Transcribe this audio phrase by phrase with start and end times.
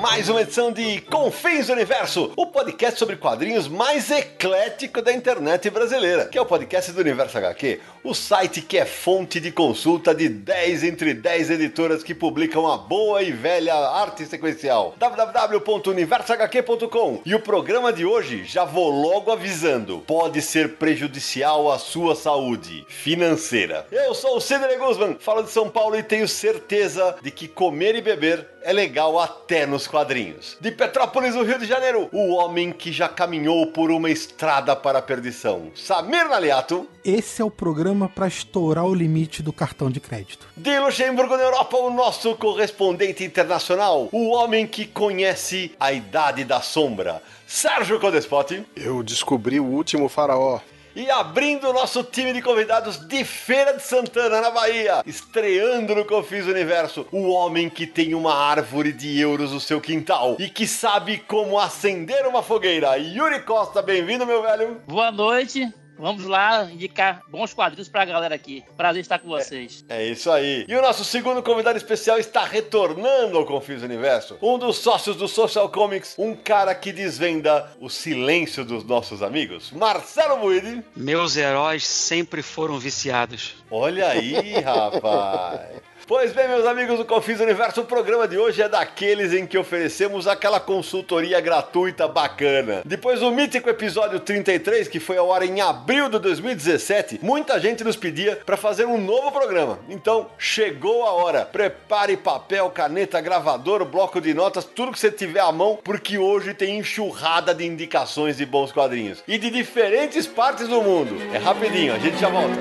[0.00, 5.68] Mais uma edição de Confins do Universo, o podcast sobre quadrinhos mais eclético da internet
[5.68, 10.14] brasileira, que é o podcast do Universo HQ, o site que é fonte de consulta
[10.14, 14.94] de 10 entre 10 editoras que publicam a boa e velha arte sequencial.
[14.98, 17.20] www.universohq.com.
[17.26, 22.86] E o programa de hoje, já vou logo avisando, pode ser prejudicial à sua saúde
[22.88, 23.86] financeira.
[23.92, 27.96] Eu sou o Sidney Guzman, falo de São Paulo e tenho certeza de que comer
[27.96, 30.56] e beber é legal até nos quadrinhos.
[30.60, 35.00] De Petrópolis, no Rio de Janeiro, o homem que já caminhou por uma estrada para
[35.00, 35.70] a perdição.
[35.74, 36.88] Samir Naliato.
[37.04, 40.46] Esse é o programa para estourar o limite do cartão de crédito.
[40.56, 46.60] De Luxemburgo, na Europa, o nosso correspondente internacional, o homem que conhece a Idade da
[46.60, 47.22] Sombra.
[47.46, 48.64] Sérgio Codespot.
[48.76, 50.60] Eu descobri o último faraó.
[51.00, 56.04] E abrindo o nosso time de convidados de Feira de Santana, na Bahia, estreando no
[56.04, 60.66] Confis Universo, o homem que tem uma árvore de euros no seu quintal e que
[60.66, 62.98] sabe como acender uma fogueira.
[62.98, 64.82] Yuri Costa, bem-vindo, meu velho.
[64.86, 65.72] Boa noite.
[66.00, 68.64] Vamos lá indicar bons quadrinhos pra galera aqui.
[68.74, 69.84] Prazer estar com vocês.
[69.86, 70.64] É, é, isso aí.
[70.66, 74.38] E o nosso segundo convidado especial está retornando ao Confis Universo.
[74.40, 79.70] Um dos sócios do Social Comics, um cara que desvenda o silêncio dos nossos amigos,
[79.72, 80.82] Marcelo Buide.
[80.96, 83.56] Meus heróis sempre foram viciados.
[83.70, 85.89] Olha aí, rapaz.
[86.10, 89.56] Pois bem, meus amigos do Confins Universo, o programa de hoje é daqueles em que
[89.56, 92.82] oferecemos aquela consultoria gratuita bacana.
[92.84, 97.84] Depois do mítico episódio 33, que foi ao ar em abril de 2017, muita gente
[97.84, 99.78] nos pedia para fazer um novo programa.
[99.88, 101.44] Então, chegou a hora.
[101.44, 106.54] Prepare papel, caneta, gravador, bloco de notas, tudo que você tiver à mão, porque hoje
[106.54, 111.16] tem enxurrada de indicações de bons quadrinhos e de diferentes partes do mundo.
[111.32, 112.58] É rapidinho, a gente já volta.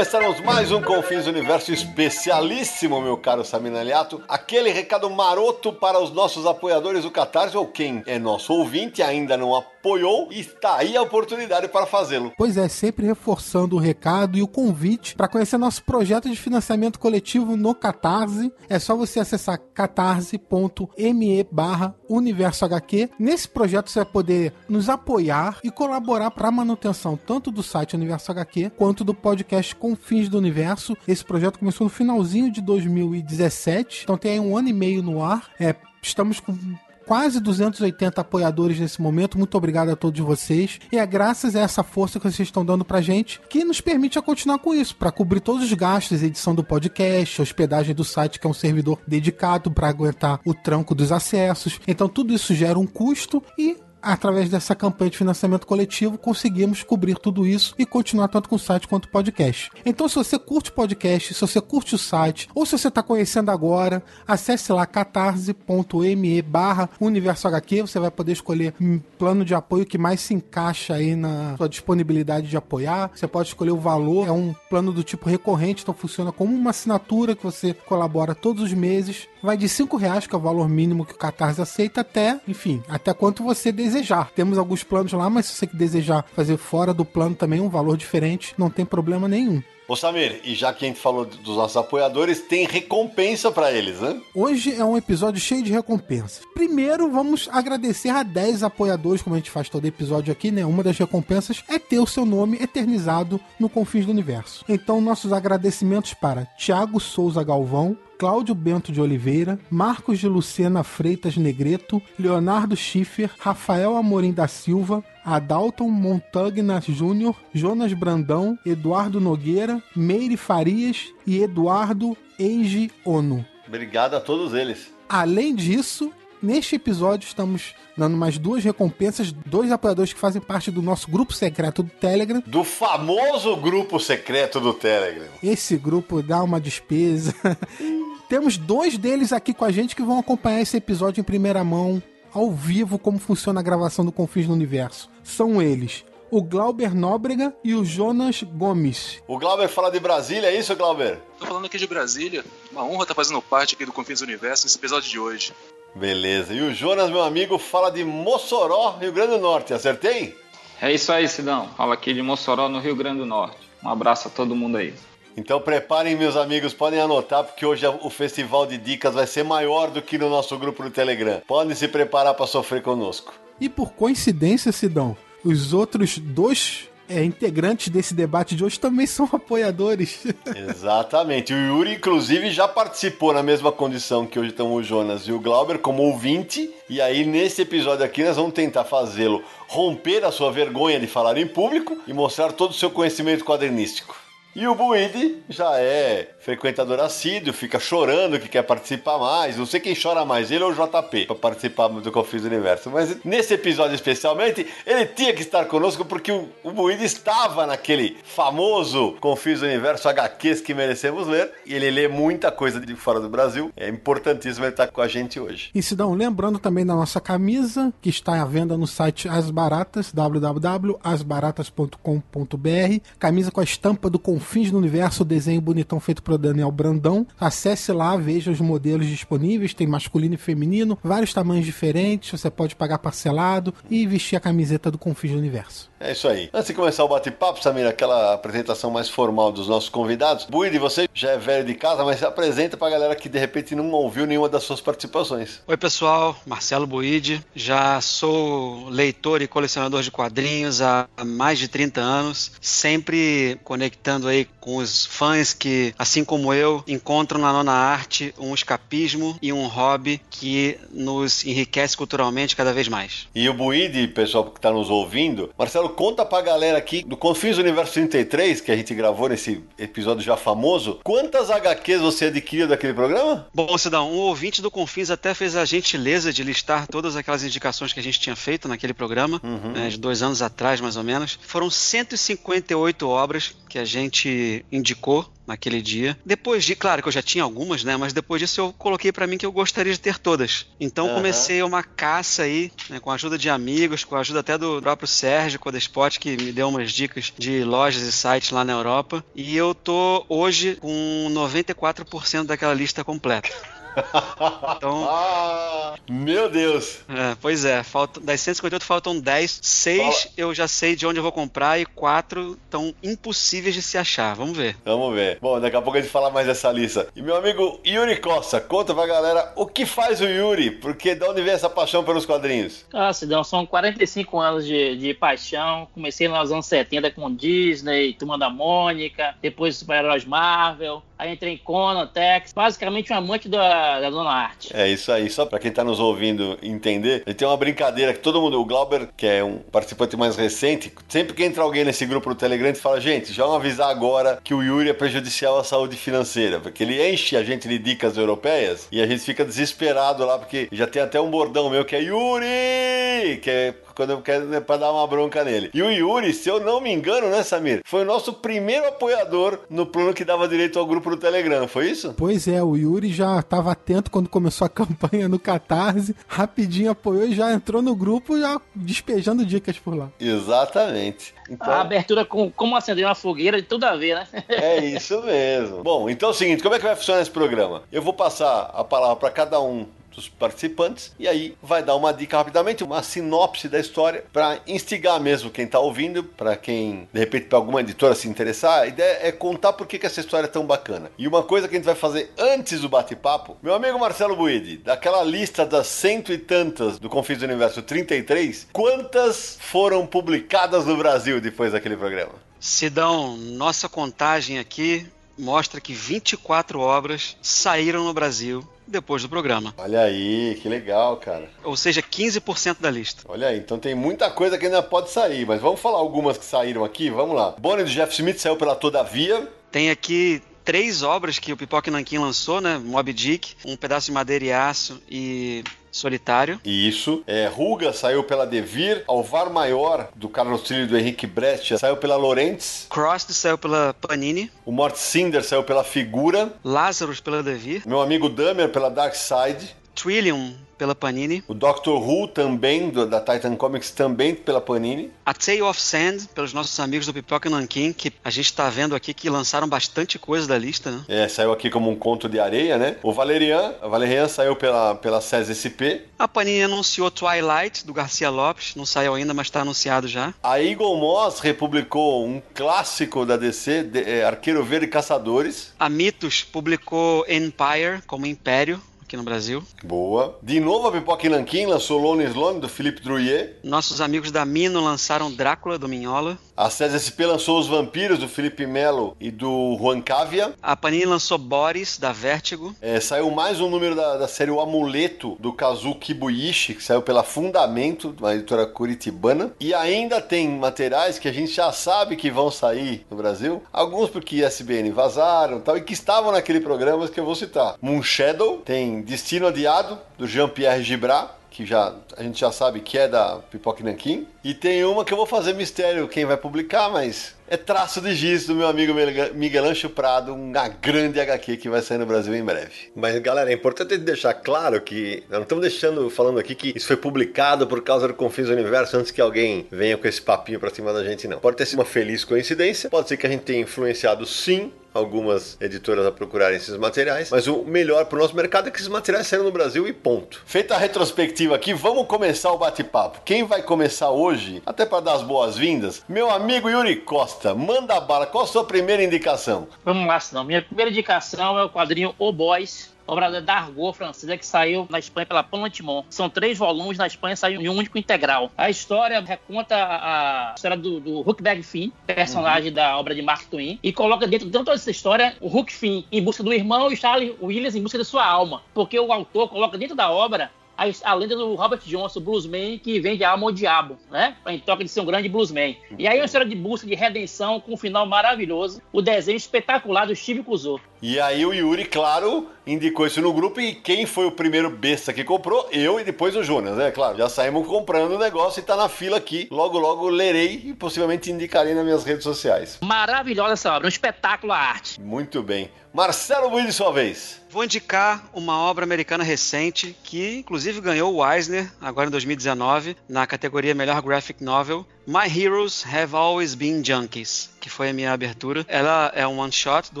[0.00, 4.22] Começarmos mais um Confins Universo especialíssimo, meu caro Samir Aliato.
[4.26, 9.36] Aquele recado maroto para os nossos apoiadores do Catarse, ou quem é nosso ouvinte ainda
[9.36, 12.32] não apoiou, está aí a oportunidade para fazê-lo.
[12.38, 16.98] Pois é, sempre reforçando o recado e o convite para conhecer nosso projeto de financiamento
[16.98, 18.50] coletivo no Catarse.
[18.70, 23.10] É só você acessar catarse.me barra Universo HQ.
[23.18, 27.94] Nesse projeto você vai poder nos apoiar e colaborar para a manutenção tanto do site
[27.94, 30.96] Universo HQ quanto do podcast com Confins do Universo.
[31.06, 35.22] Esse projeto começou no finalzinho de 2017, então tem aí um ano e meio no
[35.22, 35.50] ar.
[35.58, 36.56] É, estamos com
[37.04, 39.36] quase 280 apoiadores nesse momento.
[39.36, 40.78] Muito obrigado a todos vocês.
[40.92, 44.16] E é graças a essa força que vocês estão dando pra gente que nos permite
[44.16, 48.38] a continuar com isso, para cobrir todos os gastos, edição do podcast, hospedagem do site,
[48.38, 51.80] que é um servidor dedicado para aguentar o tranco dos acessos.
[51.84, 57.16] Então tudo isso gera um custo e através dessa campanha de financiamento coletivo, conseguimos cobrir
[57.18, 59.70] tudo isso e continuar tanto com o site quanto o podcast.
[59.84, 63.02] Então, se você curte o podcast, se você curte o site, ou se você está
[63.02, 69.54] conhecendo agora, acesse lá catarse.me barra universo HQ, você vai poder escolher um plano de
[69.54, 73.10] apoio que mais se encaixa aí na sua disponibilidade de apoiar.
[73.14, 76.70] Você pode escolher o valor, é um plano do tipo recorrente, então funciona como uma
[76.70, 79.28] assinatura que você colabora todos os meses.
[79.42, 82.82] Vai de 5 reais, que é o valor mínimo que o Catarse aceita, até, enfim,
[82.88, 84.30] até quanto você desejar.
[84.34, 87.96] Temos alguns planos lá, mas se você desejar fazer fora do plano também um valor
[87.96, 89.62] diferente, não tem problema nenhum.
[89.90, 93.98] Ô Samir, e já que a gente falou dos nossos apoiadores, tem recompensa para eles,
[93.98, 94.20] né?
[94.32, 96.42] Hoje é um episódio cheio de recompensas.
[96.54, 100.64] Primeiro, vamos agradecer a 10 apoiadores, como a gente faz todo episódio aqui, né?
[100.64, 104.64] Uma das recompensas é ter o seu nome eternizado no Confins do Universo.
[104.68, 111.38] Então, nossos agradecimentos para Tiago Souza Galvão, Cláudio Bento de Oliveira, Marcos de Lucena Freitas
[111.38, 120.36] Negreto, Leonardo Schiffer, Rafael Amorim da Silva, Adalton Montagna Júnior, Jonas Brandão, Eduardo Nogueira, Meire
[120.36, 123.42] Farias e Eduardo Eiji Ono.
[123.66, 124.92] Obrigado a todos eles.
[125.08, 126.12] Além disso,
[126.42, 131.34] Neste episódio, estamos dando mais duas recompensas, dois apoiadores que fazem parte do nosso grupo
[131.34, 132.42] secreto do Telegram.
[132.46, 135.28] Do famoso grupo secreto do Telegram.
[135.42, 137.34] Esse grupo dá uma despesa.
[138.30, 142.00] Temos dois deles aqui com a gente que vão acompanhar esse episódio em primeira mão,
[142.32, 145.10] ao vivo, como funciona a gravação do Confins no Universo.
[145.24, 149.20] São eles, o Glauber Nóbrega e o Jonas Gomes.
[149.26, 151.18] O Glauber fala de Brasília, é isso, Glauber?
[151.40, 152.44] Tô falando aqui de Brasília.
[152.70, 155.52] Uma honra estar fazendo parte aqui do Confins do Universo nesse episódio de hoje.
[155.96, 156.54] Beleza.
[156.54, 159.74] E o Jonas, meu amigo, fala de Mossoró, Rio Grande do Norte.
[159.74, 160.38] Acertei?
[160.80, 161.68] É isso aí, Sidão.
[161.76, 163.58] Fala aqui de Mossoró, no Rio Grande do Norte.
[163.82, 164.94] Um abraço a todo mundo aí.
[165.36, 169.90] Então preparem, meus amigos, podem anotar, porque hoje o festival de dicas vai ser maior
[169.90, 171.40] do que no nosso grupo no Telegram.
[171.46, 173.32] Podem se preparar para sofrer conosco.
[173.60, 179.28] E por coincidência, Sidão, os outros dois é, integrantes desse debate de hoje também são
[179.32, 180.24] apoiadores.
[180.56, 181.52] Exatamente.
[181.52, 185.40] O Yuri, inclusive, já participou na mesma condição que hoje estão o Jonas e o
[185.40, 186.70] Glauber como ouvinte.
[186.88, 191.36] E aí, nesse episódio aqui, nós vamos tentar fazê-lo romper a sua vergonha de falar
[191.36, 194.29] em público e mostrar todo o seu conhecimento quadrinístico.
[194.54, 199.56] E o Buide já é frequentador assíduo, fica chorando que quer participar mais.
[199.56, 202.90] Não sei quem chora mais, ele ou o JP, para participar do Confis Universo.
[202.90, 209.16] Mas nesse episódio especialmente, ele tinha que estar conosco porque o, o estava naquele famoso
[209.20, 211.50] Confis Universo HQs que merecemos ler.
[211.66, 213.70] E ele lê muita coisa de fora do Brasil.
[213.76, 215.70] É importantíssimo ele estar com a gente hoje.
[215.74, 220.12] E Sidão, lembrando também da nossa camisa, que está à venda no site As Baratas,
[220.12, 223.00] www.asbaratas.com.br.
[223.18, 227.26] Camisa com a estampa do Confins do Universo, desenho bonitão feito por Daniel Brandão.
[227.38, 232.76] Acesse lá, veja os modelos disponíveis, tem masculino e feminino, vários tamanhos diferentes, você pode
[232.76, 235.90] pagar parcelado e vestir a camiseta do Confins do Universo.
[236.00, 236.48] É isso aí.
[236.52, 241.06] Antes de começar o bate-papo, Samir, aquela apresentação mais formal dos nossos convidados, Buide, você
[241.12, 244.26] já é velho de casa, mas se apresenta pra galera que de repente não ouviu
[244.26, 245.60] nenhuma das suas participações.
[245.66, 246.34] Oi, pessoal.
[246.46, 247.44] Marcelo Buide.
[247.54, 254.46] Já sou leitor e colecionador de quadrinhos há mais de 30 anos, sempre conectando aí
[254.58, 259.66] com os fãs que, assim como eu, encontram na nona arte um escapismo e um
[259.66, 263.28] hobby que nos enriquece culturalmente cada vez mais.
[263.34, 267.58] E o Buide, pessoal que está nos ouvindo, Marcelo, conta pra galera aqui do Confins
[267.58, 272.94] Universo 33, que a gente gravou nesse episódio já famoso, quantas HQs você adquiriu daquele
[272.94, 273.46] programa?
[273.54, 277.92] Bom, Cidão, um ouvinte do Confins até fez a gentileza de listar todas aquelas indicações
[277.92, 279.72] que a gente tinha feito naquele programa, Uhum.
[279.72, 281.38] né, de dois anos atrás, mais ou menos.
[281.42, 286.16] Foram 158 obras que a gente indicou naquele dia.
[286.24, 287.96] Depois de, claro que eu já tinha algumas, né?
[287.96, 290.66] Mas depois disso eu coloquei pra mim que eu gostaria de ter todas.
[290.78, 291.14] Então Aham.
[291.16, 294.80] comecei uma caça aí, né, com a ajuda de amigos, com a ajuda até do
[294.80, 299.24] próprio Sérgio Codespot, que me deu umas dicas de lojas e sites lá na Europa.
[299.34, 303.50] E eu tô hoje com 94% daquela lista completa.
[304.76, 307.00] Então, Ah, meu Deus!
[307.08, 309.60] é, pois é, falta, das 158 faltam 10.
[309.62, 310.14] 6 Fala.
[310.36, 314.34] eu já sei de onde eu vou comprar e 4 estão impossíveis de se achar.
[314.34, 314.76] Vamos ver.
[314.84, 315.38] Vamos ver.
[315.40, 317.08] Bom, daqui a pouco a gente fala mais dessa lista.
[317.14, 321.24] E meu amigo Yuri Costa, conta pra galera o que faz o Yuri, porque de
[321.24, 322.84] onde vem essa paixão pelos quadrinhos?
[322.92, 325.86] Ah, Sidão, são 45 anos de, de paixão.
[325.92, 331.02] Comecei nos anos 70 com Disney, Turma da Mônica, depois Super-Heróis Marvel.
[331.20, 332.54] Aí entrei em Conan, Tex.
[332.54, 334.74] Basicamente um amante da, da Dona Arte.
[334.74, 338.20] É isso aí, só pra quem tá nos ouvindo entender, ele tem uma brincadeira que
[338.20, 342.06] todo mundo, o Glauber, que é um participante mais recente, sempre que entra alguém nesse
[342.06, 345.58] grupo do Telegram, ele fala, gente, já vamos avisar agora que o Yuri é prejudicial
[345.58, 349.44] à saúde financeira, porque ele enche a gente de dicas europeias e a gente fica
[349.44, 354.10] desesperado lá, porque já tem até um bordão meu que é Yuri, que é quando
[354.10, 355.70] eu quero né, pra dar uma bronca nele.
[355.72, 359.60] E o Yuri, se eu não me engano, né, Samir, foi o nosso primeiro apoiador
[359.68, 362.14] no plano que dava direito ao grupo do Telegram, foi isso?
[362.16, 367.24] Pois é, o Yuri já estava atento quando começou a campanha no Catarse, rapidinho apoiou
[367.24, 370.08] e já entrou no grupo já despejando dicas por lá.
[370.20, 371.34] Exatamente.
[371.48, 374.26] Então, A abertura com como acender uma fogueira, de tudo a ver, né?
[374.48, 375.82] É isso mesmo.
[375.82, 377.82] Bom, então é o seguinte, como é que vai funcionar esse programa?
[377.90, 379.86] Eu vou passar a palavra para cada um
[380.20, 385.20] dos participantes e aí vai dar uma dica rapidamente, uma sinopse da história para instigar
[385.20, 388.82] mesmo quem tá ouvindo, para quem de repente para alguma editora se interessar.
[388.82, 391.10] A ideia é contar por que, que essa história é tão bacana.
[391.16, 394.78] E uma coisa que a gente vai fazer antes do bate-papo, meu amigo Marcelo Buide,
[394.78, 400.96] daquela lista das cento e tantas do Confis do Universo 33, quantas foram publicadas no
[400.96, 402.32] Brasil depois daquele programa?
[402.58, 405.06] Sidão, nossa contagem aqui
[405.40, 409.74] mostra que 24 obras saíram no Brasil depois do programa.
[409.78, 411.48] Olha aí, que legal, cara.
[411.64, 413.22] Ou seja, 15% da lista.
[413.28, 416.44] Olha aí, então tem muita coisa que ainda pode sair, mas vamos falar algumas que
[416.44, 417.54] saíram aqui, vamos lá.
[417.58, 419.48] Bonnie do Jeff Smith saiu pela Todavia.
[419.70, 422.78] Tem aqui três obras que o Pipoca Nankin lançou, né?
[422.78, 426.60] Mob Dick, Um Pedaço de Madeira e Aço e Solitário.
[426.64, 427.22] Isso.
[427.26, 429.02] É, Ruga saiu pela Devir.
[429.06, 432.86] Alvar Maior, do Carlos Trilho e do Henrique Brecht, saiu pela Lorentz.
[432.88, 434.50] Crossed saiu pela Panini.
[434.64, 436.52] O Mort Cinder saiu pela Figura.
[436.64, 437.82] Lazarus pela Devir.
[437.86, 439.74] Meu amigo Damer pela Dark Side.
[440.00, 441.44] Trillium pela Panini.
[441.46, 445.10] O Doctor Who também, do, da Titan Comics, também pela Panini.
[445.26, 448.94] A Tale of Sand, pelos nossos amigos do Pipoca Nankin, que a gente tá vendo
[448.94, 451.04] aqui que lançaram bastante coisa da lista, né?
[451.06, 452.96] É, saiu aqui como um conto de areia, né?
[453.02, 456.08] O Valerian, a Valerian saiu pela, pela SES SP.
[456.18, 460.32] A Panini anunciou Twilight, do Garcia Lopes, não saiu ainda, mas tá anunciado já.
[460.42, 465.74] A Eagle Moss republicou um clássico da DC, de, é, Arqueiro Verde e Caçadores.
[465.78, 468.80] A Mitos publicou Empire, como Império,
[469.10, 469.60] aqui no Brasil.
[469.82, 470.38] Boa.
[470.40, 473.56] De novo a Pipoca Nankin lançou Lone Sloane, do Philippe Drouillet.
[473.64, 476.38] Nossos amigos da Mino lançaram Drácula, do Minhola.
[476.60, 480.52] A CSSP lançou Os Vampiros, do Felipe Melo e do Juan Cavia.
[480.62, 482.76] A Panini lançou Boris, da Vertigo.
[482.82, 487.00] É, saiu mais um número da, da série O Amuleto, do Kazu Kibuishi, que saiu
[487.00, 489.52] pela Fundamento, uma editora curitibana.
[489.58, 493.62] E ainda tem materiais que a gente já sabe que vão sair no Brasil.
[493.72, 497.76] Alguns porque ISBN vazaram tal, e que estavam naquele programa que eu vou citar.
[497.80, 502.98] Moon Shadow, tem Destino Adiado, do Jean-Pierre Gibrat que já a gente já sabe que
[502.98, 504.26] é da Pipoca Nankin.
[504.42, 508.14] E tem uma que eu vou fazer mistério quem vai publicar, mas é traço de
[508.14, 508.94] giz do meu amigo
[509.34, 512.90] Miguel Ancho Prado, uma grande HQ que vai sair no Brasil em breve.
[512.94, 516.86] Mas galera, é importante deixar claro que nós não estamos deixando falando aqui que isso
[516.86, 520.60] foi publicado por causa do Confins do Universo antes que alguém venha com esse papinho
[520.60, 521.40] pra cima da gente, não.
[521.40, 525.56] Pode ter sido uma feliz coincidência, pode ser que a gente tenha influenciado sim algumas
[525.60, 528.88] editoras a procurarem esses materiais, mas o melhor para o nosso mercado é que esses
[528.88, 530.42] materiais saíram no Brasil e ponto.
[530.44, 533.20] Feita a retrospectiva aqui, vamos começar o bate-papo.
[533.24, 538.26] Quem vai começar hoje, até para dar as boas-vindas, meu amigo Yuri Costa, manda bala,
[538.26, 539.68] qual a sua primeira indicação?
[539.84, 540.44] Vamos lá, senão.
[540.44, 544.98] Minha primeira indicação é o quadrinho O Boys, obra da Argot francesa que saiu na
[544.98, 546.04] Espanha pela Pantimon.
[546.08, 548.50] São três volumes, na Espanha saiu em um único integral.
[548.56, 552.74] A história reconta a, história do, do Huckberg Finn, personagem uhum.
[552.74, 556.04] da obra de Mark Twain, e coloca dentro de toda essa história o Huck Finn
[556.12, 558.62] em busca do irmão e Charlie Williams em busca da sua alma.
[558.72, 560.50] Porque o autor coloca dentro da obra
[560.80, 564.34] a, a, lenda do Robert Johnson, bluesman que vende a alma ao diabo, né?
[564.46, 565.76] Em toque de ser um grande bluesman.
[565.98, 569.36] E aí é uma história de busca de redenção com um final maravilhoso, o desenho
[569.36, 570.80] espetacular do Steve Kuzo.
[571.02, 575.14] E aí o Yuri, claro, indicou isso no grupo e quem foi o primeiro besta
[575.14, 575.66] que comprou?
[575.72, 576.90] Eu e depois o Jonas, né?
[576.90, 579.48] Claro, já saímos comprando o negócio e tá na fila aqui.
[579.50, 582.78] Logo, logo lerei e possivelmente indicarei nas minhas redes sociais.
[582.82, 585.00] Maravilhosa essa obra, um espetáculo à arte.
[585.00, 585.70] Muito bem.
[585.92, 587.40] Marcelo Buiz, sua vez.
[587.50, 593.26] Vou indicar uma obra americana recente que, inclusive, ganhou o Eisner agora em 2019 na
[593.26, 594.86] categoria Melhor Graphic Novel.
[595.10, 598.64] My Heroes Have Always Been Junkies, que foi a minha abertura.
[598.68, 600.00] Ela é um one-shot do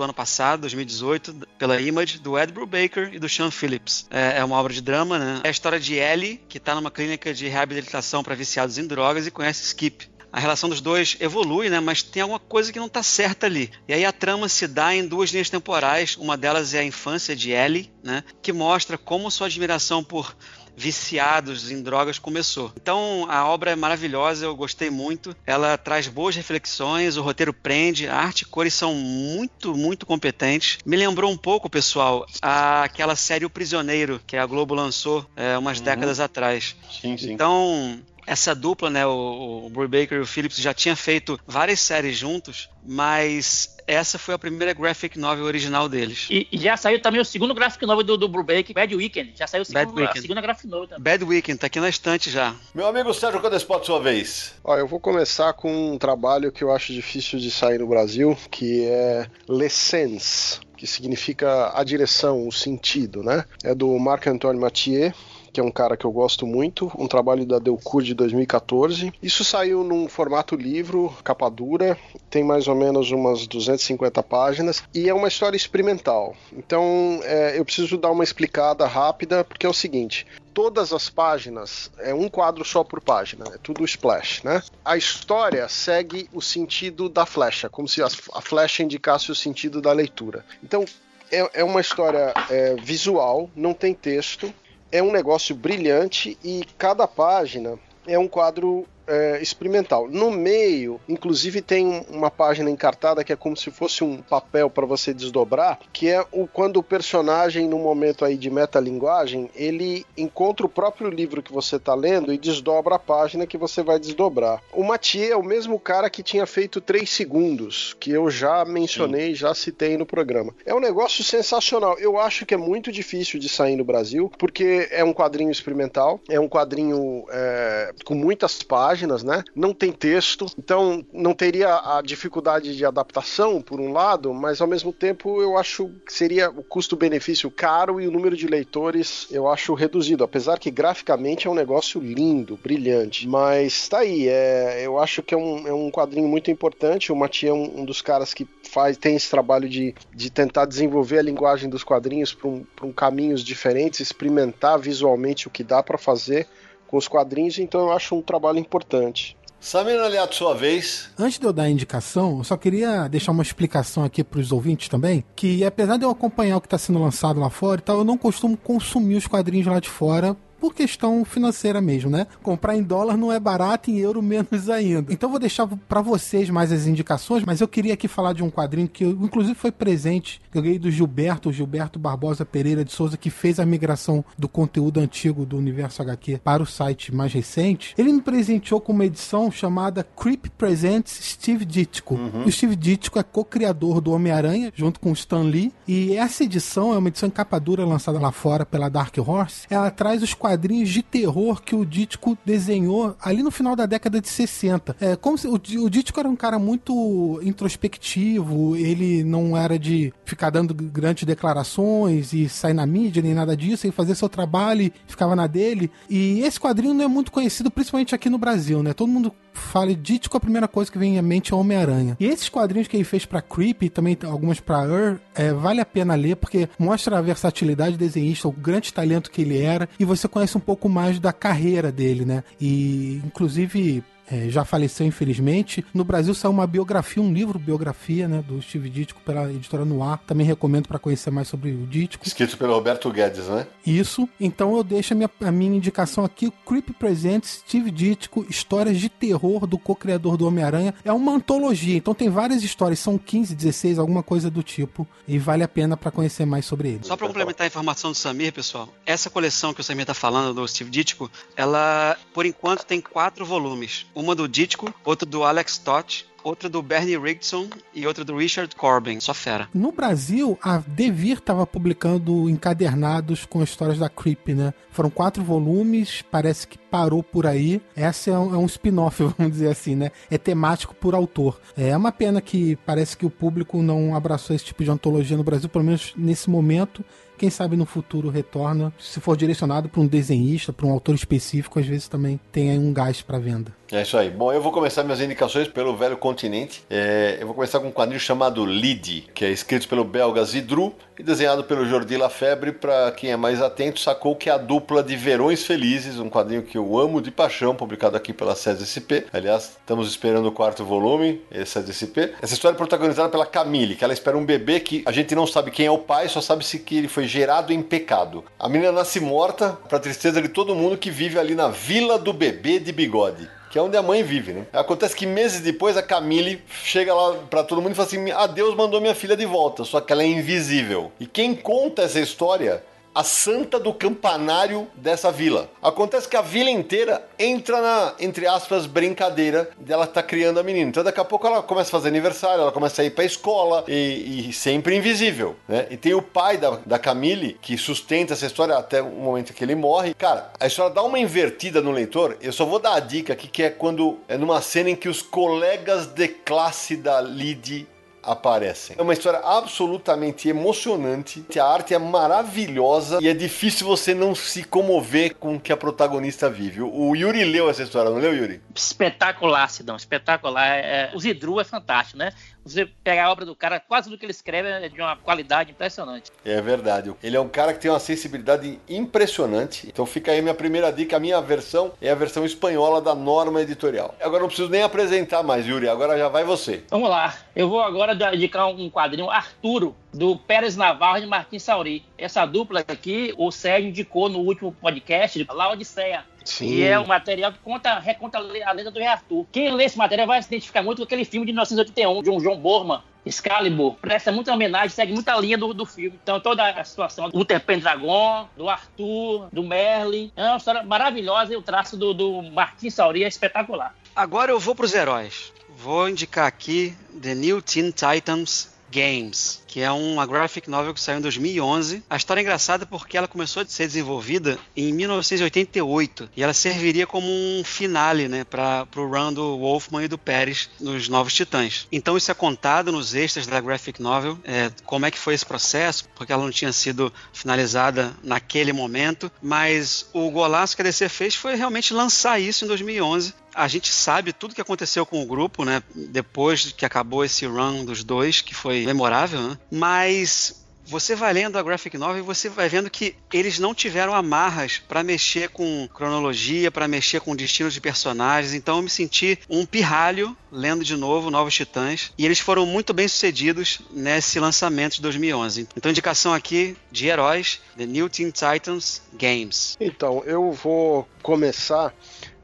[0.02, 4.06] ano passado, 2018, pela Image, do Ed Brubaker e do Sean Phillips.
[4.08, 5.40] É, é uma obra de drama, né?
[5.42, 9.26] É a história de Ellie, que está numa clínica de reabilitação para viciados em drogas
[9.26, 11.80] e conhece Skip, a relação dos dois evolui, né?
[11.80, 13.70] Mas tem alguma coisa que não está certa ali.
[13.88, 16.16] E aí a trama se dá em duas linhas temporais.
[16.16, 18.22] Uma delas é a infância de Ellie, né?
[18.40, 20.36] Que mostra como sua admiração por
[20.80, 22.72] viciados em drogas começou.
[22.80, 25.36] Então a obra é maravilhosa, eu gostei muito.
[25.46, 30.78] Ela traz boas reflexões, o roteiro prende, a arte e cores são muito, muito competentes.
[30.86, 35.78] Me lembrou um pouco, pessoal, aquela série O Prisioneiro que a Globo lançou é, umas
[35.78, 35.84] uhum.
[35.84, 36.74] décadas atrás.
[36.90, 37.32] Sim, sim.
[37.32, 42.16] Então essa dupla, né, o, o Baker e o Phillips já tinha feito várias séries
[42.16, 46.28] juntos, mas essa foi a primeira graphic novel original deles.
[46.30, 49.32] E, e já saiu também o segundo graphic novel do, do Brubaker, Bad Weekend.
[49.34, 51.02] Já saiu o segundo, Bad a segunda graphic novel também.
[51.02, 52.54] Bad Weekend, tá aqui na estante já.
[52.72, 54.54] Meu amigo Sérgio Codespot, sua vez.
[54.62, 58.38] Ó, eu vou começar com um trabalho que eu acho difícil de sair no Brasil,
[58.48, 63.44] que é L'Essence que significa a direção, o sentido, né?
[63.62, 65.12] É do Marc-Antoine Mathieu,
[65.52, 69.12] que é um cara que eu gosto muito, um trabalho da Delcourt de 2014.
[69.22, 75.08] Isso saiu num formato livro, capa dura, tem mais ou menos umas 250 páginas e
[75.08, 76.34] é uma história experimental.
[76.52, 81.90] Então é, eu preciso dar uma explicada rápida, porque é o seguinte: todas as páginas
[81.98, 84.62] é um quadro só por página, é tudo splash, né?
[84.84, 88.08] A história segue o sentido da flecha, como se a,
[88.40, 90.44] flecha indicasse o sentido da leitura.
[90.62, 90.84] Então
[91.30, 94.52] é, é uma história é, visual, não tem texto,
[94.92, 100.08] é um negócio brilhante e cada página é um quadro é, experimental.
[100.08, 104.86] No meio, inclusive, tem uma página encartada que é como se fosse um papel para
[104.86, 110.64] você desdobrar, que é o quando o personagem, no momento aí de metalinguagem, ele encontra
[110.64, 114.62] o próprio livro que você está lendo e desdobra a página que você vai desdobrar.
[114.72, 119.30] O Mathieu é o mesmo cara que tinha feito 3 segundos, que eu já mencionei,
[119.30, 119.34] Sim.
[119.34, 120.54] já citei no programa.
[120.64, 121.98] É um negócio sensacional.
[121.98, 126.20] Eu acho que é muito difícil de sair no Brasil, porque é um quadrinho experimental,
[126.28, 129.42] é um quadrinho é, com muitas páginas, né?
[129.54, 134.66] Não tem texto, então não teria a dificuldade de adaptação, por um lado, mas ao
[134.66, 139.48] mesmo tempo eu acho que seria o custo-benefício caro e o número de leitores eu
[139.48, 143.28] acho reduzido, apesar que graficamente é um negócio lindo, brilhante.
[143.28, 147.12] Mas tá aí, é, eu acho que é um, é um quadrinho muito importante.
[147.12, 150.64] O Matias é um, um dos caras que faz, tem esse trabalho de, de tentar
[150.64, 155.82] desenvolver a linguagem dos quadrinhos para um, um caminhos diferentes, experimentar visualmente o que dá
[155.82, 156.46] para fazer
[156.90, 159.36] com os quadrinhos, então eu acho um trabalho importante.
[159.60, 161.10] Samir Aliato, sua vez.
[161.18, 164.50] Antes de eu dar a indicação, eu só queria deixar uma explicação aqui para os
[164.50, 167.84] ouvintes também, que apesar de eu acompanhar o que está sendo lançado lá fora e
[167.84, 172.26] tal, eu não costumo consumir os quadrinhos lá de fora por questão financeira mesmo, né?
[172.42, 175.12] Comprar em dólar não é barato, em euro menos ainda.
[175.12, 178.50] Então vou deixar para vocês mais as indicações, mas eu queria aqui falar de um
[178.50, 183.16] quadrinho que eu, inclusive foi presente, eu ganhei do Gilberto, Gilberto Barbosa Pereira de Souza,
[183.16, 187.94] que fez a migração do conteúdo antigo do Universo HQ para o site mais recente.
[187.96, 192.14] Ele me presenteou com uma edição chamada Creep Presents Steve Ditko.
[192.14, 192.44] Uhum.
[192.44, 196.92] O Steve Ditko é co-criador do Homem-Aranha, junto com o Stan Lee, e essa edição
[196.92, 199.66] é uma edição em capa dura lançada lá fora pela Dark Horse.
[199.70, 203.86] Ela traz os quadrinhos quadrinhos de terror que o Dítico desenhou ali no final da
[203.86, 204.96] década de 60.
[205.00, 210.12] É, como se, o, o Dítico era um cara muito introspectivo, ele não era de
[210.24, 214.82] ficar dando grandes declarações e sair na mídia, nem nada disso, ele fazia seu trabalho
[214.82, 215.88] e ficava na dele.
[216.08, 218.92] E esse quadrinho não é muito conhecido, principalmente aqui no Brasil, né?
[218.92, 222.16] Todo mundo fala Dítico, a primeira coisa que vem à mente é Homem-Aranha.
[222.20, 225.80] E esses quadrinhos que ele fez para Creep e também algumas para Ur, é, vale
[225.80, 230.04] a pena ler porque mostra a versatilidade desenhista, o grande talento que ele era e
[230.04, 232.42] você conhece conhece um pouco mais da carreira dele, né?
[232.60, 235.84] E inclusive é, já faleceu infelizmente.
[235.92, 240.18] No Brasil saiu uma biografia, um livro biografia, né, do Steve Ditko pela editora Noir.
[240.26, 242.26] Também recomendo para conhecer mais sobre o Ditko.
[242.26, 243.66] Escrito pelo Roberto Guedes, né?
[243.84, 244.28] Isso.
[244.38, 249.08] Então eu deixo a minha, a minha indicação aqui, Creep Presents, Steve Ditko, histórias de
[249.08, 250.94] terror do co-criador do Homem-Aranha.
[251.04, 255.38] É uma antologia, então tem várias histórias, são 15, 16, alguma coisa do tipo, e
[255.38, 257.00] vale a pena para conhecer mais sobre ele.
[257.02, 260.54] Só para complementar a informação do Samir, pessoal, essa coleção que o Samir tá falando
[260.54, 265.78] do Steve Ditko, ela por enquanto tem quatro volumes uma do Ditko, outra do Alex
[265.78, 269.68] Toth, outra do Bernie Wrightson e outra do Richard Corbin, só fera.
[269.74, 274.72] No Brasil, a Devir estava publicando encadernados com histórias da Creep, né?
[274.90, 277.80] Foram quatro volumes, parece que parou por aí.
[277.94, 280.10] Essa é um, é um spin-off, vamos dizer assim, né?
[280.30, 281.60] É temático por autor.
[281.76, 285.44] É uma pena que parece que o público não abraçou esse tipo de antologia no
[285.44, 287.04] Brasil, pelo menos nesse momento.
[287.40, 288.92] Quem sabe no futuro retorna.
[288.98, 292.78] Se for direcionado para um desenhista, para um autor específico, às vezes também tem aí
[292.78, 293.74] um gás para venda.
[293.90, 294.28] É isso aí.
[294.28, 296.84] Bom, eu vou começar minhas indicações pelo velho continente.
[296.90, 300.94] É, eu vou começar com um quadrinho chamado Lid, que é escrito pelo belga Zidru
[301.20, 302.72] e desenhado pelo Jordi Lafebre.
[302.72, 306.62] Para quem é mais atento, sacou que é a dupla de Verões Felizes, um quadrinho
[306.62, 309.26] que eu amo de paixão, publicado aqui pela SESI-SP.
[309.30, 312.32] Aliás, estamos esperando o quarto volume, esse SESI-SP.
[312.40, 315.46] Essa história é protagonizada pela Camille, que ela espera um bebê que a gente não
[315.46, 318.42] sabe quem é o pai, só sabe se que ele foi gerado em pecado.
[318.58, 322.32] A menina nasce morta, para tristeza de todo mundo que vive ali na Vila do
[322.32, 324.66] Bebê de Bigode que é onde a mãe vive, né?
[324.72, 328.48] Acontece que meses depois a Camille chega lá para todo mundo e fala assim: "Ah,
[328.48, 331.12] Deus mandou minha filha de volta", só que ela é invisível.
[331.20, 332.82] E quem conta essa história
[333.14, 335.70] a santa do campanário dessa vila.
[335.82, 340.88] Acontece que a vila inteira entra na, entre aspas, brincadeira dela tá criando a menina.
[340.88, 343.84] Então daqui a pouco ela começa a fazer aniversário, ela começa a ir pra escola
[343.88, 345.86] e, e sempre invisível, né?
[345.90, 349.64] E tem o pai da, da Camille que sustenta essa história até o momento que
[349.64, 350.14] ele morre.
[350.14, 352.36] Cara, a história dá uma invertida no leitor.
[352.40, 355.08] Eu só vou dar a dica aqui que é quando é numa cena em que
[355.08, 357.86] os colegas de classe da Lid
[358.22, 358.96] aparecem.
[358.98, 364.64] É uma história absolutamente emocionante, a arte é maravilhosa e é difícil você não se
[364.64, 366.82] comover com o que a protagonista vive.
[366.82, 368.62] O Yuri leu essa história, não leu, Yuri?
[368.74, 370.66] Espetacular, Sidão, espetacular.
[370.66, 372.32] É, o Zidru é fantástico, né?
[372.64, 375.70] Você pega a obra do cara, quase tudo que ele escreve é de uma qualidade
[375.70, 376.30] impressionante.
[376.44, 377.12] É verdade.
[377.22, 379.86] Ele é um cara que tem uma sensibilidade impressionante.
[379.88, 381.16] Então fica aí minha primeira dica.
[381.16, 384.14] A minha versão é a versão espanhola da norma editorial.
[384.20, 385.88] Agora não preciso nem apresentar mais, Yuri.
[385.88, 386.84] Agora já vai você.
[386.90, 387.34] Vamos lá.
[387.54, 392.04] Eu vou agora indicar um quadrinho Arturo, do Pérez Navarro e Martins Sauri.
[392.18, 396.66] Essa dupla aqui, o Sérgio indicou no último podcast, La Odisseia Sim.
[396.66, 399.46] E é um material que conta, reconta a lenda do Rei Arthur.
[399.52, 402.38] Quem lê esse material vai se identificar muito com aquele filme de 1981, de um
[402.38, 403.94] John Borman, Excalibur.
[403.96, 406.18] Presta muita homenagem, segue muita linha do, do filme.
[406.22, 410.32] Então, toda a situação do Uther Pendragon, do Arthur, do Merlin.
[410.36, 413.94] É uma história maravilhosa e o traço do, do Martin Sauri é espetacular.
[414.16, 415.52] Agora eu vou para os heróis.
[415.68, 421.18] Vou indicar aqui The New Teen Titans Games, que é uma graphic novel que saiu
[421.18, 422.02] em 2011.
[422.10, 427.06] A história é engraçada porque ela começou a ser desenvolvida em 1988 e ela serviria
[427.06, 431.86] como um finale, né, para o run do Wolfman e do Pérez nos Novos Titãs.
[431.92, 435.46] Então isso é contado nos extras da graphic novel, é, como é que foi esse
[435.46, 441.08] processo, porque ela não tinha sido finalizada naquele momento, mas o golaço que a DC
[441.08, 445.26] fez foi realmente lançar isso em 2011 a gente sabe tudo que aconteceu com o
[445.26, 445.82] grupo, né?
[445.94, 449.58] Depois que acabou esse run dos dois, que foi memorável, né?
[449.70, 450.60] Mas
[450.90, 454.82] você vai lendo a graphic novel e você vai vendo que eles não tiveram amarras
[454.88, 458.52] para mexer com cronologia, para mexer com destinos de personagens.
[458.52, 462.92] Então eu me senti um pirralho lendo de novo Novos Titãs e eles foram muito
[462.92, 465.68] bem sucedidos nesse lançamento de 2011.
[465.76, 469.76] Então indicação aqui de heróis, The New Teen Titans Games.
[469.80, 471.94] Então, eu vou começar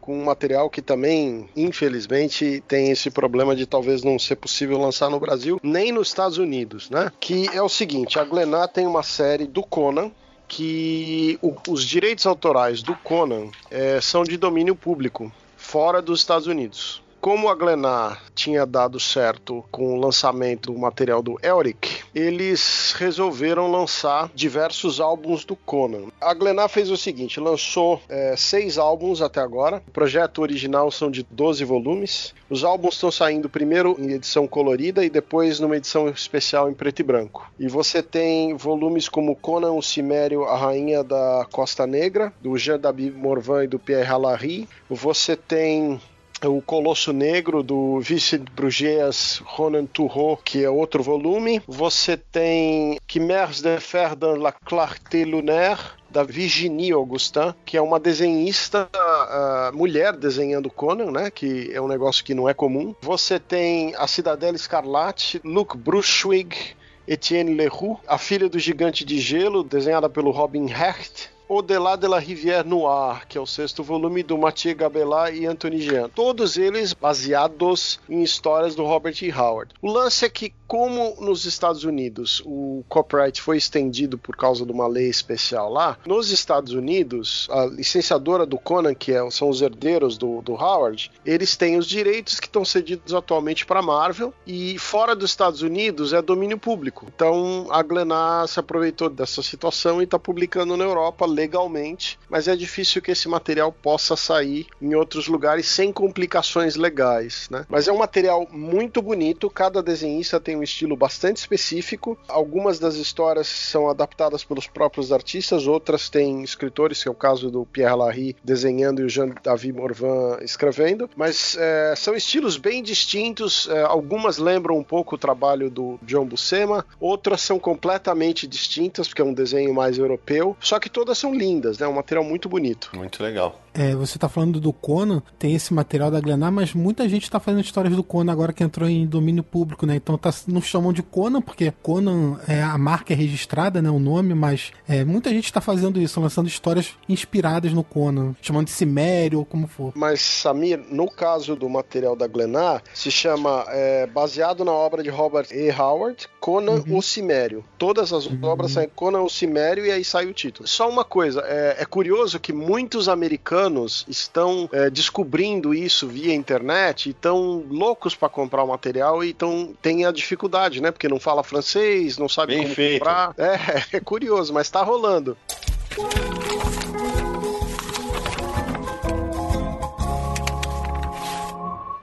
[0.06, 5.10] com um material que também, infelizmente, tem esse problema de talvez não ser possível lançar
[5.10, 7.10] no Brasil, nem nos Estados Unidos, né?
[7.18, 10.12] Que é o seguinte, a Glenar tem uma série do Conan,
[10.46, 16.46] que o, os direitos autorais do Conan é, são de domínio público, fora dos Estados
[16.46, 22.94] Unidos como a Glenar tinha dado certo com o lançamento do material do Elric, eles
[22.96, 26.04] resolveram lançar diversos álbuns do Conan.
[26.20, 29.82] A Glenar fez o seguinte: lançou é, seis álbuns até agora.
[29.88, 32.32] O projeto original são de 12 volumes.
[32.48, 37.00] Os álbuns estão saindo primeiro em edição colorida e depois numa edição especial em preto
[37.00, 37.50] e branco.
[37.58, 43.16] E você tem volumes como Conan o Cimério, a Rainha da Costa Negra, do Jean-David
[43.16, 44.68] Morvan e do Pierre Halary.
[44.88, 46.00] Você tem
[46.44, 51.62] o Colosso Negro do Vincent Brugias Ronan Turreau, que é outro volume.
[51.66, 58.00] Você tem Chimères de Fer dans la Clarté Lunaire, da Virginie Augustin, que é uma
[58.00, 61.30] desenhista uh, mulher desenhando Conan, né?
[61.30, 62.94] Que é um negócio que não é comum.
[63.02, 66.74] Você tem a Cidadela Escarlate, Luc Bruchwig,
[67.06, 71.30] Etienne Leroux, a filha do gigante de gelo, desenhada pelo Robin Hecht.
[71.48, 75.80] Au-delà de la Rivière Noire, que é o sexto volume do Mathieu Gabelin e Anthony
[75.80, 76.08] Jean.
[76.08, 79.30] Todos eles baseados em histórias do Robert E.
[79.30, 79.72] Howard.
[79.80, 84.72] O lance é que, como nos Estados Unidos o copyright foi estendido por causa de
[84.72, 89.62] uma lei especial lá, nos Estados Unidos, a licenciadora do Conan, que é, são os
[89.62, 94.34] herdeiros do, do Howard, eles têm os direitos que estão cedidos atualmente para a Marvel
[94.44, 97.06] e fora dos Estados Unidos é domínio público.
[97.14, 102.56] Então a Glenar se aproveitou dessa situação e está publicando na Europa legalmente, mas é
[102.56, 107.66] difícil que esse material possa sair em outros lugares sem complicações legais, né?
[107.68, 112.18] Mas é um material muito bonito, cada desenhista tem um estilo bastante específico.
[112.26, 117.50] Algumas das histórias são adaptadas pelos próprios artistas, outras têm escritores, que é o caso
[117.50, 123.68] do Pierre Larry desenhando e o Jean-David Morvan escrevendo, mas é, são estilos bem distintos,
[123.68, 129.22] é, algumas lembram um pouco o trabalho do John Buscema, outras são completamente distintas, porque
[129.22, 131.86] é um desenho mais europeu, só que todas são lindas, né?
[131.86, 132.90] Um material muito bonito.
[132.94, 133.60] Muito legal.
[133.74, 137.38] É, você tá falando do Conan, tem esse material da Glenar, mas muita gente tá
[137.38, 139.96] fazendo histórias do Conan agora que entrou em domínio público, né?
[139.96, 143.90] Então tá, não chamam de Conan, porque Conan é a marca é registrada, né?
[143.90, 148.66] O nome, mas é, muita gente tá fazendo isso, lançando histórias inspiradas no Conan, chamando
[148.66, 149.92] de Cimério ou como for.
[149.94, 155.10] Mas, Samir, no caso do material da Glenar, se chama é, baseado na obra de
[155.10, 155.70] Robert E.
[155.70, 156.96] Howard, Conan uhum.
[156.96, 157.64] o Cimério.
[157.76, 158.38] Todas as uhum.
[158.42, 160.66] obras saem Conan o Cimério e aí sai o título.
[160.66, 167.06] Só uma coisa, é, é curioso que muitos americanos estão é, descobrindo isso via internet
[167.06, 170.90] e estão loucos para comprar o material e tão, tem a dificuldade, né?
[170.90, 172.98] Porque não fala francês, não sabe Bem como feito.
[172.98, 173.34] comprar.
[173.38, 175.36] É, é curioso, mas está rolando.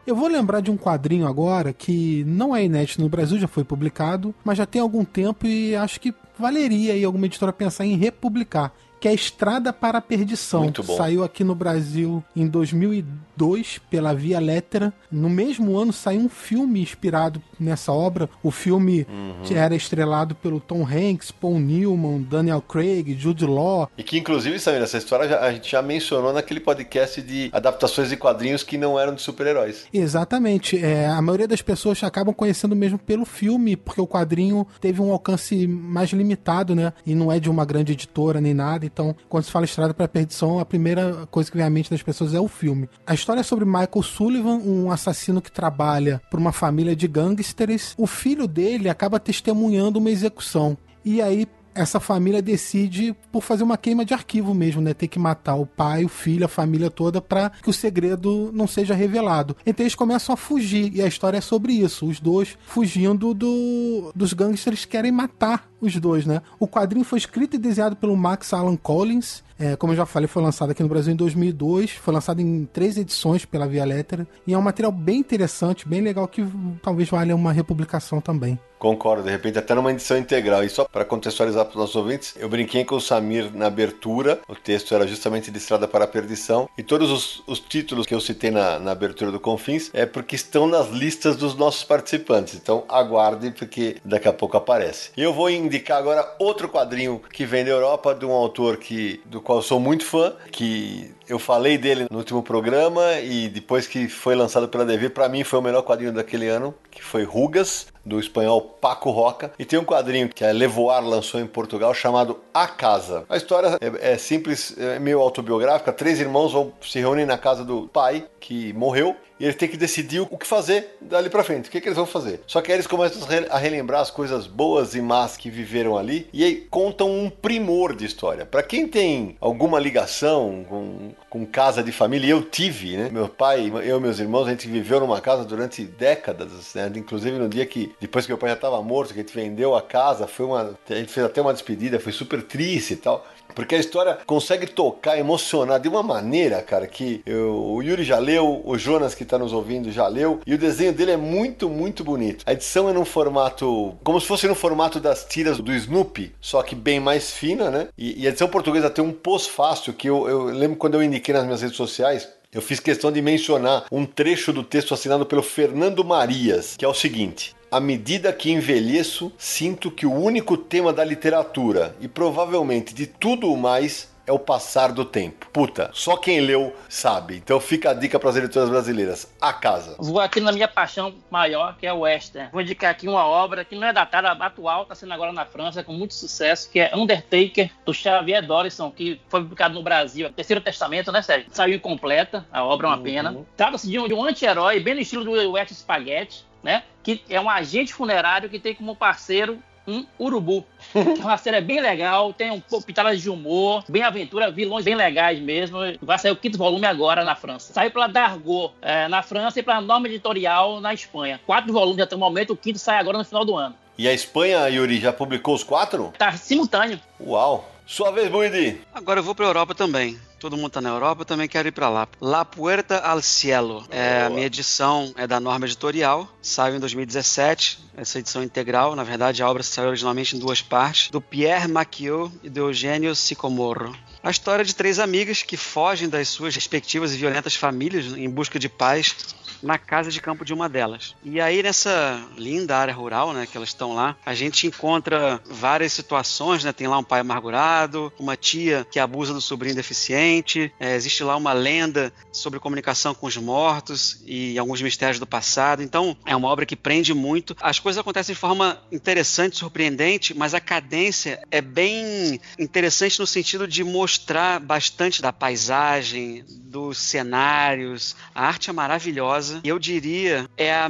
[0.06, 3.64] Eu vou lembrar de um quadrinho agora que não é inédito no Brasil, já foi
[3.64, 7.96] publicado, mas já tem algum tempo e acho que valeria aí alguma editora pensar em
[7.96, 8.74] republicar
[9.04, 10.62] que é Estrada para a Perdição.
[10.64, 10.96] Muito bom.
[10.96, 14.94] Saiu aqui no Brasil em 2002 pela Via Lettera.
[15.12, 18.30] No mesmo ano saiu um filme inspirado nessa obra.
[18.42, 19.58] O filme Uhum.
[19.58, 23.90] era estrelado pelo Tom Hanks, Paul Newman, Daniel Craig, Jude Law.
[23.98, 28.08] E que, inclusive, Samir, essa história já- a gente já mencionou naquele podcast de adaptações
[28.08, 29.86] de quadrinhos que não eram de super-heróis.
[29.94, 30.78] Exatamente.
[30.78, 35.12] É, a maioria das pessoas acabam conhecendo mesmo pelo filme, porque o quadrinho teve um
[35.12, 36.94] alcance mais limitado, né?
[37.06, 38.93] E não é de uma grande editora nem nada.
[38.94, 41.90] Então, quando se fala Estrada para a Perdição, a primeira coisa que vem à mente
[41.90, 42.88] das pessoas é o filme.
[43.08, 47.96] A história é sobre Michael Sullivan, um assassino que trabalha por uma família de gangsters.
[47.98, 50.78] O filho dele acaba testemunhando uma execução.
[51.04, 54.94] E aí essa família decide por fazer uma queima de arquivo mesmo, né?
[54.94, 58.68] Ter que matar o pai, o filho, a família toda para que o segredo não
[58.68, 59.56] seja revelado.
[59.66, 64.12] Então eles começam a fugir e a história é sobre isso, os dois fugindo do
[64.16, 66.42] dos gangsters que querem matar os dois, né?
[66.60, 69.44] O quadrinho foi escrito e desenhado pelo Max Alan Collins.
[69.60, 71.92] É, como eu já falei, foi lançado aqui no Brasil em 2002.
[71.92, 74.28] Foi lançado em três edições pela Via Lettera.
[74.48, 76.46] E é um material bem interessante, bem legal, que
[76.82, 78.58] talvez valha uma republicação também.
[78.84, 80.62] Concordo, de repente até numa edição integral.
[80.62, 84.42] E só para contextualizar para os nossos ouvintes, eu brinquei com o Samir na abertura,
[84.46, 88.14] o texto era justamente de Estrada para a Perdição, e todos os, os títulos que
[88.14, 92.56] eu citei na, na, abertura do Confins é porque estão nas listas dos nossos participantes.
[92.56, 95.12] Então aguarde, porque daqui a pouco aparece.
[95.16, 99.22] E eu vou indicar agora outro quadrinho que vem da Europa, de um autor que,
[99.24, 104.08] do qual sou muito fã, que eu falei dele no último programa e depois que
[104.08, 107.88] foi lançado pela DV, para mim foi o melhor quadrinho daquele ano, que foi Rugas,
[108.06, 109.52] do espanhol Paco Roca.
[109.58, 113.26] E tem um quadrinho que a Levoar lançou em Portugal chamado A Casa.
[113.30, 115.94] A história é, é simples, é meio autobiográfica.
[115.94, 119.78] Três irmãos vão se reunir na casa do pai que morreu e eles têm que
[119.78, 122.42] decidir o que fazer dali para frente, o que, que, eles vão fazer.
[122.48, 126.28] Só que aí eles começam a relembrar as coisas boas e más que viveram ali
[126.32, 128.46] e aí contam um primor de história.
[128.46, 133.10] Para quem tem alguma ligação com, com casa de família, eu tive, né?
[133.12, 136.92] Meu pai, eu e meus irmãos, a gente viveu numa casa durante décadas, né?
[136.96, 139.76] inclusive no dia que, depois que meu pai já estava morto, que a gente vendeu
[139.76, 143.26] a casa, foi uma, a gente fez até uma despedida, foi super triste e tal.
[143.56, 148.18] Porque a história consegue tocar, emocionar de uma maneira, cara, que eu, o Yuri já
[148.18, 151.70] leu, o Jonas que tá nos ouvindo já leu, e o desenho dele é muito,
[151.70, 152.44] muito bonito.
[152.48, 156.64] A edição é num formato, como se fosse no formato das tiras do Snoopy, só
[156.64, 157.88] que bem mais fina, né?
[157.98, 161.34] E, e a edição portuguesa tem um pós-fácil que eu, eu lembro quando eu indiquei
[161.34, 165.42] nas minhas redes sociais, eu fiz questão de mencionar um trecho do texto assinado pelo
[165.42, 170.94] Fernando Marias, que é o seguinte: à medida que envelheço, sinto que o único tema
[170.94, 175.48] da literatura e provavelmente de tudo o mais é o passar do tempo.
[175.52, 177.38] Puta, só quem leu sabe.
[177.38, 179.34] Então fica a dica para as editoras brasileiras.
[179.42, 179.96] A casa.
[179.98, 182.48] Vou aqui na minha paixão maior, que é o western.
[182.52, 185.84] Vou indicar aqui uma obra que não é datada, atual, está sendo agora na França
[185.84, 190.32] com muito sucesso, que é Undertaker, do Xavier Dorison, que foi publicado no Brasil.
[190.32, 191.48] Terceiro Testamento, né, Sérgio?
[191.52, 193.04] Saiu incompleta, a obra é uma uhum.
[193.04, 193.38] pena.
[193.58, 196.84] Trata-se de um, de um anti-herói, bem no estilo do West Spaghetti, né?
[197.04, 200.66] Que é um agente funerário que tem como parceiro um urubu.
[200.96, 205.40] é uma série bem legal, tem um pitada de humor, bem aventura, vilões bem legais
[205.40, 205.78] mesmo.
[206.02, 207.74] Vai sair o quinto volume agora na França.
[207.74, 211.40] Saiu pela Dargo é, na França e pela Norma Editorial na Espanha.
[211.46, 213.76] Quatro volumes até o momento, o quinto sai agora no final do ano.
[213.98, 216.14] E a Espanha, Yuri, já publicou os quatro?
[216.18, 217.00] Tá simultâneo.
[217.20, 217.70] Uau!
[217.86, 218.82] Sua vez, Buidi.
[218.94, 221.72] Agora eu vou pra Europa também todo mundo tá na Europa, eu também quero ir
[221.72, 222.06] para lá.
[222.20, 223.86] La Puerta al Cielo.
[223.90, 228.94] É, a minha edição é da Norma Editorial, saiu em 2017, essa edição integral.
[228.94, 233.16] Na verdade, a obra saiu originalmente em duas partes, do Pierre Macchio e do Eugênio
[233.16, 233.96] Sicomorro.
[234.24, 238.58] A história de três amigas que fogem das suas respectivas e violentas famílias em busca
[238.58, 239.14] de paz
[239.62, 241.16] na casa de campo de uma delas.
[241.24, 245.94] E aí nessa linda área rural, né, que elas estão lá, a gente encontra várias
[245.94, 246.72] situações, né?
[246.74, 251.36] Tem lá um pai amargurado, uma tia que abusa do sobrinho deficiente, é, existe lá
[251.36, 255.82] uma lenda sobre comunicação com os mortos e alguns mistérios do passado.
[255.82, 257.56] Então é uma obra que prende muito.
[257.62, 263.68] As coisas acontecem de forma interessante, surpreendente, mas a cadência é bem interessante no sentido
[263.68, 264.13] de mostrar
[264.62, 268.16] bastante da paisagem, dos cenários.
[268.34, 270.90] A arte é maravilhosa e eu diria é a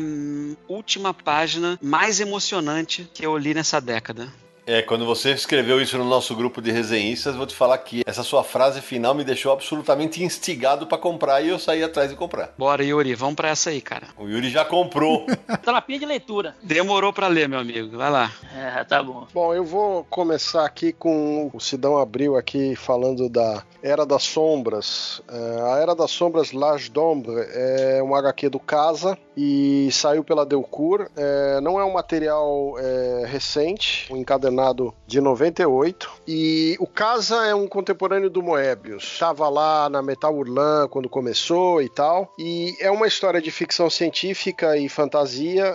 [0.67, 4.31] última página mais emocionante que eu li nessa década.
[4.65, 8.23] É, quando você escreveu isso no nosso grupo de resenhistas, vou te falar que essa
[8.23, 12.53] sua frase final me deixou absolutamente instigado para comprar e eu saí atrás de comprar.
[12.57, 14.07] Bora, Yuri, vamos para essa aí, cara.
[14.17, 15.25] O Yuri já comprou.
[15.63, 16.55] Terapia de leitura.
[16.63, 17.97] Demorou para ler, meu amigo.
[17.97, 18.31] Vai lá.
[18.55, 19.27] É, tá bom.
[19.33, 25.21] Bom, eu vou começar aqui com o Sidão abriu aqui falando da Era das Sombras.
[25.27, 30.45] É, a Era das Sombras, L'Age d'Ombre, é um HQ do Casa e saiu pela
[30.45, 31.09] Delcourt.
[31.17, 34.17] É, não é um material é, recente, um
[34.53, 36.11] encadernado de 98.
[36.27, 39.03] E o Casa é um contemporâneo do Moebius.
[39.03, 42.31] Estava lá na Metal Urlan quando começou e tal.
[42.37, 45.73] E é uma história de ficção científica e fantasia.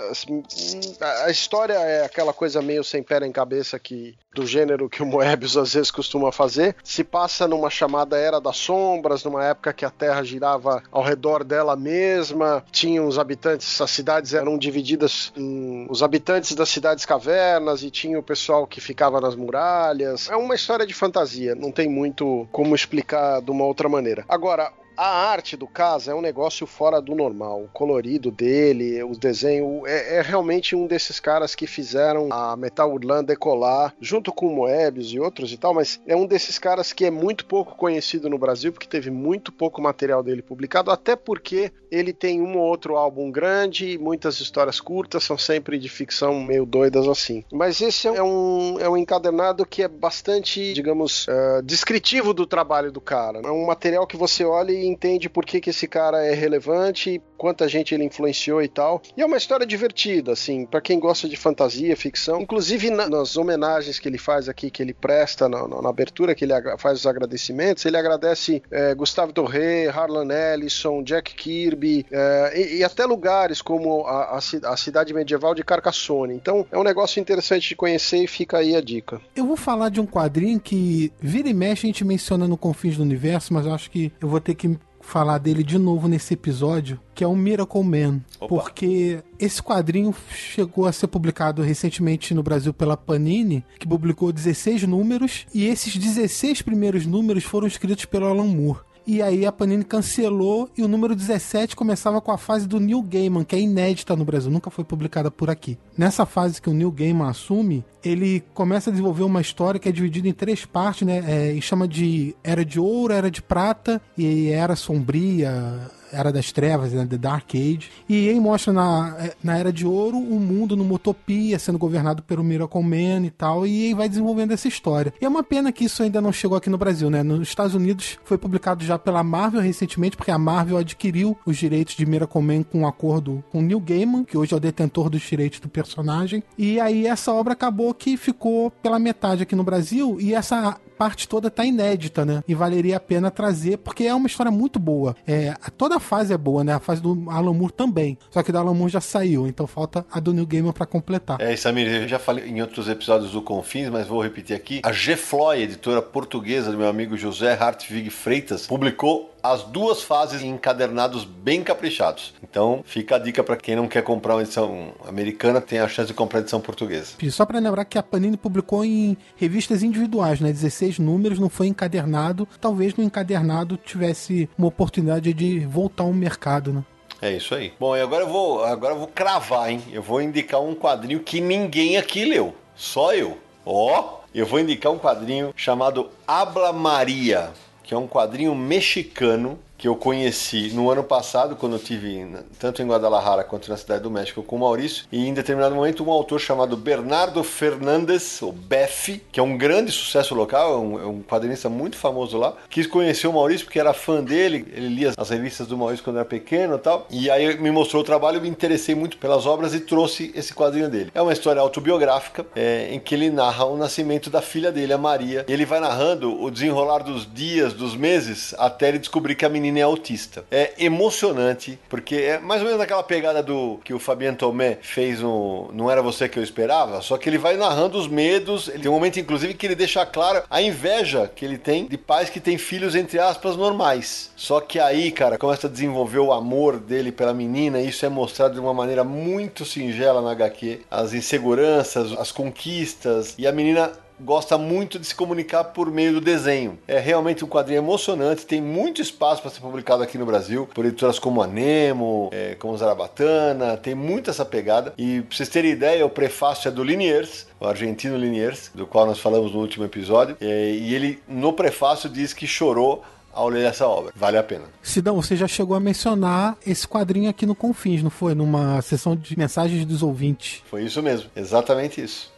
[1.26, 5.06] A história é aquela coisa meio sem pé em cabeça que do gênero que o
[5.06, 6.76] Moebius às vezes costuma fazer.
[6.84, 11.42] Se passa numa chamada Era das Sombras, numa época que a Terra girava ao redor
[11.42, 12.64] dela mesma.
[12.70, 18.18] Tinha os habitantes, as cidades eram divididas em os habitantes das cidades cavernas e tinha
[18.18, 20.28] o pessoal que ficava nas muralhas.
[20.30, 24.24] É uma história de fantasia, não tem muito como explicar de uma outra maneira.
[24.28, 27.62] Agora, a arte do Casa é um negócio fora do normal.
[27.62, 32.92] O colorido dele, os desenhos, é, é, realmente um desses caras que fizeram a Metal
[32.92, 36.92] Urlan decolar, junto com o Moebius e outros e tal, mas é um desses caras
[36.92, 41.14] que é muito pouco conhecido no Brasil, porque teve muito pouco material dele publicado, até
[41.14, 46.40] porque ele tem um ou outro álbum grande, muitas histórias curtas, são sempre de ficção
[46.40, 47.44] meio doidas assim.
[47.52, 52.90] Mas esse é um, é um encadernado que é bastante, digamos, uh, descritivo do trabalho
[52.90, 53.40] do cara.
[53.44, 57.20] É um material que você olha e entende por que, que esse cara é relevante,
[57.38, 59.00] quanta gente ele influenciou e tal.
[59.16, 62.42] E é uma história divertida, assim, para quem gosta de fantasia, ficção.
[62.42, 66.34] Inclusive na, nas homenagens que ele faz aqui, que ele presta na, na, na abertura,
[66.34, 72.52] que ele faz os agradecimentos, ele agradece é, Gustavo Doré, Harlan Ellison, Jack Kirby é,
[72.54, 76.34] e, e, até lugares como a, a, a, cidade medieval de Carcassonne.
[76.34, 79.20] Então é um negócio interessante de conhecer e fica aí a dica.
[79.36, 82.96] Eu vou falar de um quadrinho que vira e mexe a gente menciona no Confins
[82.96, 84.76] do Universo, mas eu acho que eu vou ter que
[85.08, 88.20] falar dele de novo nesse episódio, que é o Miracle Man.
[88.38, 88.46] Opa.
[88.46, 94.82] Porque esse quadrinho chegou a ser publicado recentemente no Brasil pela Panini, que publicou 16
[94.82, 98.80] números, e esses 16 primeiros números foram escritos pelo Alan Moore.
[99.08, 103.00] E aí a Panini cancelou e o número 17 começava com a fase do Neil
[103.00, 105.78] Gaiman, que é inédita no Brasil, nunca foi publicada por aqui.
[105.96, 109.92] Nessa fase que o Neil Gaiman assume, ele começa a desenvolver uma história que é
[109.92, 111.24] dividida em três partes, né?
[111.26, 116.52] É, e chama de Era de Ouro, Era de Prata e Era Sombria, era das
[116.52, 117.90] Trevas, né, The Dark Age.
[118.08, 122.22] E aí mostra na, é, na Era de Ouro o mundo numa utopia, sendo governado
[122.22, 125.12] pelo Miracle Man e tal, e aí vai desenvolvendo essa história.
[125.20, 127.22] E é uma pena que isso ainda não chegou aqui no Brasil, né?
[127.22, 131.94] Nos Estados Unidos foi publicado já pela Marvel recentemente, porque a Marvel adquiriu os direitos
[131.94, 135.22] de Miracle Man com um acordo com Neil Gaiman, que hoje é o detentor dos
[135.22, 136.42] direitos do personagem.
[136.56, 141.28] E aí essa obra acabou que ficou pela metade aqui no Brasil, e essa parte
[141.28, 142.42] toda tá inédita, né?
[142.48, 145.14] E valeria a pena trazer, porque é uma história muito boa.
[145.26, 146.74] É, toda a fase é boa, né?
[146.74, 148.18] A fase do Alan Moore também.
[148.30, 151.40] Só que da Alan Moore já saiu, então falta a do New Gamer para completar.
[151.40, 154.80] É, Samir, eu já falei em outros episódios do Confins, mas vou repetir aqui.
[154.82, 160.50] A G-Floy, editora portuguesa do meu amigo José Hartvig Freitas, publicou as duas fases em
[160.50, 162.34] encadernados bem caprichados.
[162.42, 166.08] Então, fica a dica para quem não quer comprar uma edição americana, tem a chance
[166.08, 167.12] de comprar a edição portuguesa.
[167.22, 170.52] E só para lembrar que a Panini publicou em revistas individuais, né?
[170.52, 172.46] 16 números, não foi encadernado.
[172.60, 176.84] Talvez no encadernado tivesse uma oportunidade de voltar ao mercado, né?
[177.20, 177.72] É isso aí.
[177.80, 179.82] Bom, e agora eu vou, agora eu vou cravar, hein?
[179.90, 183.38] Eu vou indicar um quadrinho que ninguém aqui leu, só eu.
[183.64, 187.50] Ó, oh, eu vou indicar um quadrinho chamado Habla Maria
[187.88, 192.26] que é um quadrinho mexicano que eu conheci no ano passado, quando eu tive
[192.58, 196.04] tanto em Guadalajara quanto na cidade do México com o Maurício, e em determinado momento
[196.04, 201.00] um autor chamado Bernardo Fernandes, ou Beff, que é um grande sucesso local, é um,
[201.00, 204.88] é um quadrinista muito famoso lá, quis conhecer o Maurício porque era fã dele, ele
[204.88, 208.04] lia as revistas do Maurício quando era pequeno e tal, e aí me mostrou o
[208.04, 211.12] trabalho, eu me interessei muito pelas obras e trouxe esse quadrinho dele.
[211.14, 214.98] É uma história autobiográfica é, em que ele narra o nascimento da filha dele, a
[214.98, 219.44] Maria, e ele vai narrando o desenrolar dos dias, dos meses, até ele descobrir que
[219.44, 220.44] a menina menina é autista.
[220.50, 225.20] É emocionante, porque é mais ou menos aquela pegada do que o Fabien Tomé fez
[225.20, 228.68] no Não Era Você Que Eu Esperava, só que ele vai narrando os medos.
[228.68, 231.98] Ele tem um momento, inclusive, que ele deixa claro a inveja que ele tem de
[231.98, 234.30] pais que têm filhos, entre aspas, normais.
[234.36, 238.08] Só que aí, cara, começa a desenvolver o amor dele pela menina, e isso é
[238.08, 240.82] mostrado de uma maneira muito singela na HQ.
[240.90, 246.20] As inseguranças, as conquistas, e a menina gosta muito de se comunicar por meio do
[246.20, 246.78] desenho.
[246.86, 250.84] É realmente um quadrinho emocionante, tem muito espaço para ser publicado aqui no Brasil, por
[250.84, 254.92] editoras como a Nemo, é, como Zarabatana, tem muito essa pegada.
[254.98, 259.06] E pra vocês terem ideia, o prefácio é do Liniers, o argentino Liniers, do qual
[259.06, 263.02] nós falamos no último episódio, é, e ele no prefácio diz que chorou
[263.32, 264.12] ao ler essa obra.
[264.16, 264.64] Vale a pena.
[264.82, 268.34] Sidão, você já chegou a mencionar esse quadrinho aqui no Confins, não foi?
[268.34, 270.62] Numa sessão de mensagens dos ouvintes.
[270.68, 272.32] Foi isso mesmo, exatamente isso.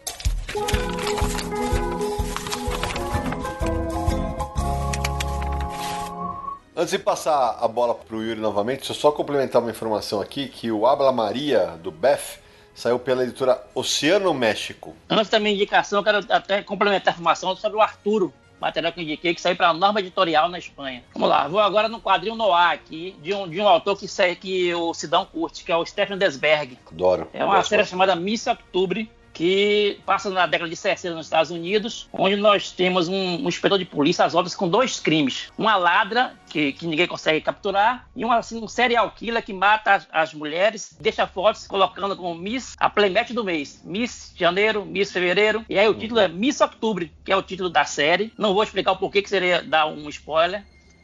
[6.81, 10.19] Antes de passar a bola para o Yuri novamente, deixa eu só complementar uma informação
[10.19, 12.41] aqui, que o Habla Maria, do Beth,
[12.75, 14.97] saiu pela editora Oceano México.
[15.11, 19.01] Antes da minha indicação, eu quero até complementar a informação sobre o Arturo, material que
[19.01, 21.05] eu indiquei, que saiu para a norma editorial na Espanha.
[21.13, 24.75] Vamos lá, vou agora no quadrinho Noir aqui, de um, de um autor que, que
[24.75, 26.79] o Sidão curte, que é o Stephen Desberg.
[26.91, 27.29] Adoro.
[27.35, 32.11] É uma série chamada Miss Octubre, que passa na década de 60 nos Estados Unidos,
[32.13, 35.51] onde nós temos um, um inspetor de polícia às obras com dois crimes.
[35.57, 39.95] Uma ladra, que, que ninguém consegue capturar, e um, assim, um serial killer que mata
[39.95, 43.81] as, as mulheres, deixa fotos colocando como Miss a Playmate do mês.
[43.83, 47.71] Miss Janeiro, Miss Fevereiro, e aí o título é Miss Outubro, que é o título
[47.71, 48.35] da série.
[48.37, 50.63] Não vou explicar o porquê que seria dar um spoiler,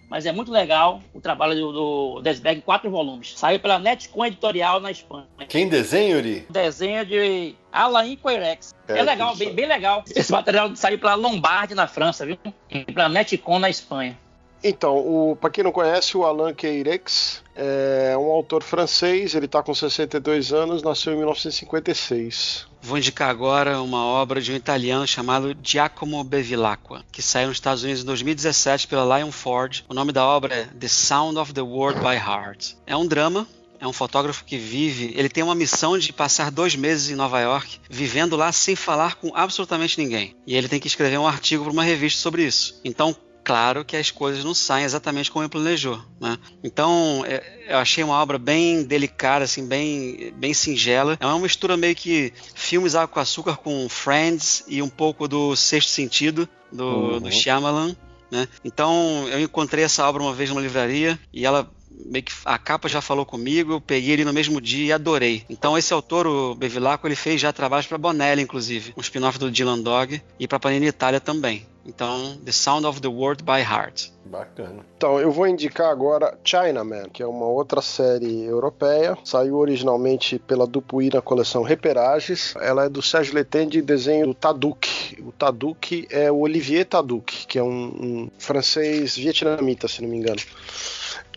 [0.09, 3.35] mas é muito legal o trabalho do, do Desberg em quatro volumes.
[3.37, 5.27] Saiu pela Netcom Editorial na Espanha.
[5.49, 6.47] Quem desenha, Yuri?
[6.51, 8.75] Desenho de Alain Queirex.
[8.89, 10.05] É, É, legal, bem, bem legal.
[10.15, 12.39] Esse material saiu pela Lombardi na França, viu?
[12.71, 14.19] E pela Netcom na Espanha.
[14.63, 19.75] Então, para quem não conhece, o Alain Queirex é um autor francês, ele está com
[19.75, 22.67] 62 anos, nasceu em 1956.
[22.83, 27.83] Vou indicar agora uma obra de um italiano chamado Giacomo Bevilacqua, que saiu nos Estados
[27.83, 29.85] Unidos em 2017 pela Lion Ford.
[29.89, 32.75] O nome da obra é The Sound of the World by Heart.
[32.87, 33.47] É um drama.
[33.79, 35.13] É um fotógrafo que vive.
[35.15, 39.17] Ele tem uma missão de passar dois meses em Nova York, vivendo lá sem falar
[39.17, 40.35] com absolutamente ninguém.
[40.47, 42.81] E ele tem que escrever um artigo para uma revista sobre isso.
[42.83, 43.15] Então,
[43.47, 46.03] claro que as coisas não saem exatamente como ele planejou.
[46.21, 46.37] Né?
[46.65, 51.17] Então, é, eu achei uma obra bem delicada, assim, bem, bem singela.
[51.21, 55.55] É uma mistura meio que filmes água com açúcar com Friends e um pouco do
[55.55, 57.21] Sexto Sentido, do, Uhum.
[57.21, 57.95] do Shyamalan.
[58.33, 58.49] Né?
[58.65, 61.71] Então, eu encontrei essa obra uma vez numa livraria e ela
[62.05, 65.45] meio que a capa já falou comigo, eu peguei ele no mesmo dia e adorei.
[65.49, 69.51] Então esse autor, o Bevilacqua, ele fez já trabalhos para Bonelli, inclusive, um spin-off do
[69.51, 71.67] Dylan Dog e para Panini Itália também.
[71.87, 74.11] Então, The Sound of the World by Heart.
[74.25, 74.85] Bacana.
[74.97, 79.17] Então, eu vou indicar agora Chinaman, que é uma outra série europeia.
[79.25, 82.55] Saiu originalmente pela Dupuí na coleção Reperages.
[82.61, 85.17] Ela é do Sérgio Letende, desenho do Taduk.
[85.23, 90.17] O Taduk é o Olivier Taduk, que é um, um francês vietnamita, se não me
[90.17, 90.41] engano.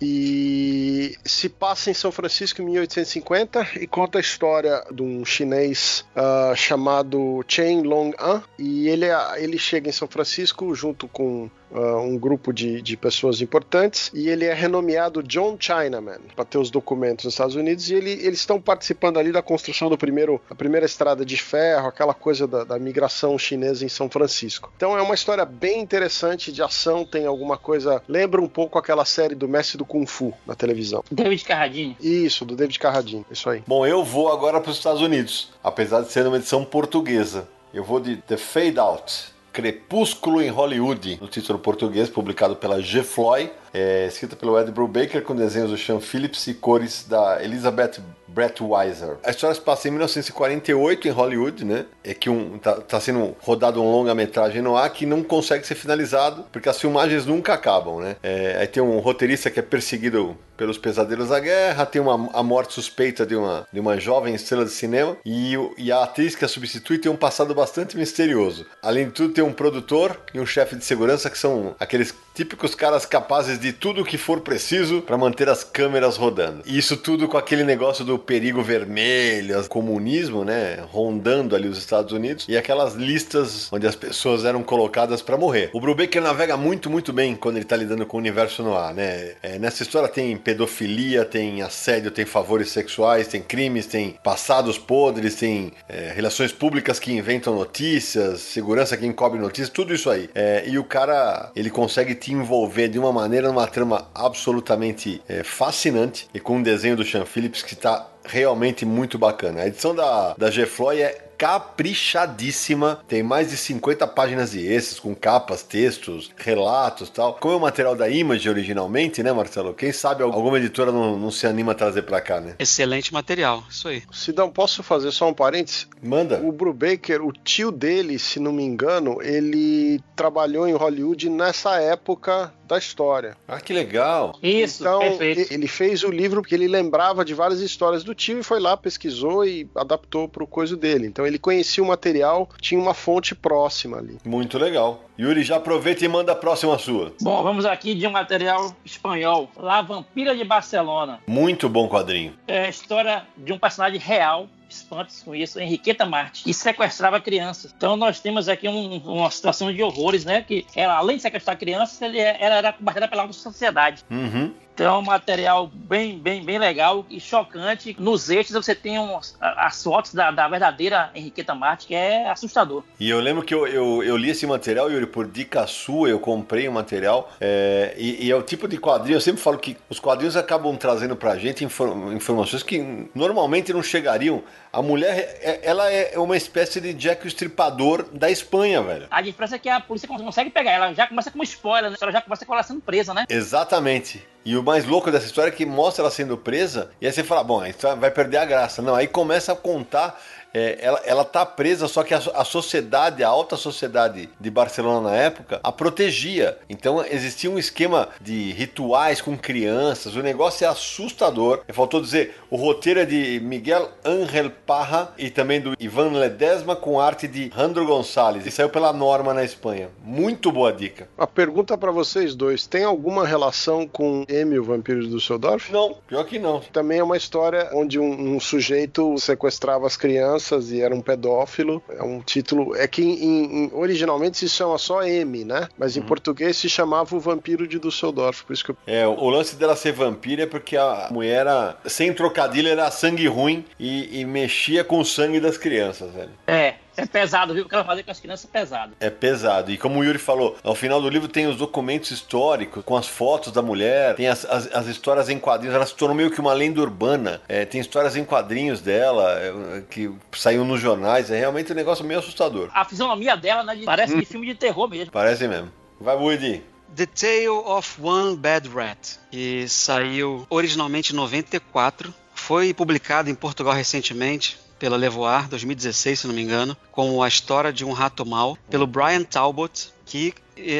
[0.01, 6.05] E se passa em São Francisco em 1850 e conta a história de um chinês
[6.15, 8.41] ah, chamado Chen Long An.
[8.57, 12.97] E ele, é- ele chega em São Francisco junto com ah, um grupo de, de
[12.97, 17.89] pessoas importantes e ele é renomeado John Chinaman para ter os documentos nos Estados Unidos
[17.89, 21.87] e ele, eles estão participando ali da construção do primeiro, a primeira estrada de ferro,
[21.87, 24.71] aquela coisa da, da migração chinesa em São Francisco.
[24.75, 29.05] Então é uma história bem interessante de ação, tem alguma coisa lembra um pouco aquela
[29.05, 31.03] série do Mestre do Kung Fu na televisão.
[31.11, 31.97] David Carradine.
[32.01, 33.63] Isso, do David Carradine, isso aí.
[33.67, 37.47] Bom, eu vou agora para os Estados Unidos, apesar de ser uma edição portuguesa.
[37.73, 43.03] Eu vou de The Fade Out, Crepúsculo em Hollywood, no título português, publicado pela G.
[43.03, 47.99] Floyd, é, escrita pelo Ed Brubaker, com desenhos do Sean Phillips e cores da Elizabeth
[48.29, 49.17] Brettweiser.
[49.23, 51.85] A história se passa em 1948 em Hollywood, né?
[52.03, 55.75] É que um, tá, tá sendo rodado um longa-metragem no ar que não consegue ser
[55.75, 58.15] finalizado, porque as filmagens nunca acabam, né?
[58.21, 62.43] É, aí tem um roteirista que é perseguido pelos pesadelos da guerra, tem uma, a
[62.43, 66.43] morte suspeita de uma, de uma jovem estrela de cinema e, e a atriz que
[66.43, 68.65] a substitui tem um passado bastante misterioso.
[68.81, 72.73] Além de tudo, tem um produtor e um chefe de segurança que são aqueles típicos
[72.73, 76.61] caras capazes de tudo o que for preciso para manter as câmeras rodando.
[76.65, 82.13] E isso tudo com aquele negócio do perigo vermelho, comunismo, né, rondando ali os Estados
[82.13, 85.69] Unidos e aquelas listas onde as pessoas eram colocadas para morrer.
[85.73, 88.93] O Brubaker navega muito, muito bem quando ele tá lidando com o universo no ar,
[88.93, 89.33] né?
[89.43, 95.35] É, nessa história tem pedofilia, tem assédio, tem favores sexuais, tem crimes, tem passados podres,
[95.35, 100.29] tem é, relações públicas que inventam notícias, segurança que encobre notícias, tudo isso aí.
[100.33, 105.43] É, e o cara, ele consegue te envolver de uma maneira numa trama absolutamente é,
[105.43, 109.61] fascinante e com um desenho do Sean Phillips que tá realmente muito bacana.
[109.61, 115.15] A edição da, da G-Floy é caprichadíssima, tem mais de 50 páginas de esses, com
[115.15, 117.35] capas, textos, relatos tal.
[117.35, 119.73] Como é o material da Image originalmente, né, Marcelo?
[119.73, 122.55] Quem sabe alguma editora não, não se anima a trazer pra cá, né?
[122.59, 124.03] Excelente material, isso aí.
[124.11, 125.87] Sidão, posso fazer só um parênteses?
[126.03, 126.41] Manda.
[126.43, 132.53] O Brubaker, o tio dele, se não me engano, ele trabalhou em Hollywood nessa época
[132.69, 133.35] da história.
[133.47, 134.37] Ah, que legal.
[134.43, 135.51] Isso, então, perfeito.
[135.51, 138.77] ele fez o livro porque ele lembrava de várias histórias do tio e foi lá,
[138.77, 141.07] pesquisou e adaptou pro coisa dele.
[141.07, 144.17] Então ele conhecia o material, tinha uma fonte próxima ali.
[144.25, 145.05] Muito legal.
[145.19, 147.13] Yuri, já aproveita e manda a próxima sua.
[147.21, 151.19] Bom, vamos aqui de um material espanhol, La Vampira de Barcelona.
[151.27, 152.33] Muito bom quadrinho.
[152.47, 157.73] É a história de um personagem real, espantos com isso, Henriqueta Marte, que sequestrava crianças.
[157.75, 160.41] Então nós temos aqui um- uma situação de horrores, né?
[160.41, 164.03] Que ela, além de sequestrar crianças, ele, é- ela era combatida pela alta sociedade.
[164.11, 164.53] Uhum.
[164.79, 167.97] Então é um material bem, bem, bem legal e chocante.
[167.99, 172.85] Nos eixos você tem uns, as fotos da, da verdadeira Henriqueta Marte, que é assustador.
[172.97, 176.17] E eu lembro que eu, eu, eu, li esse material, Yuri, por dica sua, eu
[176.17, 177.29] comprei o um material.
[177.41, 180.73] É, e, e, é o tipo de quadrinho, eu sempre falo que os quadrinhos acabam
[180.77, 184.41] trazendo pra gente informações que normalmente não chegariam.
[184.71, 189.07] A mulher, é, ela é uma espécie de Jack o Estripador da Espanha, velho.
[189.11, 190.71] A diferença é que a polícia consegue pegar.
[190.71, 191.97] Ela já começa como spoiler, né?
[191.99, 193.25] Ela já começa com ela sendo presa, né?
[193.27, 194.25] Exatamente.
[194.45, 197.23] E o mais louco dessa história é que mostra ela sendo presa, e aí você
[197.23, 198.81] fala, bom, então vai perder a graça.
[198.81, 200.19] Não, aí começa a contar
[200.53, 205.09] é, ela, ela tá presa, só que a, a, sociedade, a alta sociedade de Barcelona
[205.09, 206.57] na época, a protegia.
[206.69, 211.61] Então existia um esquema de rituais com crianças, o negócio é assustador.
[211.69, 216.99] Faltou dizer, o roteiro é de Miguel Ángel Parra e também do Ivan Ledesma com
[216.99, 218.45] arte de Randro Gonçalves.
[218.45, 219.89] E saiu pela Norma na Espanha.
[220.03, 221.07] Muito boa dica.
[221.17, 225.71] A pergunta para vocês dois, tem alguma relação com M, o Vampiro do Düsseldorf?
[225.71, 226.59] Não, pior que não.
[226.59, 231.01] Também é uma história onde um, um sujeito sequestrava as crianças crianças e era um
[231.01, 231.83] pedófilo.
[231.89, 232.75] É um título.
[232.75, 235.67] É que em, em, originalmente se chama só M, né?
[235.77, 236.05] Mas em uhum.
[236.05, 238.43] português se chamava O Vampiro de Düsseldorf.
[238.45, 238.77] Por isso que eu...
[238.87, 243.27] É, o lance dela ser vampira é porque a mulher era, sem trocadilho, era sangue
[243.27, 246.31] ruim e, e mexia com o sangue das crianças, velho.
[246.47, 246.75] É.
[246.99, 247.63] É pesado, viu?
[247.63, 248.93] O que ela fazia com as crianças é pesado.
[248.99, 249.71] É pesado.
[249.71, 253.07] E como o Yuri falou, ao final do livro tem os documentos históricos, com as
[253.07, 255.75] fotos da mulher, tem as, as, as histórias em quadrinhos.
[255.75, 257.41] Ela se tornou meio que uma lenda urbana.
[257.47, 261.31] É, tem histórias em quadrinhos dela, é, que saíram nos jornais.
[261.31, 262.69] É realmente um negócio meio assustador.
[262.73, 263.79] A fisionomia dela, né?
[263.85, 264.19] Parece hum.
[264.19, 265.11] de filme de terror mesmo.
[265.11, 265.71] Parece mesmo.
[265.99, 266.63] Vai, Woody.
[266.95, 273.73] The Tale of One Bad Rat, que saiu originalmente em 94, foi publicado em Portugal
[273.73, 278.57] recentemente pela Levoar, 2016, se não me engano, com a história de um rato mau,
[278.69, 280.33] pelo Brian Talbot, que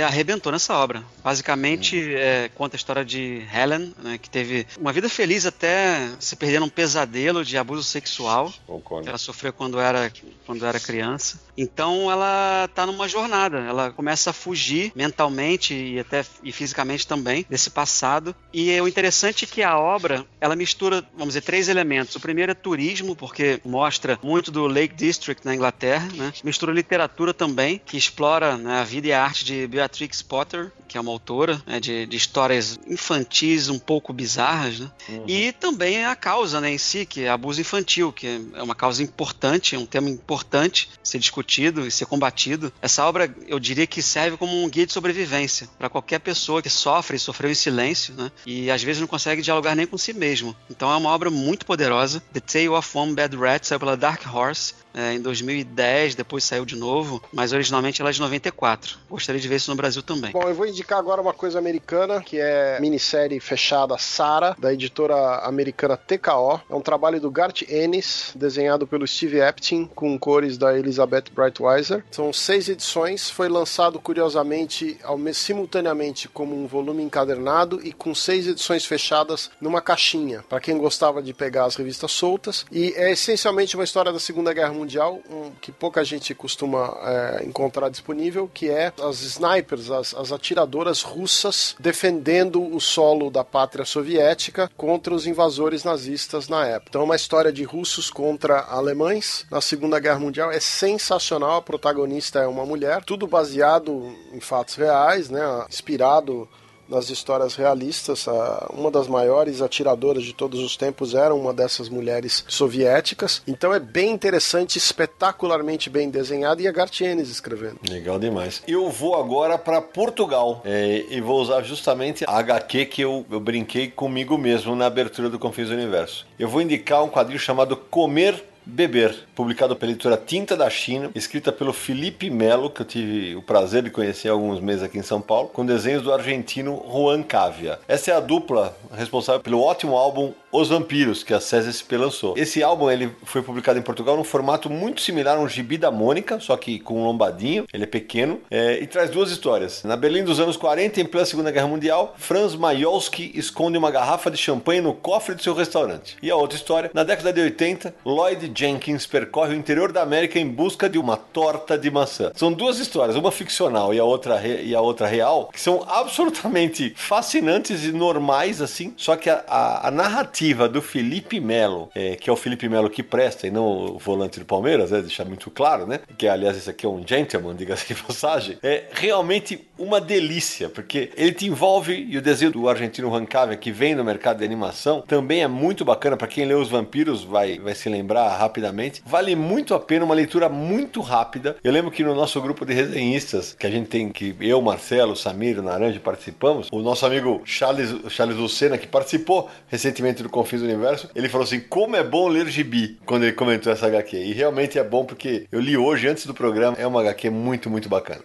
[0.06, 1.04] arrebentou nessa obra.
[1.24, 2.14] Basicamente, hum.
[2.16, 6.60] é, conta a história de Helen, né, que teve uma vida feliz até se perder
[6.60, 9.04] num pesadelo de abuso sexual Concordo.
[9.04, 10.12] que ela sofreu quando era,
[10.46, 11.40] quando era criança.
[11.58, 13.60] Então, ela está numa jornada.
[13.60, 18.36] Ela começa a fugir mentalmente e até e fisicamente também desse passado.
[18.54, 22.16] E o interessante é que a obra ela mistura, vamos dizer, três elementos.
[22.16, 26.08] O primeiro é turismo, porque mostra muito do Lake District na Inglaterra.
[26.14, 26.34] Né?
[26.44, 30.98] Mistura literatura também, que explora né, a vida e a arte de Beatrix Potter, que
[30.98, 34.92] é uma autora né, de, de, histórias infantis um pouco bizarras, né?
[35.08, 35.24] Uhum.
[35.28, 39.04] E também a causa né, em si, que é abuso infantil, que é uma causa
[39.04, 42.74] importante, é um tema importante ser discutido e ser combatido.
[42.82, 46.70] Essa obra, eu diria que serve como um guia de sobrevivência para qualquer pessoa que
[46.70, 48.32] sofre e sofreu em silêncio, né?
[48.46, 50.56] E às vezes não consegue dialogar nem com si mesmo.
[50.70, 52.22] Então é uma obra muito poderosa.
[52.34, 56.66] The Tale of One Bad Rat saiu pela Dark Horse é, em 2010, depois saiu
[56.66, 58.98] de novo, mas originalmente ela é de 94.
[59.10, 60.32] Gostaria de ver isso no Brasil também.
[60.32, 65.40] Bom, eu vou indicar agora uma coisa americana, que é minissérie fechada Sara, da editora
[65.40, 66.62] americana TKO.
[66.70, 72.04] É um trabalho do Garth Ennis, desenhado pelo Steve Epting, com cores da Elizabeth Brightweiser.
[72.12, 78.48] São seis edições, foi lançado curiosamente ao, simultaneamente como um volume encadernado e com seis
[78.48, 82.66] edições fechadas numa caixinha, para quem gostava de pegar as revistas soltas.
[82.72, 87.44] E é essencialmente uma história da Segunda Guerra Mundial, um, que pouca gente costuma é,
[87.46, 93.86] encontrar disponível, que é as snipers, as, as atiradoras russas defendendo o solo da pátria
[93.86, 96.90] soviética contra os invasores nazistas na época.
[96.90, 101.58] Então, é uma história de russos contra alemães na Segunda Guerra Mundial é sensacional.
[101.58, 105.42] A protagonista é uma mulher, tudo baseado em fatos reais, né?
[105.70, 106.48] Inspirado
[106.90, 108.26] nas histórias realistas.
[108.74, 113.42] Uma das maiores atiradoras de todos os tempos era uma dessas mulheres soviéticas.
[113.48, 117.80] Então é bem interessante, espetacularmente bem desenhado e a Gartienes escrevendo.
[117.88, 118.64] Legal demais.
[118.68, 123.40] Eu vou agora para Portugal é, e vou usar justamente a HQ que eu, eu
[123.40, 126.26] brinquei comigo mesmo na abertura do Confins do Universo.
[126.38, 131.52] Eu vou indicar um quadrinho chamado Comer Beber, publicado pela editora Tinta da China, escrita
[131.52, 135.04] pelo Felipe Melo, que eu tive o prazer de conhecer há alguns meses aqui em
[135.04, 137.80] São Paulo, com desenhos do argentino Juan Cavia.
[137.88, 142.34] Essa é a dupla responsável pelo ótimo álbum Os Vampiros, que a CSSP lançou.
[142.36, 145.92] Esse álbum ele foi publicado em Portugal num formato muito similar a um gibi da
[145.92, 149.84] Mônica, só que com um lombadinho, ele é pequeno, é, e traz duas histórias.
[149.84, 154.32] Na Berlim dos anos 40, em plena Segunda Guerra Mundial, Franz Majolski esconde uma garrafa
[154.32, 156.18] de champanhe no cofre de seu restaurante.
[156.22, 160.40] E a outra história, na década de 80, Lloyd Jenkins percorre o interior da América
[160.40, 162.32] em busca de uma torta de maçã.
[162.34, 166.92] São duas histórias, uma ficcional e a outra, e a outra real, que são absolutamente
[166.96, 170.39] fascinantes e normais, assim, só que a, a, a narrativa
[170.72, 174.40] do Felipe Melo, é, que é o Felipe Melo que presta e não o volante
[174.40, 176.00] do Palmeiras, né, deixar muito claro, né?
[176.18, 178.58] Que aliás esse aqui é um gentleman, diga-se de passagem.
[178.64, 183.72] É realmente uma delícia, porque ele te envolve e o desenho do argentino Rancavia que
[183.72, 187.60] vem no mercado de animação também é muito bacana para quem lê os vampiros vai
[187.60, 189.02] vai se lembrar rapidamente.
[189.06, 191.58] Vale muito a pena uma leitura muito rápida.
[191.64, 195.16] Eu lembro que no nosso grupo de resenhistas que a gente tem que eu, Marcelo,
[195.16, 200.66] Samir, Naranja participamos, o nosso amigo Charles Charles Lucena que participou recentemente do Confins do
[200.66, 204.18] Universo, ele falou assim: "Como é bom ler gibi" quando ele comentou essa HQ.
[204.18, 207.70] E realmente é bom porque eu li hoje antes do programa, é uma HQ muito
[207.70, 208.22] muito bacana.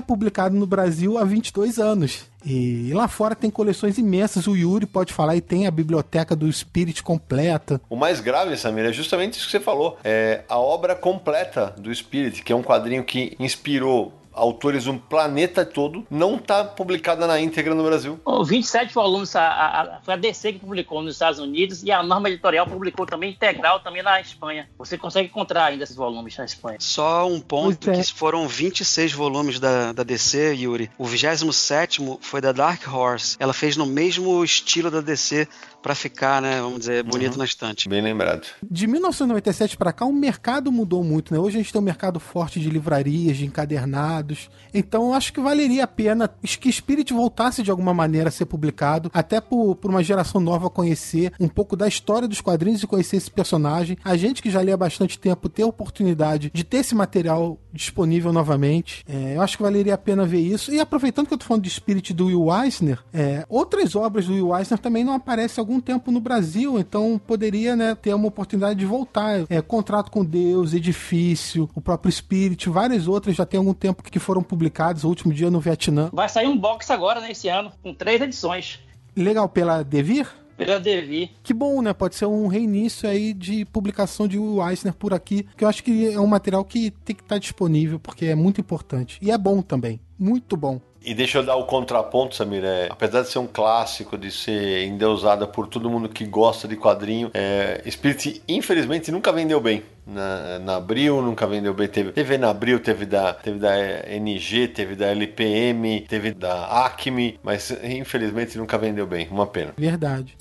[0.00, 2.24] publicado no Brasil há 22 anos.
[2.44, 6.50] E lá fora tem coleções imensas, o Yuri pode falar e tem a biblioteca do
[6.50, 7.80] Spirit completa.
[7.88, 9.98] O mais grave, Samir, é justamente isso que você falou.
[10.02, 15.64] É a obra completa do Spirit, que é um quadrinho que inspirou autores do planeta
[15.64, 18.20] todo, não está publicada na íntegra no Brasil.
[18.24, 22.02] Oh, 27 volumes, a, a, foi a DC que publicou nos Estados Unidos e a
[22.02, 24.68] Norma Editorial publicou também integral também na Espanha.
[24.78, 26.76] Você consegue encontrar ainda esses volumes na Espanha.
[26.80, 27.94] Só um ponto, é.
[27.94, 30.90] que foram 26 volumes da, da DC, Yuri.
[30.98, 33.36] O 27 foi da Dark Horse.
[33.38, 35.48] Ela fez no mesmo estilo da DC
[35.82, 37.88] pra ficar, né, vamos dizer, bonito na estante.
[37.88, 38.46] Bem lembrado.
[38.62, 41.40] De 1997 para cá, o mercado mudou muito, né?
[41.40, 44.50] Hoje a gente tem um mercado forte de livrarias, de encadernados.
[44.72, 48.46] Então, eu acho que valeria a pena que Spirit voltasse de alguma maneira a ser
[48.46, 52.86] publicado, até por, por uma geração nova conhecer um pouco da história dos quadrinhos e
[52.86, 53.96] conhecer esse personagem.
[54.04, 57.58] A gente que já lê há bastante tempo ter a oportunidade de ter esse material
[57.72, 59.04] disponível novamente.
[59.08, 60.72] É, eu acho que valeria a pena ver isso.
[60.72, 64.32] E aproveitando que eu tô falando de Spirit do Will Eisner, é, outras obras do
[64.32, 68.80] Will Eisner também não aparecem algum tempo no Brasil, então poderia né, ter uma oportunidade
[68.80, 69.44] de voltar.
[69.48, 74.18] É, Contrato com Deus, Edifício, o próprio Spirit, várias outras já tem algum tempo que
[74.18, 76.10] foram publicadas, o último dia no Vietnã.
[76.12, 78.80] Vai sair um box agora nesse ano, com três edições.
[79.16, 80.26] Legal pela Devir?
[80.56, 81.30] Pela Devi.
[81.42, 81.94] Que bom, né?
[81.94, 85.82] Pode ser um reinício aí de publicação de Will Eisner por aqui, que eu acho
[85.82, 89.18] que é um material que tem que estar disponível, porque é muito importante.
[89.22, 90.00] E é bom também.
[90.18, 90.80] Muito bom.
[91.02, 92.64] E deixa eu dar o contraponto, Samir.
[92.64, 96.76] É, apesar de ser um clássico, de ser endeusada por todo mundo que gosta de
[96.76, 99.82] quadrinho, é, Spirit, infelizmente, nunca vendeu bem.
[100.06, 101.88] Na, na Abril nunca vendeu bem.
[101.88, 103.74] Teve, teve na Abril, teve da, teve da
[104.08, 109.28] NG, teve da LPM, teve da Acme, mas infelizmente nunca vendeu bem.
[109.30, 109.72] Uma pena.
[109.76, 110.36] Verdade.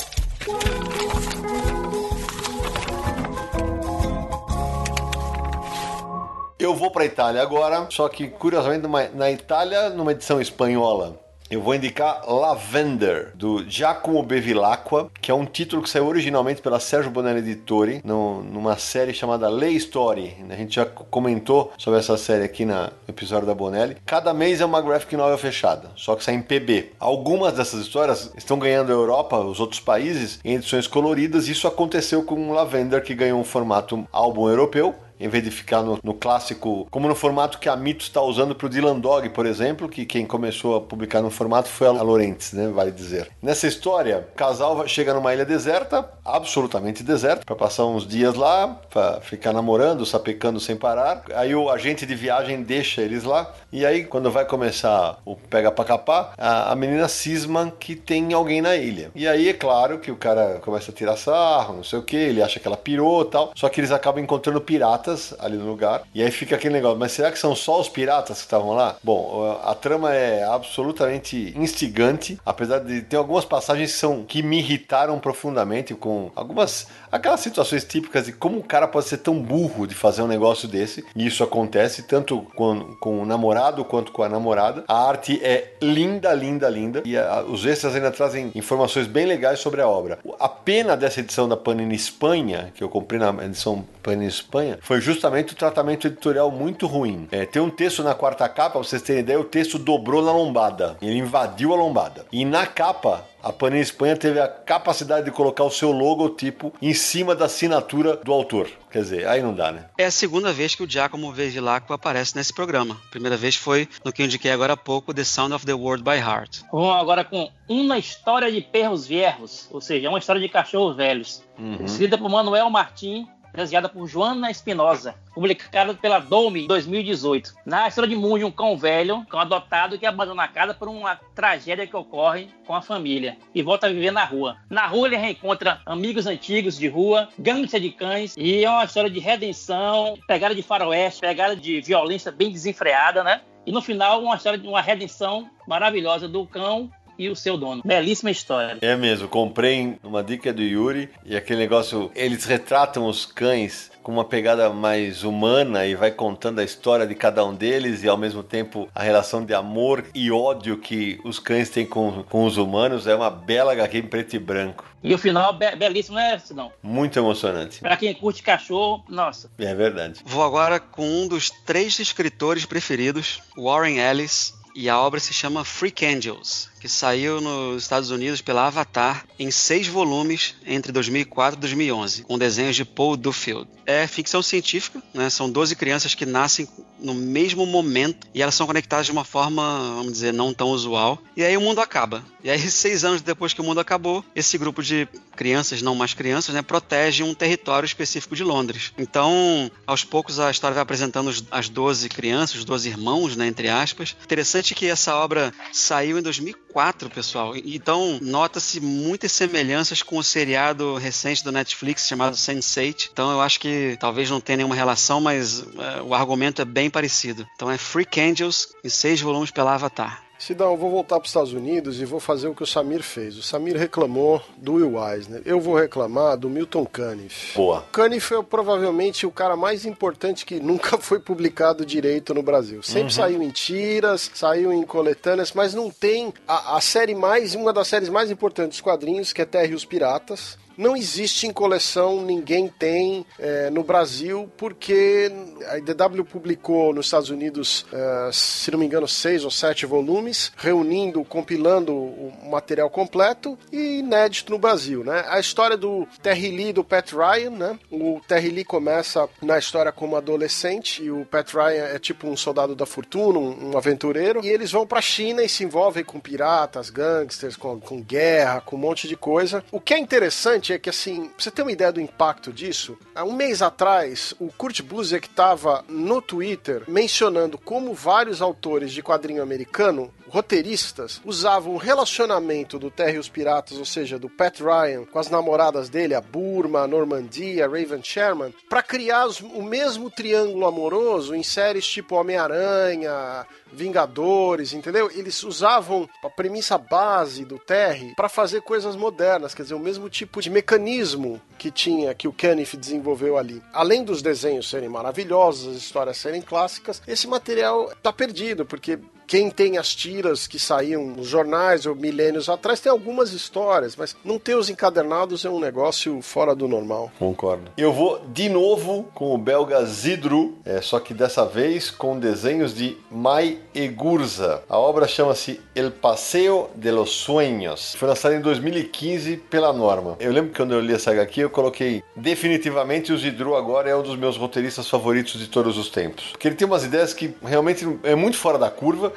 [6.59, 8.85] Eu vou para Itália agora, só que curiosamente
[9.15, 11.15] na Itália, numa edição espanhola.
[11.49, 16.79] Eu vou indicar Lavender, do Giacomo Bevilacqua, que é um título que saiu originalmente pela
[16.79, 20.35] Sérgio Bonelli Editori, no- numa série chamada Lay Story.
[20.47, 23.97] A gente já comentou sobre essa série aqui no episódio da Bonelli.
[24.05, 26.91] Cada mês é uma graphic novel fechada, só que sai em PB.
[26.99, 31.47] Algumas dessas histórias estão ganhando a Europa, os outros países, em edições coloridas.
[31.47, 35.99] Isso aconteceu com Lavender, que ganhou um formato álbum europeu em vez de ficar no,
[36.03, 39.45] no clássico, como no formato que a Mitos está usando para o Dylan Dog, por
[39.45, 43.29] exemplo, que quem começou a publicar no formato foi a Laurentiis, né, vale dizer.
[43.41, 48.67] Nessa história, o casal chega numa ilha deserta, absolutamente deserta, para passar uns dias lá,
[48.89, 51.23] para ficar namorando, sapecando sem parar.
[51.33, 55.71] Aí o agente de viagem deixa eles lá, e aí quando vai começar o pega
[55.71, 59.11] pra capar, a, a menina cisma que tem alguém na ilha.
[59.15, 62.15] E aí é claro que o cara começa a tirar sarro, não sei o que,
[62.15, 65.08] ele acha que ela pirou tal, só que eles acabam encontrando piratas
[65.39, 68.37] ali no lugar, e aí fica aquele negócio, mas será que são só os piratas
[68.37, 68.95] que estavam lá?
[69.03, 74.59] Bom, a trama é absolutamente instigante, apesar de ter algumas passagens que são que me
[74.59, 79.87] irritaram profundamente com algumas aquelas situações típicas de como o cara pode ser tão burro
[79.87, 84.23] de fazer um negócio desse, e isso acontece tanto com, com o namorado quanto com
[84.23, 84.83] a namorada.
[84.87, 89.59] A arte é linda, linda, linda, e a- os extras ainda trazem informações bem legais
[89.59, 90.19] sobre a obra.
[90.39, 95.01] A pena dessa edição da Panini Espanha, que eu comprei na edição Panini Espanha, foi
[95.01, 97.27] justamente o tratamento editorial muito ruim.
[97.31, 100.31] É, tem um texto na quarta capa, pra vocês terem ideia, o texto dobrou na
[100.31, 100.97] lombada.
[101.01, 102.25] Ele invadiu a lombada.
[102.31, 106.93] E na capa, a Panini Espanha teve a capacidade de colocar o seu logotipo em
[106.93, 108.69] cima da assinatura do autor.
[108.91, 109.85] Quer dizer, aí não dá, né?
[109.97, 112.99] É a segunda vez que o Giacomo Bevilacqua aparece nesse programa.
[113.07, 115.73] A primeira vez foi no que eu indiquei agora há pouco, The Sound of the
[115.73, 116.61] World by Heart.
[116.71, 121.43] Vamos agora com Uma História de Perros Vierros, ou seja, uma história de cachorros velhos.
[121.57, 121.85] Uhum.
[121.85, 127.53] Escrita por Manuel Martim, desenhada por Joana Espinosa, publicada pela Dome em 2018.
[127.65, 131.15] Na história de Mundi, um cão velho, cão adotado que abandona a casa por uma
[131.35, 134.57] tragédia que ocorre com a família e volta a viver na rua.
[134.69, 139.09] Na rua ele reencontra amigos antigos de rua, gangster de cães e é uma história
[139.09, 143.41] de redenção, pegada de faroeste, pegada de violência bem desenfreada, né?
[143.65, 146.89] E no final, uma história de uma redenção maravilhosa do cão
[147.19, 147.81] e o seu dono.
[147.83, 148.77] Belíssima história.
[148.81, 154.13] É mesmo, comprei uma dica do Yuri e aquele negócio, eles retratam os cães com
[154.13, 158.17] uma pegada mais humana e vai contando a história de cada um deles e ao
[158.17, 162.57] mesmo tempo a relação de amor e ódio que os cães têm com, com os
[162.57, 163.05] humanos.
[163.05, 164.85] É uma bela HQ em preto e branco.
[165.03, 166.71] E o final be belíssimo, né, Sidão?
[166.81, 167.79] Muito emocionante.
[167.79, 169.49] Pra quem curte cachorro, nossa.
[169.57, 170.21] É verdade.
[170.25, 175.65] Vou agora com um dos três escritores preferidos, Warren Ellis, e a obra se chama
[175.65, 181.59] Freak Angels, que saiu nos Estados Unidos pela Avatar em seis volumes entre 2004 e
[181.59, 183.67] 2011, com desenhos de Paul Duffield.
[183.85, 185.29] É ficção científica, né?
[185.29, 186.65] são 12 crianças que nascem
[186.97, 189.61] no mesmo momento e elas são conectadas de uma forma,
[189.95, 191.21] vamos dizer, não tão usual.
[191.35, 192.23] E aí o mundo acaba.
[192.43, 196.13] E aí, seis anos depois que o mundo acabou, esse grupo de crianças, não mais
[196.13, 198.93] crianças, né, protege um território específico de Londres.
[198.97, 203.69] Então, aos poucos, a história vai apresentando as 12 crianças, os 12 irmãos, né, entre
[203.69, 204.15] aspas.
[204.23, 207.55] Interessante que essa obra saiu em 2004, pessoal.
[207.55, 213.09] Então, nota-se muitas semelhanças com o seriado recente do Netflix chamado Sense8.
[213.11, 216.89] Então, eu acho que talvez não tenha nenhuma relação, mas uh, o argumento é bem
[216.89, 217.47] parecido.
[217.55, 220.28] Então, é Freak Angels em seis volumes pela Avatar.
[220.39, 223.03] Sidão, eu vou voltar para os Estados Unidos e vou fazer o que o Samir
[223.03, 223.37] fez.
[223.37, 225.41] O Samir reclamou do Will Eisner.
[225.43, 227.57] Eu vou reclamar do Milton Caniff.
[227.57, 227.85] Boa.
[227.91, 232.81] Caniff é provavelmente o cara mais importante que nunca foi publicado direito no Brasil.
[232.81, 233.09] Sempre uhum.
[233.09, 237.89] saiu em tiras, saiu em coletâneas, mas não tem a, a série mais, uma das
[237.89, 242.21] séries mais importantes dos quadrinhos, que é Terra e os Piratas não existe em coleção,
[242.21, 245.29] ninguém tem é, no Brasil, porque
[245.67, 250.53] a IDW publicou nos Estados Unidos, é, se não me engano, seis ou sete volumes,
[250.55, 255.25] reunindo, compilando o material completo e inédito no Brasil, né?
[255.27, 257.79] A história do Terry Lee e do Pat Ryan, né?
[257.91, 262.37] O Terry Lee começa na história como adolescente e o Pat Ryan é tipo um
[262.37, 266.89] soldado da fortuna, um, aventureiro, e eles vão pra China e se envolvem com piratas,
[266.89, 269.61] gangsters, com, com guerra, com um monte de coisa.
[269.73, 272.97] O que é interessante é que, assim, pra você ter uma ideia do impacto disso,
[273.13, 279.03] há um mês atrás, o Kurt Busiek estava no Twitter mencionando como vários autores de
[279.03, 284.59] quadrinho americano roteiristas usavam o relacionamento do Terry e os Piratas, ou seja, do Pat
[284.59, 289.61] Ryan com as namoradas dele, a Burma, a Normandia, a Raven Sherman, para criar o
[289.61, 295.11] mesmo triângulo amoroso em séries tipo Homem-Aranha, Vingadores, entendeu?
[295.13, 300.09] Eles usavam a premissa base do Terry para fazer coisas modernas, quer dizer, o mesmo
[300.09, 303.61] tipo de mecanismo que tinha, que o Caniff desenvolveu ali.
[303.71, 308.99] Além dos desenhos serem maravilhosos, as histórias serem clássicas, esse material tá perdido, porque
[309.29, 314.17] quem tem as tiras que saíam nos jornais ou milênios atrás tem algumas histórias, mas
[314.25, 317.11] não ter os encadernados é um negócio fora do normal.
[317.19, 317.71] Concordo.
[317.77, 322.73] Eu vou de novo com o belga Zidru, é, só que dessa vez com desenhos
[322.73, 324.63] de Mai Egurza.
[324.67, 327.93] A obra chama-se El Paseo de los Sueños.
[327.99, 330.17] Foi lançada em 2015 pela Norma.
[330.19, 333.95] Eu lembro que quando eu li essa HQ eu coloquei definitivamente o Zidru agora é
[333.95, 336.31] um dos meus roteiristas favoritos de todos os tempos.
[336.31, 339.13] Porque ele tem umas ideias que realmente é muito fora da curva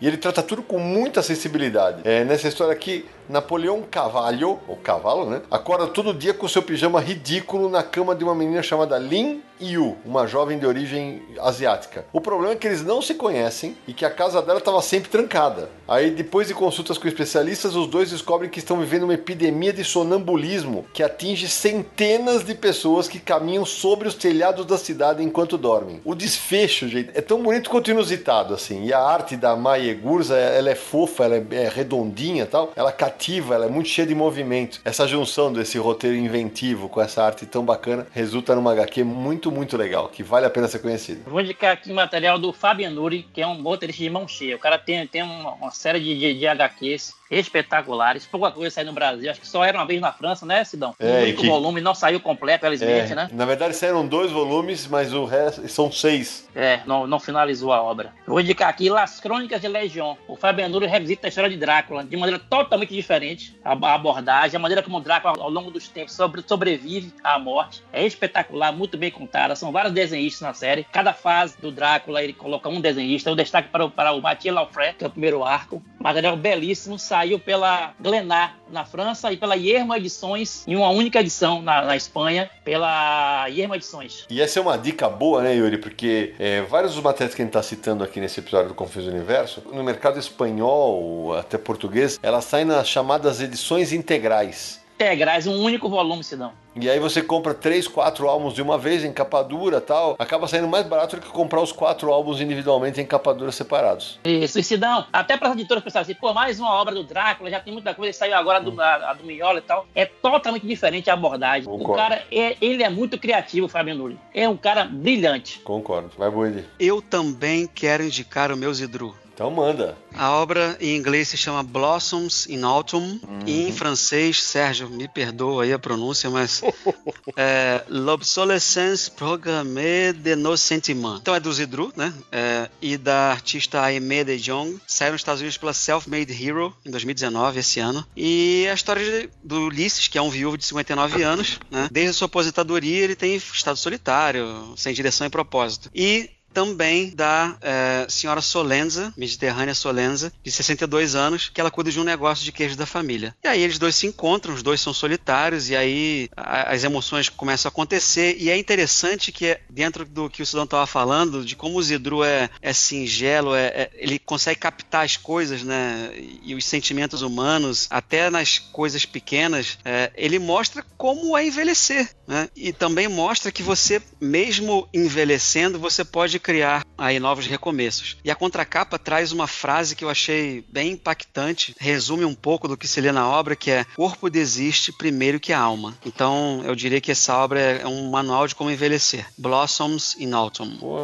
[0.00, 2.00] e ele trata tudo com muita sensibilidade.
[2.04, 5.40] É, nessa história aqui, Napoleão Cavalho, ou Cavalo, né?
[5.50, 9.96] Acorda todo dia com seu pijama ridículo na cama de uma menina chamada Lin Yu,
[10.04, 12.04] uma jovem de origem asiática.
[12.12, 15.08] O problema é que eles não se conhecem e que a casa dela estava sempre
[15.08, 15.70] trancada.
[15.86, 19.84] Aí, depois de consultas com especialistas, os dois descobrem que estão vivendo uma epidemia de
[19.84, 26.00] sonambulismo que atinge centenas de pessoas que caminham sobre os telhados da cidade enquanto dormem.
[26.04, 28.84] O desfecho, gente, é tão bonito quanto inusitado, assim.
[28.84, 32.72] E a arte da Maia Gurza, ela é fofa, ela é redondinha e tal.
[32.74, 34.80] Ela cativa, ela é muito cheia de movimento.
[34.84, 39.76] Essa junção desse roteiro inventivo com essa arte tão bacana resulta numa HQ muito, muito
[39.76, 41.22] legal, que vale a pena ser conhecido.
[41.26, 44.56] Vou indicar aqui o material do Fabian Nuri, que é um roteirista de mão cheia.
[44.56, 48.26] O cara tem, tem uma, uma série de, de, de HQs espetaculares.
[48.26, 50.94] Pouca coisa saiu no Brasil, acho que só era uma vez na França, né, Sidão?
[50.98, 53.28] É, o único que- volume não saiu completo, felizmente, É, né?
[53.32, 56.48] Na verdade saíram dois volumes, mas o resto são seis.
[56.54, 58.12] É, não, não finalizou a obra.
[58.26, 60.16] Vou indicar aqui Las Crônicas de Legião.
[60.28, 63.58] O Fabiano revisita a história de Drácula de maneira totalmente diferente.
[63.64, 67.38] A, a abordagem, a maneira como o Drácula, ao longo dos tempos, sobre- sobrevive à
[67.38, 67.82] morte.
[67.92, 69.56] É espetacular, muito bem contada.
[69.56, 70.84] São vários desenhistas na série.
[70.92, 73.30] Cada fase do Drácula, ele coloca um desenhista.
[73.30, 74.54] Eu destaque para o, para o Mathieu
[74.96, 75.82] que é o primeiro arco.
[75.98, 76.98] Material belíssimo.
[77.24, 81.96] Saiu pela Glenar, na França, e pela Yerma Edições, em uma única edição na, na
[81.96, 84.26] Espanha, pela Yerma Edições.
[84.28, 85.78] E essa é uma dica boa, né, Yuri?
[85.78, 89.08] Porque é, vários dos materiais que a gente está citando aqui nesse episódio do Confuso
[89.08, 94.83] Universo, no mercado espanhol, até português, elas saem nas chamadas edições integrais.
[94.94, 96.52] Integrais, um único volume, Sidão.
[96.76, 100.48] E aí você compra três, quatro álbuns de uma vez em capa dura tal, acaba
[100.48, 104.18] saindo mais barato do que comprar os quatro álbuns individualmente em capa dura separados.
[104.24, 107.50] Isso, e Sidão, até para as editoras pensarem assim, pô, mais uma obra do Drácula,
[107.50, 109.86] já tem muita coisa, saiu agora do, a, a do Mignola e tal.
[109.94, 111.68] É totalmente diferente a abordagem.
[111.68, 112.02] O Concordo.
[112.02, 114.18] cara, é, ele é muito criativo, o Fábio Nuri.
[114.32, 115.60] É um cara brilhante.
[115.60, 116.10] Concordo.
[116.16, 116.64] Vai, Boeli.
[116.78, 119.14] Eu também quero indicar o meu Zidru.
[119.34, 119.98] Então manda.
[120.14, 125.64] A obra em inglês se chama Blossoms in Autumn e em francês, Sérgio, me perdoa
[125.64, 126.62] aí a pronúncia, mas
[127.36, 131.18] é L'obsolescence programmée de nos sentiments.
[131.20, 132.14] Então é do Zidru, né?
[132.30, 134.78] É, e da artista Aimee de Jong.
[134.86, 138.06] Saiu nos Estados Unidos pela Self-Made Hero em 2019, esse ano.
[138.16, 141.88] E a história de- do Ulisses, que é um viúvo de 59 anos, né?
[141.90, 145.90] Desde a sua aposentadoria ele tem estado solitário, sem direção e propósito.
[145.92, 151.98] E também da eh, senhora Solenza, Mediterrânea Solenza, de 62 anos, que ela cuida de
[152.00, 153.34] um negócio de queijo da família.
[153.44, 157.28] E aí eles dois se encontram, os dois são solitários, e aí a- as emoções
[157.28, 158.36] começam a acontecer.
[158.38, 161.82] E é interessante que, é- dentro do que o Cidão estava falando, de como o
[161.82, 166.10] Zidru é, é singelo, é- é- ele consegue captar as coisas, né?
[166.42, 172.48] E os sentimentos humanos, até nas coisas pequenas, é, ele mostra como é envelhecer, né?
[172.54, 178.16] E também mostra que você, mesmo envelhecendo, você pode criar aí novos recomeços.
[178.22, 182.76] E a contracapa traz uma frase que eu achei bem impactante, resume um pouco do
[182.76, 185.94] que se lê na obra, que é corpo desiste primeiro que a alma.
[186.04, 189.26] Então, eu diria que essa obra é um manual de como envelhecer.
[189.38, 190.76] Blossoms in Autumn.
[190.78, 190.98] Pô,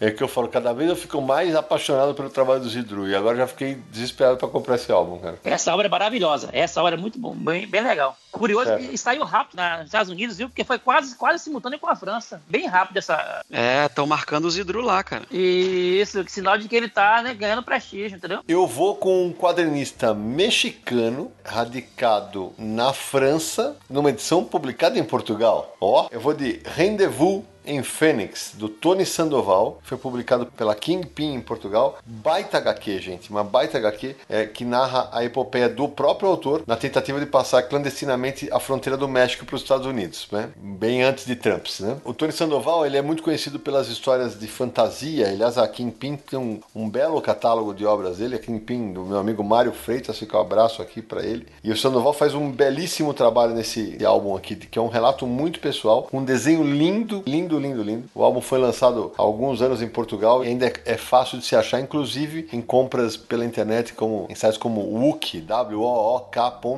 [0.00, 3.08] é, é que eu falo, cada vez eu fico mais apaixonado pelo trabalho do Zidru.
[3.08, 5.38] E agora já fiquei desesperado pra comprar esse álbum, cara.
[5.44, 6.48] Essa obra é maravilhosa.
[6.52, 8.16] Essa obra é muito bom, bem, bem legal.
[8.30, 8.92] Curioso Certo.
[8.92, 10.48] e saiu rápido na- nos Estados Unidos, viu?
[10.48, 12.40] Porque foi quase, quase simultâneo com a França.
[12.48, 13.42] Bem rápido essa.
[13.50, 15.24] É, estão marcando o Zidru lá, cara.
[15.30, 18.40] E isso, que sinal de que ele tá né, ganhando prestígio, entendeu?
[18.46, 25.74] Eu vou com um quadrinista mexicano, radicado na França, numa edição publicada em Portugal.
[25.80, 29.78] Ó, eu vou de Rendezvous em Fênix, do Tony Sandoval.
[29.82, 31.98] Foi publicado pela Kingpin em Portugal.
[32.04, 33.30] Baita HQ, gente.
[33.30, 37.62] Uma baita HQ é, que narra a epopeia do próprio autor na tentativa de passar
[37.64, 40.50] clandestinamente a fronteira do México para os Estados Unidos, né?
[40.56, 41.98] Bem antes de Trumps, né?
[42.04, 45.28] O Tony Sandoval, ele é muito conhecido pelas histórias de fantasia.
[45.28, 48.36] Aliás, a Kingpin tem um, um belo catálogo de obras dele.
[48.36, 51.46] A Kingpin, do meu amigo Mário Freitas, fica um abraço aqui para ele.
[51.62, 55.60] E o Sandoval faz um belíssimo trabalho nesse álbum aqui, que é um relato muito
[55.60, 58.04] pessoal, um desenho lindo, lindo, lindo, lindo.
[58.14, 61.44] O álbum foi lançado há alguns anos em Portugal e ainda é, é fácil de
[61.44, 66.68] se achar, inclusive em compras pela internet, como em sites como Wook, W-O-O-K.pt.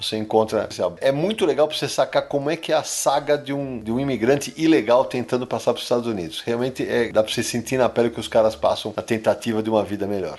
[0.00, 0.96] Você encontra esse álbum.
[1.00, 3.92] É muito legal para você sacar como é que é a saga de um, de
[3.92, 6.40] um imigrante ilegal tentando passar para os Estados Unidos.
[6.44, 9.62] Realmente é, dá para você sentir na pele o que os caras passam na tentativa
[9.62, 10.38] de uma vida melhor.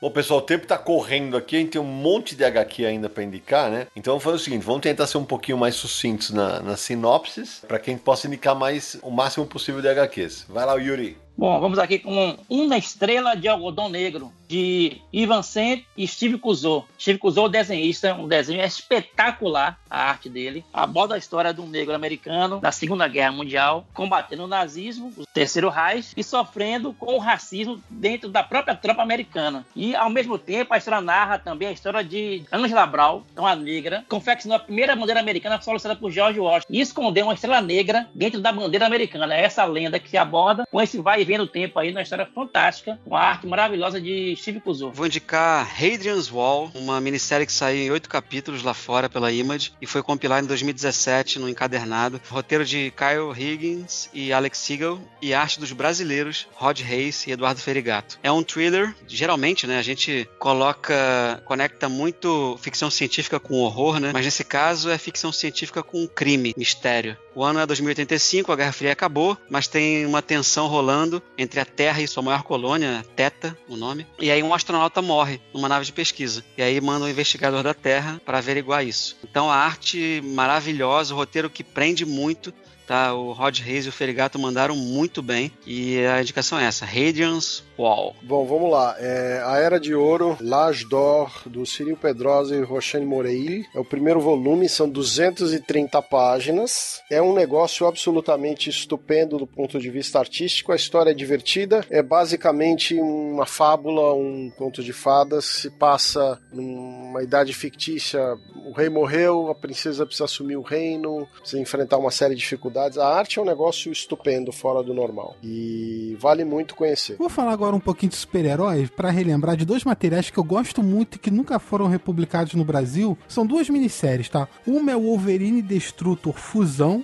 [0.00, 3.10] Bom, pessoal, o tempo tá correndo aqui, a gente tem um monte de HQ ainda
[3.10, 3.86] para indicar, né?
[3.94, 7.60] Então vamos fazer o seguinte, vamos tentar ser um pouquinho mais sucintos na, nas sinopses,
[7.68, 10.46] para que a gente possa indicar mais o máximo possível de HQs.
[10.48, 11.18] Vai lá, Yuri.
[11.36, 16.84] Bom, vamos aqui com Uma Estrela de Algodão Negro, de Ivan Sent e Steve Cuzot.
[16.98, 20.64] Steve Cuzot, desenhista, um desenho espetacular, a arte dele.
[20.72, 25.24] Aborda a história de um negro americano na Segunda Guerra Mundial, combatendo o nazismo, o
[25.32, 29.64] Terceiro Reich, e sofrendo com o racismo dentro da própria tropa americana.
[29.74, 34.04] E, ao mesmo tempo, a história narra também a história de Angela Brown, uma negra,
[34.08, 38.40] confeccionou a primeira bandeira americana solicitada por George Washington, e escondeu uma estrela negra dentro
[38.40, 39.34] da bandeira americana.
[39.34, 42.02] É essa lenda que se aborda com esse vai e vem no tempo aí, uma
[42.02, 44.94] história fantástica, com a arte maravilhosa de Steve Cuzot.
[44.94, 49.72] Vou indicar Hadrian's Wall, uma minissérie que saiu em oito capítulos lá fora pela Image
[49.80, 52.20] e foi compilada em 2017 no encadernado.
[52.28, 57.60] Roteiro de Kyle Higgins e Alex Siegel e arte dos brasileiros Rod Reis e Eduardo
[57.60, 58.18] Ferigato.
[58.22, 64.10] É um thriller, geralmente, né, a gente coloca, conecta muito ficção científica com horror, né?
[64.12, 67.16] Mas nesse caso é ficção científica com crime, mistério.
[67.34, 71.64] O ano é 2085, a Guerra Fria acabou, mas tem uma tensão rolando entre a
[71.64, 74.06] Terra e sua maior colônia, Teta, o nome.
[74.18, 76.44] E aí um astronauta morre numa nave de pesquisa.
[76.56, 79.16] E aí manda um investigador da Terra para averiguar isso.
[79.22, 82.52] Então a arte maravilhosa, o roteiro que prende muito.
[82.90, 85.52] Tá, o Rod Reis e o Ferigato mandaram muito bem.
[85.64, 88.16] E a indicação é essa: Radiance Wall.
[88.20, 88.96] Bom, vamos lá.
[88.98, 93.64] É a Era de Ouro, L'Age d'Or, do Cyril Pedrosa e Rochelle Moreil.
[93.72, 97.00] É o primeiro volume, são 230 páginas.
[97.08, 100.72] É um negócio absolutamente estupendo do ponto de vista artístico.
[100.72, 101.86] A história é divertida.
[101.90, 105.44] É basicamente uma fábula, um conto de fadas.
[105.44, 108.20] Se passa numa idade fictícia.
[108.66, 112.79] O rei morreu, a princesa precisa assumir o reino, precisa enfrentar uma série de dificuldades.
[112.98, 115.36] A arte é um negócio estupendo, fora do normal.
[115.42, 117.16] E vale muito conhecer.
[117.16, 120.82] Vou falar agora um pouquinho de super-heróis para relembrar de dois materiais que eu gosto
[120.82, 123.16] muito e que nunca foram republicados no Brasil.
[123.28, 124.48] São duas minisséries, tá?
[124.66, 127.02] Uma é o Wolverine Destrutor Fusão,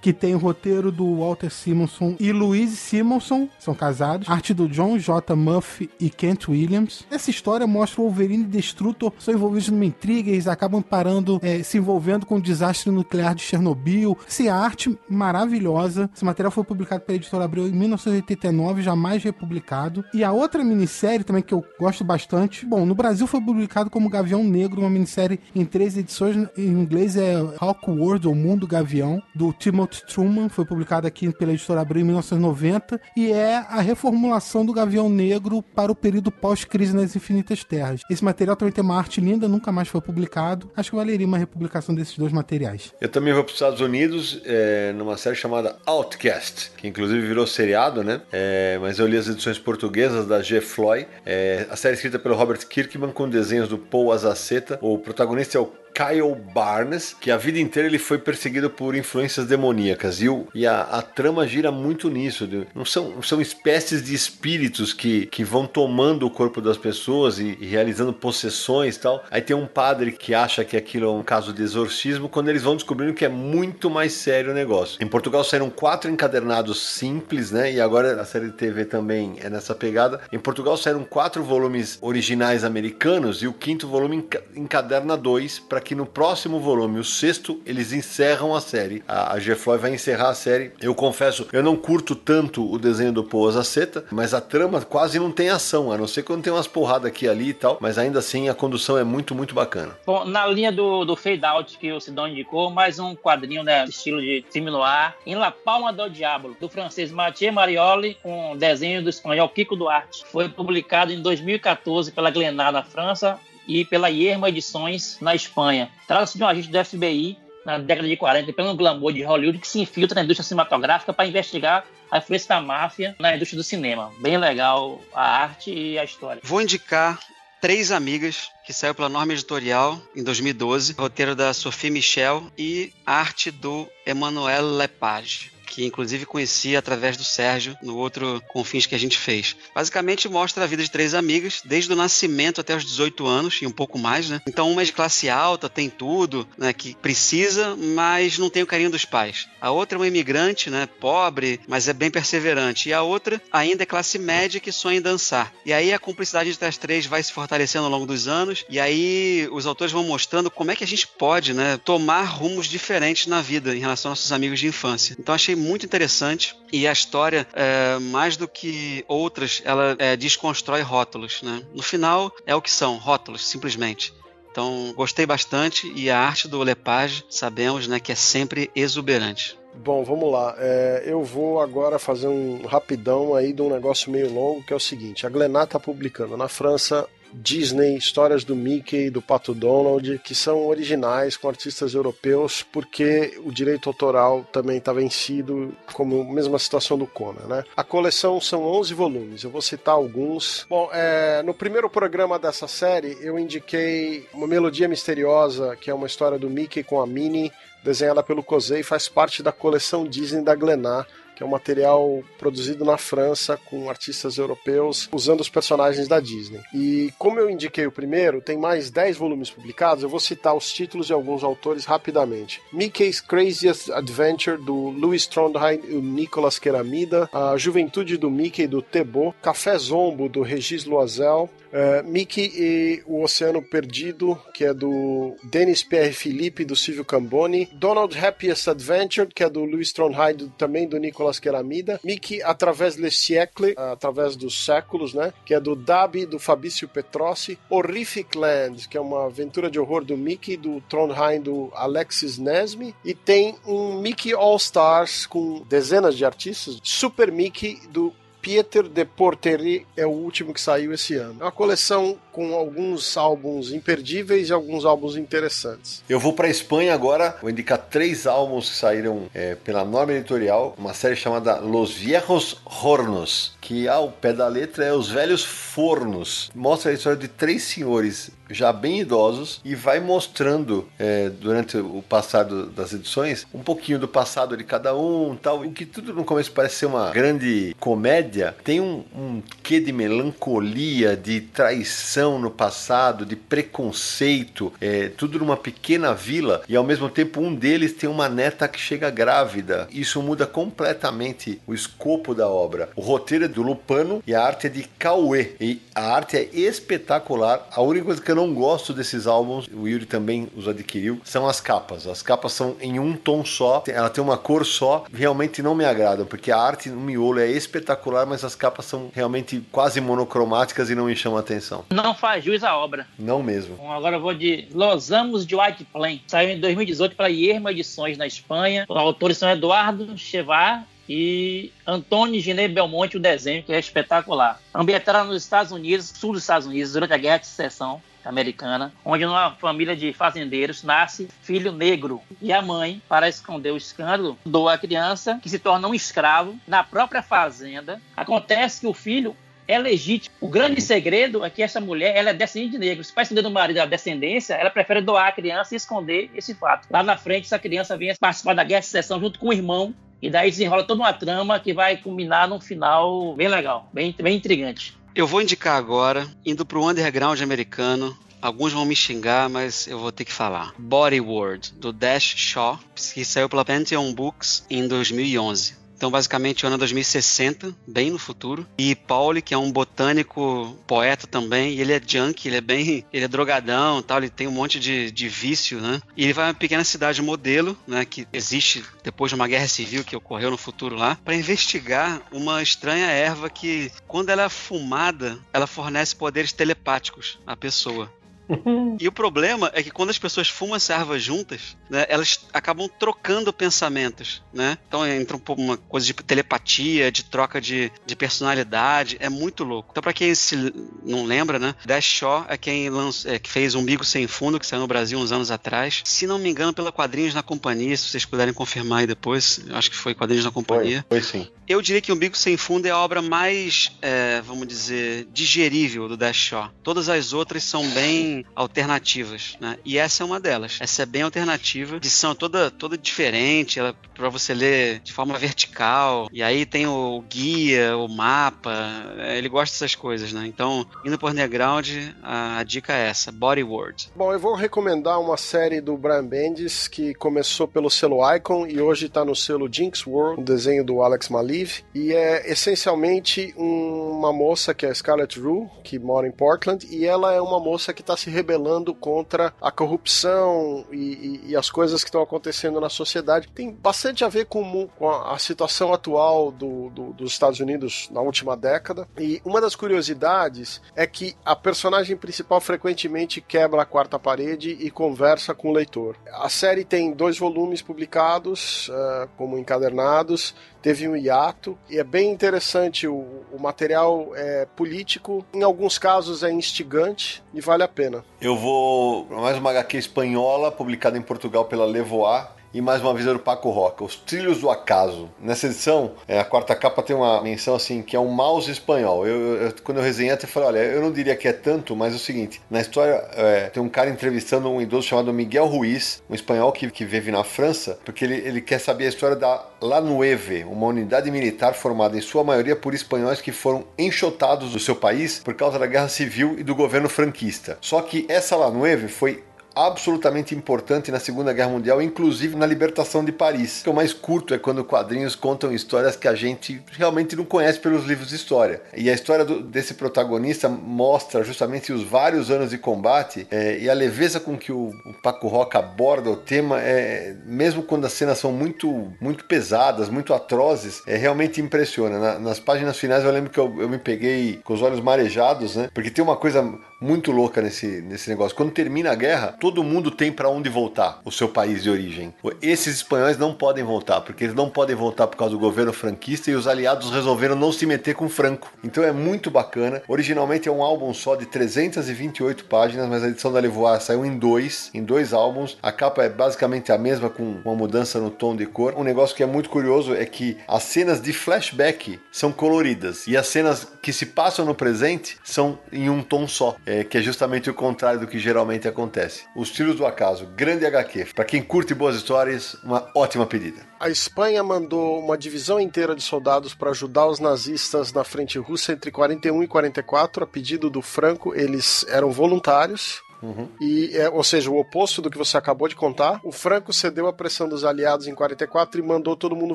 [0.00, 4.28] que tem o roteiro do Walter Simonson e Louise Simonson, são casados.
[4.28, 5.34] Arte do John J.
[5.36, 7.04] Murphy e Kent Williams.
[7.10, 11.38] Essa história mostra o Wolverine e Destrutor são envolvidos numa intriga e eles acabam parando,
[11.42, 14.16] é, se envolvendo com o desastre nuclear de Chernobyl.
[14.26, 16.10] Essa arte maravilhosa.
[16.14, 20.04] Esse material foi publicado pela editora Abril em 1989, jamais republicado.
[20.12, 24.08] E a outra minissérie também que eu gosto bastante, bom, no Brasil foi publicado como
[24.08, 29.22] Gavião Negro, uma minissérie em três edições, em inglês é Hawk World, ou Mundo Gavião,
[29.34, 34.64] do Timothy Truman, foi publicado aqui pela editora Abril em 1990, e é a reformulação
[34.64, 38.00] do Gavião Negro para o período pós-crise nas Infinitas Terras.
[38.10, 40.70] Esse material também tem uma arte linda, nunca mais foi publicado.
[40.76, 42.92] Acho que valeria uma republicação desses dois materiais.
[43.00, 47.46] Eu também vou para os Estados Unidos é, numa série chamada Outcast, que inclusive virou
[47.46, 48.22] seriado, né?
[48.32, 50.60] É, mas eu li as edições portuguesas da G.
[50.60, 51.06] Floyd.
[51.26, 54.78] É, a série é escrita pelo Robert Kirkman com desenhos do Paul Azaceta.
[54.80, 59.46] O protagonista é o Kyle Barnes, que a vida inteira ele foi perseguido por influências
[59.46, 60.20] demoníacas.
[60.22, 62.46] E, o, e a, a trama gira muito nisso.
[62.46, 67.38] de- não são, são espécies de espíritos que, que vão tomando o corpo das pessoas
[67.38, 69.24] e, e realizando possessões e tal.
[69.30, 72.62] Aí tem um padre que acha que aquilo é um caso de exorcismo, quando eles
[72.62, 74.96] vão descobrindo que é muito mais sério o negócio.
[75.02, 77.72] Em Portugal saíram quatro encadernados simples, né?
[77.72, 80.20] E agora a série de TV também é nessa pegada.
[80.32, 85.81] Em Portugal saíram quatro volumes originais americanos e o quinto volume enca- encaderna dois para
[85.82, 89.02] que no próximo volume, o sexto, eles encerram a série.
[89.06, 90.72] A, a G-Floyd vai encerrar a série.
[90.80, 95.18] Eu confesso, eu não curto tanto o desenho do Paul Azaceta, mas a trama quase
[95.18, 97.78] não tem ação, a não ser quando tem umas porradas aqui e ali e tal,
[97.80, 99.96] mas ainda assim a condução é muito, muito bacana.
[100.06, 103.84] Bom, na linha do, do Fade Out que o Sidão indicou, mais um quadrinho né,
[103.84, 108.56] estilo de filme no ar, em La Palma do Diablo, do francês Mathieu Marioli, com
[108.56, 110.24] desenho do espanhol Kiko Duarte.
[110.26, 115.90] Foi publicado em 2014 pela Glenat na França e pela Yerma Edições na Espanha.
[116.06, 119.68] Trata-se de um agente do FBI na década de 40, pelo glamour de Hollywood, que
[119.68, 124.12] se infiltra na indústria cinematográfica para investigar a influência da máfia na indústria do cinema.
[124.18, 126.42] Bem legal a arte e a história.
[126.44, 127.20] Vou indicar
[127.60, 133.52] Três Amigas, que saiu pela Norma Editorial em 2012, roteiro da Sophie Michel e arte
[133.52, 135.51] do Emmanuel Lepage.
[135.72, 139.56] Que inclusive conheci através do Sérgio no outro Confins que a gente fez.
[139.74, 143.66] Basicamente mostra a vida de três amigas, desde o nascimento até os 18 anos e
[143.66, 144.42] um pouco mais, né?
[144.46, 146.74] Então uma é de classe alta, tem tudo, né?
[146.74, 149.48] Que precisa, mas não tem o carinho dos pais.
[149.62, 150.86] A outra é uma imigrante, né?
[151.00, 152.90] Pobre, mas é bem perseverante.
[152.90, 155.54] E a outra ainda é classe média que sonha em dançar.
[155.64, 158.66] E aí a cumplicidade entre as três vai se fortalecendo ao longo dos anos.
[158.68, 161.78] E aí os autores vão mostrando como é que a gente pode, né?
[161.82, 165.16] Tomar rumos diferentes na vida em relação aos nossos amigos de infância.
[165.18, 170.82] Então achei muito interessante e a história, é, mais do que outras, ela é, desconstrói
[170.82, 171.62] rótulos, né?
[171.72, 174.12] No final é o que são rótulos, simplesmente.
[174.50, 179.58] Então gostei bastante e a arte do Lepage sabemos, né, que é sempre exuberante.
[179.74, 180.54] Bom, vamos lá.
[180.58, 184.76] É, eu vou agora fazer um rapidão aí de um negócio meio longo, que é
[184.76, 190.18] o seguinte: a Glenat está publicando na França Disney, histórias do Mickey, do Pato Donald,
[190.18, 196.32] que são originais com artistas europeus, porque o direito autoral também está vencido, como a
[196.32, 197.64] mesma situação do Conan, né?
[197.76, 200.66] A coleção são 11 volumes, eu vou citar alguns.
[200.68, 206.06] Bom, é, no primeiro programa dessa série, eu indiquei uma melodia misteriosa, que é uma
[206.06, 207.52] história do Mickey com a Minnie,
[207.82, 211.08] desenhada pelo Cosey, faz parte da coleção Disney da Glenat,
[211.42, 216.60] que é um material produzido na França com artistas europeus usando os personagens da Disney.
[216.72, 220.72] E como eu indiquei o primeiro, tem mais 10 volumes publicados, eu vou citar os
[220.72, 222.62] títulos de alguns autores rapidamente.
[222.72, 228.80] Mickey's Craziest Adventure, do Louis Trondheim e o Nicolas Keramida, A Juventude do Mickey, do
[228.80, 235.34] Tebo, Café Zombo, do Regis Loisel, Uh, Mickey e o Oceano Perdido, que é do
[235.42, 237.68] Denis Pierre Philippe, do Silvio Camboni.
[237.72, 241.98] Donald Happiest Adventure, que é do Louis Trondheim, também do Nicolas Keramida.
[242.04, 245.32] Mickey Através le Siècle, através dos séculos, né?
[245.46, 247.58] Que é do Dabi, do Fabrício Petrossi.
[247.70, 252.94] Horrific Land, que é uma aventura de horror do Mickey, do Trondheim, do Alexis Nesme.
[253.04, 256.78] E tem um Mickey All Stars com dezenas de artistas.
[256.82, 258.12] Super Mickey, do
[258.42, 261.36] Pieter de Portery é o último que saiu esse ano.
[261.40, 266.02] É uma coleção com alguns álbuns imperdíveis e alguns álbuns interessantes.
[266.08, 270.74] Eu vou para Espanha agora, vou indicar três álbuns que saíram é, pela norma editorial,
[270.78, 276.50] uma série chamada Los Viejos Hornos, que ao pé da letra é Os Velhos Fornos.
[276.54, 282.04] Mostra a história de três senhores já bem idosos e vai mostrando é, durante o
[282.06, 285.60] passado das edições um pouquinho do passado de cada um tal.
[285.60, 289.92] O que tudo no começo parece ser uma grande comédia, tem um, um quê de
[289.92, 297.08] melancolia, de traição no passado, de preconceito, é, tudo numa pequena vila e ao mesmo
[297.08, 299.88] tempo um deles tem uma neta que chega grávida.
[299.90, 302.90] Isso muda completamente o escopo da obra.
[302.96, 305.52] O roteiro é do Lupano e a arte é de Cauê.
[305.60, 307.66] E a arte é espetacular.
[307.70, 311.46] A única coisa que eu não gosto desses álbuns, o Yuri também os adquiriu, são
[311.46, 312.06] as capas.
[312.06, 315.84] As capas são em um tom só, ela tem uma cor só, realmente não me
[315.84, 320.90] agradam, porque a arte no miolo é espetacular, mas as capas são realmente quase monocromáticas
[320.90, 321.84] e não me chamam a atenção.
[321.90, 323.06] Não faz jus à obra.
[323.18, 323.76] Não mesmo.
[323.76, 326.22] Bom, agora eu vou de Los Amos de White Plain.
[326.26, 328.86] Saiu em 2018 pela Ierma Edições na Espanha.
[328.88, 334.60] Os autores são Eduardo Chevar e Antônio Ginê Belmonte, o desenho, que é espetacular.
[334.74, 339.26] Ambientada nos Estados Unidos, sul dos Estados Unidos, durante a Guerra de Secessão americana, onde
[339.26, 344.74] numa família de fazendeiros nasce filho negro e a mãe, para esconder o escândalo, doa
[344.74, 348.00] a criança que se torna um escravo na própria fazenda.
[348.16, 349.36] Acontece que o filho
[349.72, 350.34] é legítimo.
[350.40, 353.10] O grande segredo é que essa mulher ela é descendente de negros.
[353.10, 356.88] Para esconder do marido a descendência, ela prefere doar a criança e esconder esse fato.
[356.90, 359.94] Lá na frente, essa criança vem participar da guerra de secessão junto com o irmão
[360.20, 364.36] e daí desenrola toda uma trama que vai culminar num final bem legal, bem, bem
[364.36, 364.96] intrigante.
[365.14, 368.16] Eu vou indicar agora, indo pro underground americano.
[368.40, 370.74] Alguns vão me xingar, mas eu vou ter que falar.
[370.78, 372.78] Body World, do Dash Shaw,
[373.14, 375.81] que saiu pela Pantheon Books em 2011.
[376.02, 378.66] Então, basicamente, o ano 2060, bem no futuro.
[378.76, 383.04] E Pauli, que é um botânico poeta também, ele é junk, ele é bem.
[383.12, 386.00] Ele é drogadão tal, ele tem um monte de, de vício, né?
[386.16, 388.04] E ele vai a uma pequena cidade modelo, né?
[388.04, 392.62] Que existe depois de uma guerra civil que ocorreu no futuro lá, para investigar uma
[392.62, 398.10] estranha erva que, quando ela é fumada, ela fornece poderes telepáticos à pessoa.
[399.00, 402.88] e o problema é que quando as pessoas fumam essa erva juntas, né, elas acabam
[402.88, 404.78] trocando pensamentos, né?
[404.88, 409.64] Então entra um pouco uma coisa de telepatia, de troca de, de personalidade, é muito
[409.64, 409.88] louco.
[409.90, 410.72] Então para quem se
[411.04, 414.66] não lembra, né, Dash Shaw é quem lança, é, que fez Umbigo Sem Fundo, que
[414.66, 416.02] saiu no Brasil uns anos atrás.
[416.04, 419.90] Se não me engano, pela Quadrinhos na Companhia, se vocês puderem confirmar aí depois, acho
[419.90, 421.04] que foi Quadrinhos na Companhia.
[421.08, 421.48] Foi, foi sim.
[421.68, 426.16] Eu diria que Umbigo Sem Fundo é a obra mais, é, vamos dizer, digerível do
[426.16, 426.70] Dash Shaw.
[426.82, 429.76] Todas as outras são bem alternativas, né?
[429.84, 430.78] E essa é uma delas.
[430.80, 436.28] Essa é bem alternativa, edição toda toda diferente, ela para você ler de forma vertical.
[436.32, 438.72] E aí tem o guia, o mapa.
[439.18, 440.46] É, ele gosta dessas coisas, né?
[440.46, 441.88] Então, indo por underground,
[442.22, 444.10] a, a dica é essa, Body World.
[444.14, 448.80] Bom, eu vou recomendar uma série do Brian Bendis que começou pelo selo Icon e
[448.80, 454.32] hoje está no selo Jinx World, um desenho do Alex Maliv, e é essencialmente uma
[454.32, 458.02] moça que é Scarlett Rue, que mora em Portland, e ela é uma moça que
[458.02, 462.88] está se rebelando contra a corrupção e, e, e as coisas que estão acontecendo na
[462.88, 463.48] sociedade.
[463.48, 468.08] Tem bastante a ver com, com a, a, situação atual do, do, dos Estados Unidos
[468.10, 469.08] na última década.
[469.18, 474.90] E uma das curiosidades é que a personagem principal frequentemente quebra a quarta parede e
[474.90, 476.16] conversa com o leitor.
[476.32, 482.30] A série tem dois volumes publicados uh, como encadernados teve um hiato e é bem
[482.30, 488.24] interessante o, o material é político, em alguns casos é instigante e vale a pena.
[488.40, 493.26] Eu vou mais uma HQ espanhola publicada em Portugal pela Levoar e mais uma vez
[493.26, 495.28] era o Paco Roca, Os Trilhos do Acaso.
[495.40, 499.26] Nessa edição, é, a quarta capa tem uma menção assim, que é um mouse espanhol.
[499.26, 502.12] Eu, eu, quando eu resenhei até falei, olha, eu não diria que é tanto, mas
[502.12, 506.22] é o seguinte, na história é, tem um cara entrevistando um idoso chamado Miguel Ruiz,
[506.28, 509.64] um espanhol que, que vive na França, porque ele, ele quer saber a história da
[509.80, 514.78] La Nueve, uma unidade militar formada em sua maioria por espanhóis que foram enxotados do
[514.78, 517.76] seu país por causa da guerra civil e do governo franquista.
[517.80, 519.42] Só que essa La Nueve foi
[519.74, 523.84] absolutamente importante na Segunda Guerra Mundial, inclusive na libertação de Paris.
[523.86, 528.04] O mais curto é quando quadrinhos contam histórias que a gente realmente não conhece pelos
[528.04, 528.82] livros de história.
[528.96, 533.88] E a história do, desse protagonista mostra justamente os vários anos de combate é, e
[533.88, 538.12] a leveza com que o, o Paco Roca aborda o tema, é, mesmo quando as
[538.12, 542.18] cenas são muito, muito pesadas, muito atrozes, é, realmente impressiona.
[542.18, 545.76] Na, nas páginas finais eu lembro que eu, eu me peguei com os olhos marejados,
[545.76, 545.88] né?
[545.94, 546.62] Porque tem uma coisa
[547.02, 548.56] muito louca nesse, nesse negócio.
[548.56, 552.32] Quando termina a guerra, todo mundo tem para onde voltar, o seu país de origem.
[552.62, 556.50] Esses espanhóis não podem voltar, porque eles não podem voltar por causa do governo franquista
[556.50, 558.72] e os aliados resolveram não se meter com Franco.
[558.84, 560.02] Então é muito bacana.
[560.06, 564.38] Originalmente é um álbum só de 328 páginas, mas a edição da Levoar saiu em
[564.38, 565.76] dois, em dois álbuns.
[565.82, 568.94] A capa é basicamente a mesma com uma mudança no tom de cor.
[568.96, 573.36] Um negócio que é muito curioso é que as cenas de flashback são coloridas e
[573.36, 576.76] as cenas que se passam no presente são em um tom só
[577.08, 579.44] que é justamente o contrário do que geralmente acontece.
[579.54, 581.28] Os Tiros do Acaso, grande HQ.
[581.34, 583.80] Para quem curte boas histórias, uma ótima pedida.
[583.98, 588.92] A Espanha mandou uma divisão inteira de soldados para ajudar os nazistas na frente russa
[588.92, 590.44] entre 41 e 44.
[590.44, 593.22] A pedido do Franco, eles eram voluntários.
[593.42, 593.68] Uhum.
[593.80, 597.26] E, é, ou seja, o oposto do que você acabou de contar, o Franco cedeu
[597.26, 599.74] à pressão dos aliados em 44 e mandou todo mundo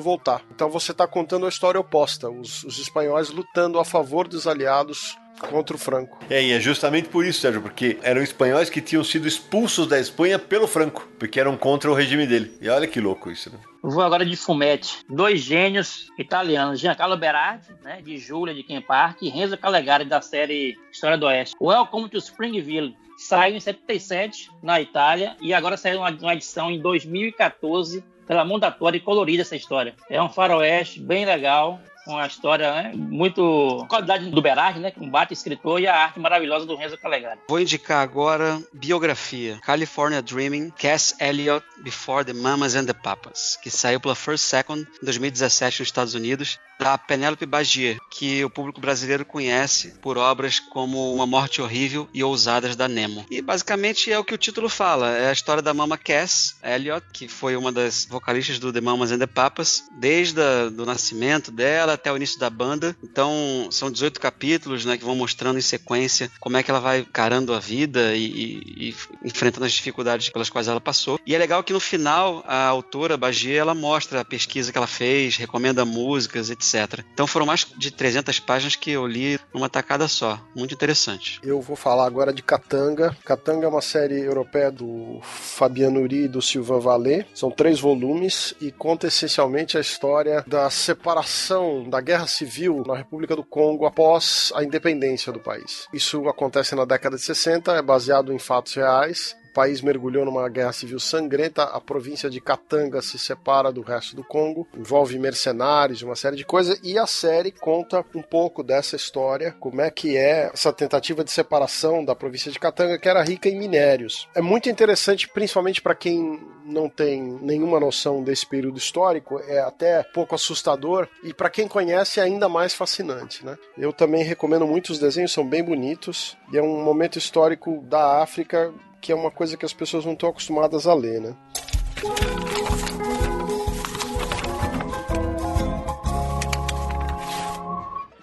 [0.00, 0.42] voltar.
[0.54, 5.16] Então você está contando a história oposta, os, os espanhóis lutando a favor dos aliados
[5.46, 6.18] contra o Franco.
[6.28, 9.98] É, e é justamente por isso, Sérgio, porque eram espanhóis que tinham sido expulsos da
[9.98, 12.56] Espanha pelo Franco, porque eram contra o regime dele.
[12.60, 13.58] E olha que louco isso, né?
[13.80, 15.04] Vou agora de Fumete.
[15.08, 20.20] Dois gênios italianos, Giancarlo Berardi, né, de Júlia de Ken Park, e Renzo Calegari, da
[20.20, 21.54] série História do Oeste.
[21.60, 22.96] Welcome to Springville.
[23.18, 28.96] Saiu em 77 na Itália e agora saiu uma, uma edição em 2014 pela Mondatória
[28.96, 29.96] e colorida essa história.
[30.08, 31.80] É um faroeste bem legal,
[32.12, 33.86] uma história né, muito.
[33.88, 34.92] qualidade do Berardi, né?
[34.98, 37.40] Um bate escritor e a arte maravilhosa do Renzo Calegari.
[37.48, 43.70] Vou indicar agora biografia: California Dreaming, Cass Elliot Before the Mamas and the Papas, que
[43.70, 48.80] saiu pela First Second em 2017 nos Estados Unidos da Penélope Bagier, que o público
[48.80, 53.26] brasileiro conhece por obras como Uma Morte Horrível e Ousadas da Nemo.
[53.28, 57.04] E basicamente é o que o título fala, é a história da Mama Cass Elliot,
[57.12, 61.97] que foi uma das vocalistas do The Mamas and the Papas, desde o nascimento dela
[61.98, 62.96] até o início da banda.
[63.02, 67.04] Então são 18 capítulos né, que vão mostrando em sequência como é que ela vai
[67.04, 68.94] carando a vida e, e, e
[69.24, 71.18] enfrentando as dificuldades pelas quais ela passou.
[71.26, 74.86] E é legal que no final a autora Bagier ela mostra a pesquisa que ela
[74.86, 77.04] fez, recomenda músicas, etc.
[77.12, 80.40] Então foram mais de 300 páginas que eu li numa tacada só.
[80.54, 81.40] Muito interessante.
[81.42, 83.16] Eu vou falar agora de Katanga.
[83.24, 87.26] Katanga é uma série europeia do Fabiano Uri e do Sylvain Vallée.
[87.34, 93.34] São três volumes e conta essencialmente a história da separação da guerra civil na República
[93.34, 95.86] do Congo após a independência do país.
[95.92, 100.72] Isso acontece na década de 60, é baseado em fatos reais país mergulhou numa guerra
[100.72, 106.14] civil sangrenta, a província de Katanga se separa do resto do Congo, envolve mercenários, uma
[106.14, 110.48] série de coisas, e a série conta um pouco dessa história, como é que é
[110.54, 114.28] essa tentativa de separação da província de Katanga, que era rica em minérios.
[114.32, 120.04] É muito interessante, principalmente para quem não tem nenhuma noção desse período histórico, é até
[120.04, 123.44] pouco assustador, e para quem conhece é ainda mais fascinante.
[123.44, 123.58] Né?
[123.76, 128.22] Eu também recomendo muito os desenhos, são bem bonitos, e é um momento histórico da
[128.22, 131.36] África que é uma coisa que as pessoas não estão acostumadas a ler, né?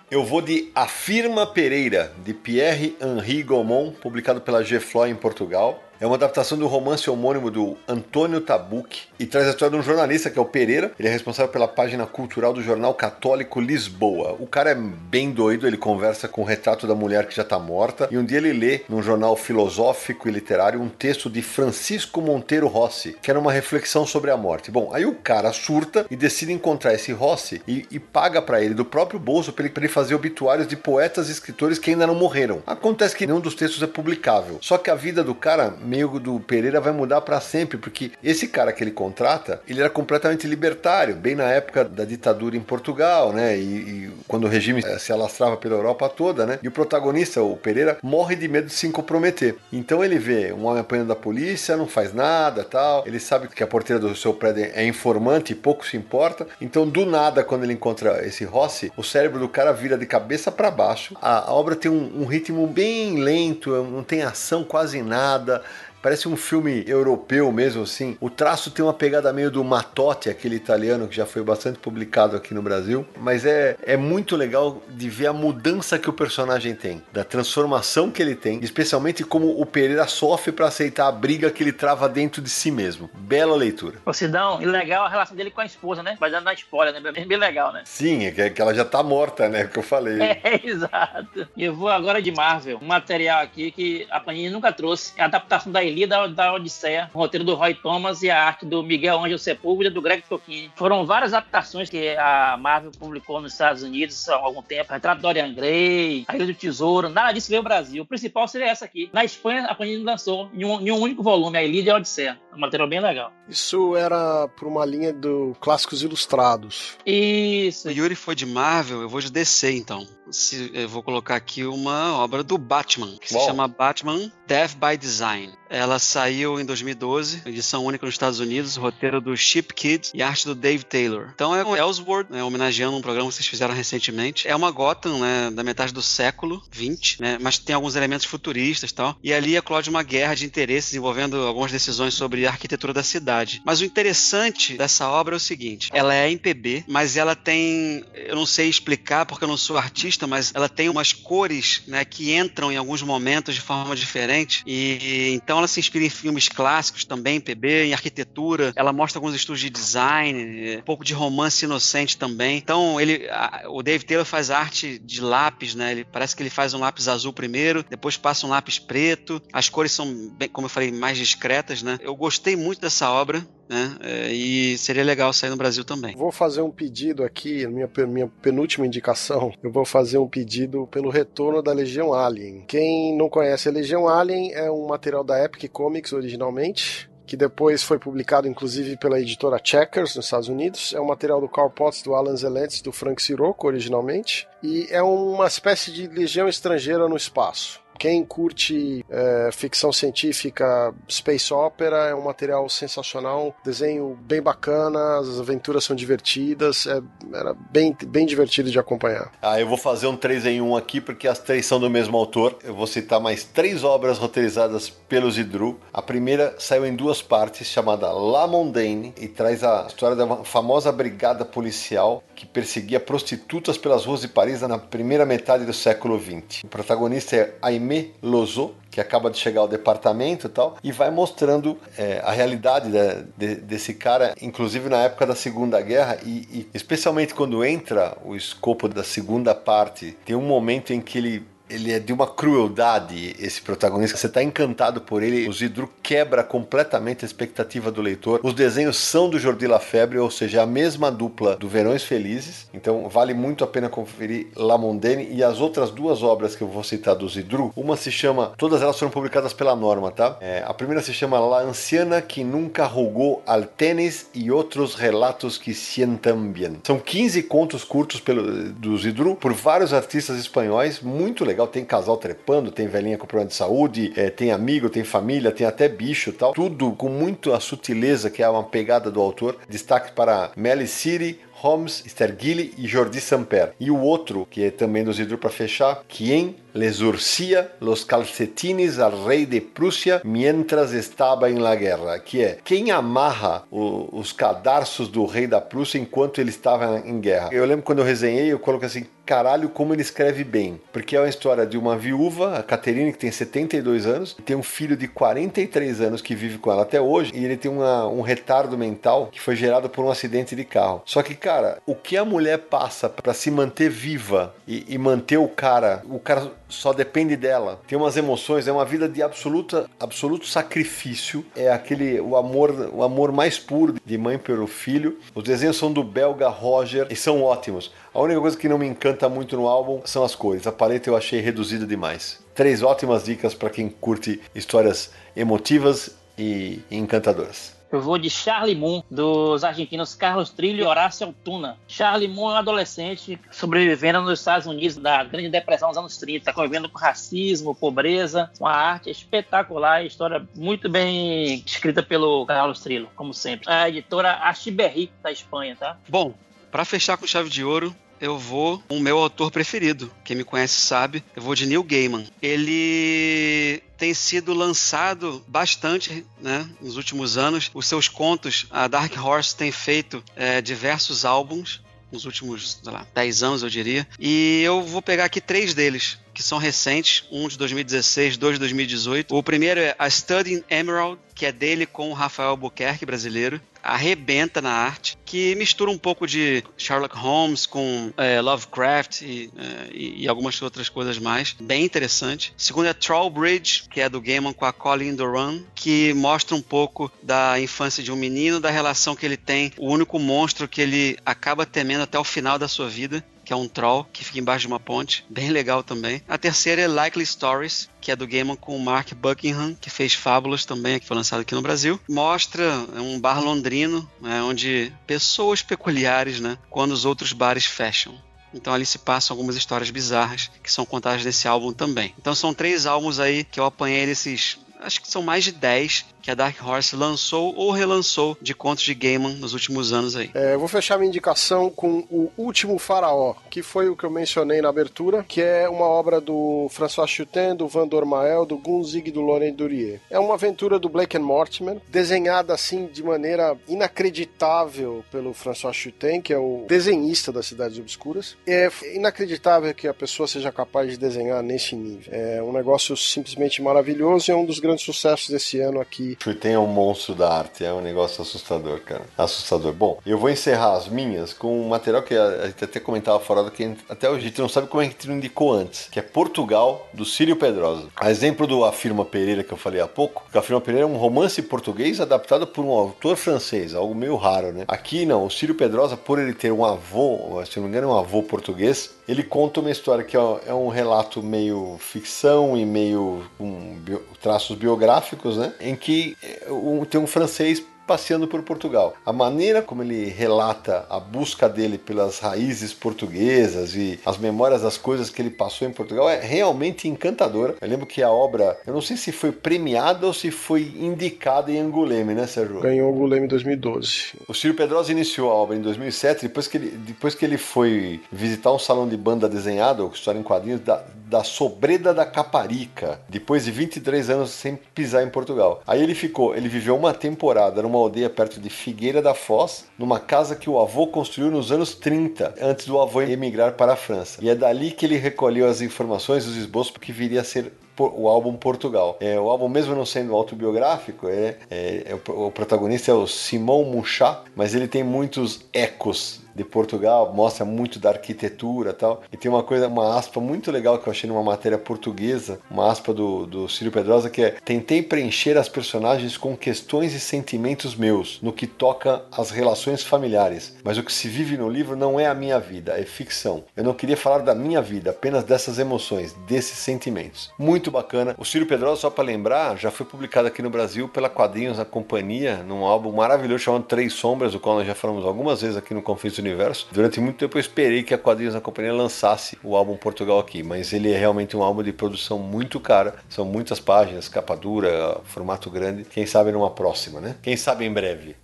[0.10, 5.84] Eu vou de Afirma Pereira, de Pierre Henri Gaumont, publicado pela Gefloy em Portugal.
[5.99, 9.84] É uma adaptação do romance homônimo do Antônio Tabucchi e traz a história de um
[9.84, 10.91] jornalista que é o Pereira.
[10.99, 14.35] Ele é responsável pela página cultural do jornal católico Lisboa.
[14.38, 17.57] O cara é bem doido, ele conversa com o retrato da mulher que já está
[17.57, 22.22] morta e um dia ele lê num jornal filosófico e literário um texto de Francisco
[22.22, 24.69] Monteiro Rossi, que era uma reflexão sobre a morte.
[24.72, 28.73] Bom, aí o cara surta e decide encontrar esse Rossi e, e paga para ele
[28.73, 32.15] do próprio bolso para ele, ele fazer obituários de poetas e escritores que ainda não
[32.15, 32.61] morreram.
[32.67, 34.57] Acontece que nenhum dos textos é publicável.
[34.59, 38.47] Só que a vida do cara meio do Pereira vai mudar para sempre, porque esse
[38.47, 43.31] cara que ele contrata, ele era completamente libertário, bem na época da ditadura em Portugal,
[43.31, 43.57] né?
[43.57, 46.59] E, e quando o regime eh, se alastrava pela Europa toda, né?
[46.61, 49.55] E o protagonista, o Pereira, morre de medo de se comprometer.
[49.73, 53.03] Então ele vê um homem apanhando da polícia, não faz nada, tal.
[53.05, 56.47] Ele sabe que a porteira do seu prédio é informante e pouco se importa.
[56.61, 60.51] Então, do nada, quando ele encontra esse Rossi, o cérebro do cara vira de cabeça
[60.51, 61.15] para baixo.
[61.21, 65.61] A, a obra tem um, um ritmo bem lento, não tem ação quase nada.
[66.06, 68.15] Parece um filme europeu mesmo, assim.
[68.22, 72.38] O traço tem uma pegada meio do Matotti, aquele italiano que já foi bastante publicado
[72.38, 73.07] aqui no Brasil.
[73.18, 78.11] Mas é, é muito legal de ver a mudança que o personagem tem, da transformação
[78.11, 82.07] que ele tem, especialmente como o Pereira sofre para aceitar a briga que ele trava
[82.07, 83.10] dentro de si mesmo.
[83.15, 83.95] Bela leitura.
[84.06, 86.18] Ô Sidão, e legal a relação dele com a esposa, né?
[86.19, 87.11] Vai dando na spoiler, né?
[87.11, 87.82] Bem, bem legal, né?
[87.84, 89.65] Sim, é que ela já tá morta, né?
[89.65, 90.19] Que eu falei.
[90.45, 91.48] É, exato.
[91.57, 92.77] E eu vou agora de Marvel.
[92.80, 95.14] Um material aqui que a Panini nunca trouxe.
[95.18, 98.43] É a adaptação da Eli da, da Odisseia, o roteiro do Roy Thomas e a
[98.43, 100.69] arte do Miguel Ângelo Sepúlveda do Greg Tolkien.
[100.76, 104.91] Foram várias adaptações que a Marvel publicou nos Estados Unidos há algum tempo.
[104.91, 108.03] Retrato Dorian Gray, A Ilha do Tesouro, nada disso veio ao Brasil.
[108.03, 109.09] O principal seria essa aqui.
[109.13, 111.95] Na Espanha, a Panini lançou em um, em um único volume, a Ilha e a
[111.95, 112.38] Odisseia.
[112.53, 113.31] Um material bem legal.
[113.47, 116.97] Isso era por uma linha do Clássicos Ilustrados.
[117.05, 117.88] Isso.
[117.88, 120.05] O Yuri foi de Marvel, eu vou de DC então.
[120.31, 123.41] Se, eu vou colocar aqui uma obra do Batman, que Uau.
[123.41, 125.53] se chama Batman Death by Design.
[125.69, 130.45] Ela saiu em 2012, edição única nos Estados Unidos, roteiro do Chip Kid e arte
[130.45, 131.31] do Dave Taylor.
[131.34, 134.47] Então é um Ellsworth, né, homenageando um programa que vocês fizeram recentemente.
[134.47, 138.91] É uma Gotham, né, da metade do século 20, né, mas tem alguns elementos futuristas
[138.91, 139.17] e tal.
[139.23, 143.61] E ali eclode uma guerra de interesses envolvendo algumas decisões sobre a arquitetura da cidade.
[143.65, 148.05] Mas o interessante dessa obra é o seguinte: ela é em PB, mas ela tem,
[148.13, 152.05] eu não sei explicar porque eu não sou artista, mas ela tem umas cores, né,
[152.05, 154.34] que entram em alguns momentos de forma diferente.
[154.65, 158.73] E então ela se inspira em filmes clássicos também, PB, em arquitetura.
[158.75, 162.57] Ela mostra alguns estudos de design, um pouco de romance inocente também.
[162.57, 165.91] Então ele, a- o Dave Taylor faz arte de lápis, né?
[165.91, 169.41] Ele parece que ele faz um lápis azul primeiro, depois passa um lápis preto.
[169.53, 171.97] As cores são, bem, como eu falei, mais discretas, né?
[172.01, 173.45] Eu gostei muito dessa obra.
[173.67, 173.97] Né?
[174.01, 176.15] É, e seria legal sair no Brasil também.
[176.15, 179.51] Vou fazer um pedido aqui, minha, minha penúltima indicação.
[179.63, 182.63] Eu vou fazer um pedido pelo retorno da Legião Alien.
[182.67, 187.09] Quem não conhece a Legião Alien é um material da Epic Comics originalmente.
[187.27, 190.93] Que depois foi publicado, inclusive, pela editora Checkers, nos Estados Unidos.
[190.93, 194.47] É um material do Carl Potts, do Alan Zelentes, do Frank Sirocco, originalmente.
[194.61, 197.83] E é uma espécie de legião estrangeira no espaço.
[197.97, 205.39] Quem curte é, ficção científica, space opera, é um material sensacional, desenho bem bacana, as
[205.39, 207.01] aventuras são divertidas, é,
[207.34, 209.31] era bem, bem divertido de acompanhar.
[209.41, 212.17] Ah, eu vou fazer um 3 em 1 aqui porque as três são do mesmo
[212.17, 212.57] autor.
[212.63, 215.80] Eu vou citar mais três obras roteirizadas pelo Zidru.
[215.93, 220.91] A primeira saiu em duas partes, chamada La Mondaine, e traz a história da famosa
[220.91, 226.63] brigada policial que perseguia prostitutas pelas ruas de Paris na primeira metade do século XX.
[226.63, 227.84] O protagonista é Aimé
[228.21, 232.89] Lozo, que acaba de chegar ao departamento e tal, e vai mostrando é, a realidade
[232.89, 238.17] da- de- desse cara, inclusive na época da Segunda Guerra, e, e especialmente quando entra
[238.23, 241.45] o escopo da segunda parte, tem um momento em que ele.
[241.69, 244.17] Ele é de uma crueldade, esse protagonista.
[244.17, 245.47] Você está encantado por ele.
[245.49, 248.39] O Zidru quebra completamente a expectativa do leitor.
[248.43, 252.67] Os desenhos são do Jordi Lafebre, ou seja, a mesma dupla do Verões Felizes.
[252.73, 256.67] Então vale muito a pena conferir La Mondaine e as outras duas obras que eu
[256.67, 257.73] vou citar do Zidru.
[257.75, 260.37] Uma se chama, todas elas foram publicadas pela Norma, tá?
[260.41, 265.57] É, a primeira se chama La Anciana que nunca jogou al tênis e outros relatos
[265.57, 266.75] que sientam bien.
[266.83, 271.55] São 15 contos curtos pelo, do Zidru por vários artistas espanhóis, muito legal.
[271.68, 275.65] Tem casal trepando, tem velhinha com problema de saúde, é, tem amigo, tem família, tem
[275.65, 276.53] até bicho tal.
[276.53, 279.57] Tudo com muito a sutileza que é uma pegada do autor.
[279.69, 283.73] Destaque para Melly City, Holmes, Stergili e Jordi Samper.
[283.80, 288.99] E o outro, que é também do Zidru para fechar, Quien les urcia los calcetines
[288.99, 294.34] al rei de Prússia mientras estava em la guerra, que é quem amarra o- os
[294.34, 297.49] cadarços do rei da Prússia enquanto ele estava em guerra.
[297.53, 300.80] Eu lembro quando eu resenhei, eu coloquei assim, caralho, como ele escreve bem.
[300.93, 304.61] Porque é uma história de uma viúva, a Caterine, que tem 72 anos, tem um
[304.61, 308.22] filho de 43 anos que vive com ela até hoje, e ele tem uma- um
[308.22, 311.02] retardo mental que foi gerado por um acidente de carro.
[311.06, 315.38] Só que cara, o que a mulher passa pra se manter viva e, e manter
[315.38, 317.79] o cara, o cara só depende dela.
[317.87, 321.45] Tem umas emoções, é uma vida de absoluta, absoluto sacrifício.
[321.55, 325.19] É aquele o amor, o amor mais puro de mãe pelo filho.
[325.33, 327.91] Os desenhos são do belga Roger e são ótimos.
[328.13, 330.65] A única coisa que não me encanta muito no álbum são as cores.
[330.65, 332.39] A paleta eu achei reduzida demais.
[332.53, 337.74] Três ótimas dicas para quem curte histórias emotivas e encantadoras.
[337.95, 341.77] Eu vou de Charlie Moon, dos argentinos Carlos Trillo e Horácio Altuna.
[341.88, 346.51] Charlie Moon é um adolescente sobrevivendo nos Estados Unidos da Grande Depressão dos anos 30,
[346.51, 353.34] convivendo com racismo, pobreza, uma arte espetacular, história muito bem escrita pelo Carlos Trillo, como
[353.34, 353.72] sempre.
[353.72, 355.97] A editora Achiberri, da Espanha, tá?
[356.09, 356.34] Bom,
[356.69, 357.95] para fechar com chave de ouro,
[358.26, 360.11] eu vou com o meu autor preferido.
[360.23, 362.26] Quem me conhece sabe, eu vou de Neil Gaiman.
[362.41, 367.69] Ele tem sido lançado bastante né, nos últimos anos.
[367.73, 373.06] Os seus contos, a Dark Horse tem feito é, diversos álbuns nos últimos, sei lá,
[373.14, 374.07] 10 anos, eu diria.
[374.19, 378.60] E eu vou pegar aqui três deles, que são recentes, um de 2016, dois de
[378.60, 379.35] 2018.
[379.35, 383.61] O primeiro é A Study in Emerald, que é dele com o Rafael Albuquerque, brasileiro
[383.85, 389.89] arrebenta na arte, que mistura um pouco de Sherlock Holmes com é, Lovecraft e, é,
[389.93, 391.55] e, algumas outras coisas mais.
[391.59, 392.53] Bem interessante.
[392.57, 397.11] Segundo é Trollbridge, que é do Gaiman com a Colin Doran, que mostra um pouco
[397.21, 401.17] da infância de um menino, da relação que ele tem, o único monstro que ele
[401.25, 404.61] acaba temendo até o final da sua vida, que é um troll que fica embaixo
[404.61, 406.22] de uma ponte, bem legal também.
[406.27, 410.13] A terceira é Likely Stories, que é do Gaiman com o Mark Buckingham, que fez
[410.13, 411.99] Fábulas também, que foi lançado aqui no Brasil.
[412.09, 412.63] Mostra
[412.95, 418.13] um bar londrino, né, onde pessoas peculiares, né, quando os outros bares fecham.
[418.53, 422.13] Então ali se passam algumas histórias bizarras que são contadas nesse álbum também.
[422.17, 426.05] Então são três álbuns aí que eu apanhei desses acho que são mais de 10
[426.26, 430.31] que a Dark Horse lançou ou relançou de contos de Gaiman nos últimos anos aí.
[430.34, 434.10] É, eu vou fechar minha indicação com O Último Faraó, que foi o que eu
[434.10, 439.07] mencionei na abertura, que é uma obra do François Chutin, do Van Dormael, do Gunzig
[439.07, 440.02] e do Laurent Durier.
[440.10, 446.34] É uma aventura do Blake Mortimer, desenhada assim de maneira inacreditável pelo François Chutin, que
[446.34, 448.35] é o desenhista das Cidades Obscuras.
[448.47, 452.11] É inacreditável que a pessoa seja capaz de desenhar nesse nível.
[452.11, 456.53] É um negócio simplesmente maravilhoso e é um dos grandes sucessos desse ano aqui Chutem
[456.53, 459.03] é um monstro da arte, é um negócio assustador, cara.
[459.17, 459.73] Assustador.
[459.73, 463.43] Bom, eu vou encerrar as minhas com um material que a gente até comentava fora
[463.43, 465.53] do que até hoje a gente não sabe como é que a gente não indicou
[465.53, 467.87] antes, que é Portugal, do Círio Pedrosa.
[467.95, 470.97] A exemplo do Afirma Pereira que eu falei há pouco, que Afirma Pereira é um
[470.97, 474.65] romance português adaptado por um autor francês, algo meio raro, né?
[474.67, 477.91] Aqui não, o Círio Pedrosa, por ele ter um avô, se não me engano, é
[477.93, 483.23] um avô português, ele conta uma história que é um relato meio ficção e meio
[483.38, 483.77] com
[484.22, 485.53] traços biográficos, né?
[485.60, 486.48] Em que eh,
[486.90, 488.93] tem um francês passeando por Portugal.
[489.05, 494.77] A maneira como ele relata a busca dele pelas raízes portuguesas e as memórias das
[494.77, 497.55] coisas que ele passou em Portugal é realmente encantadora.
[497.61, 501.51] Eu lembro que a obra, eu não sei se foi premiada ou se foi indicada
[501.51, 502.61] em Anguleme, né, Sérgio?
[502.61, 504.13] Ganhou Anguleme em 2012.
[504.27, 508.01] O Ciro Pedrosa iniciou a obra em 2007, depois que ele, depois que ele foi
[508.11, 513.45] visitar um salão de banda desenhado, história em quadrinhos, da, da Sobreda da Caparica, depois
[513.45, 515.61] de 23 anos sem pisar em Portugal.
[515.65, 519.99] Aí ele ficou, ele viveu uma temporada numa aldeia perto de Figueira da Foz, numa
[519.99, 524.19] casa que o avô construiu nos anos 30, antes do avô emigrar para a França.
[524.22, 528.07] E é dali que ele recolheu as informações, os esboços, porque viria a ser o
[528.07, 528.98] álbum Portugal.
[528.99, 533.06] É, o álbum, mesmo não sendo autobiográfico, é, é, é o, o, protagonista é o
[533.06, 539.01] Simão Munchat, mas ele tem muitos ecos de Portugal, mostra muito da arquitetura tal.
[539.11, 542.69] E tem uma coisa, uma aspa muito legal que eu achei numa matéria portuguesa, uma
[542.69, 547.75] aspa do, do Círio Pedrosa, que é Tentei preencher as personagens com questões e sentimentos
[547.75, 550.55] meus, no que toca às relações familiares.
[550.63, 553.43] Mas o que se vive no livro não é a minha vida, é ficção.
[553.55, 557.31] Eu não queria falar da minha vida, apenas dessas emoções, desses sentimentos.
[557.37, 558.15] Muito bacana.
[558.17, 561.65] O Círio Pedrosa, só para lembrar, já foi publicado aqui no Brasil pela Quadrinhos da
[561.65, 565.73] Companhia, num álbum maravilhoso chamado Três Sombras, do qual nós já falamos algumas vezes aqui
[565.73, 566.68] no Confins Universo.
[566.72, 570.43] Durante muito tempo eu esperei que a Quadrinhos da Companhia lançasse o álbum Portugal aqui,
[570.43, 574.99] mas ele é realmente um álbum de produção muito cara, são muitas páginas, capa dura,
[575.06, 575.85] formato grande.
[575.85, 577.15] Quem sabe numa próxima, né?
[577.22, 578.15] Quem sabe em breve.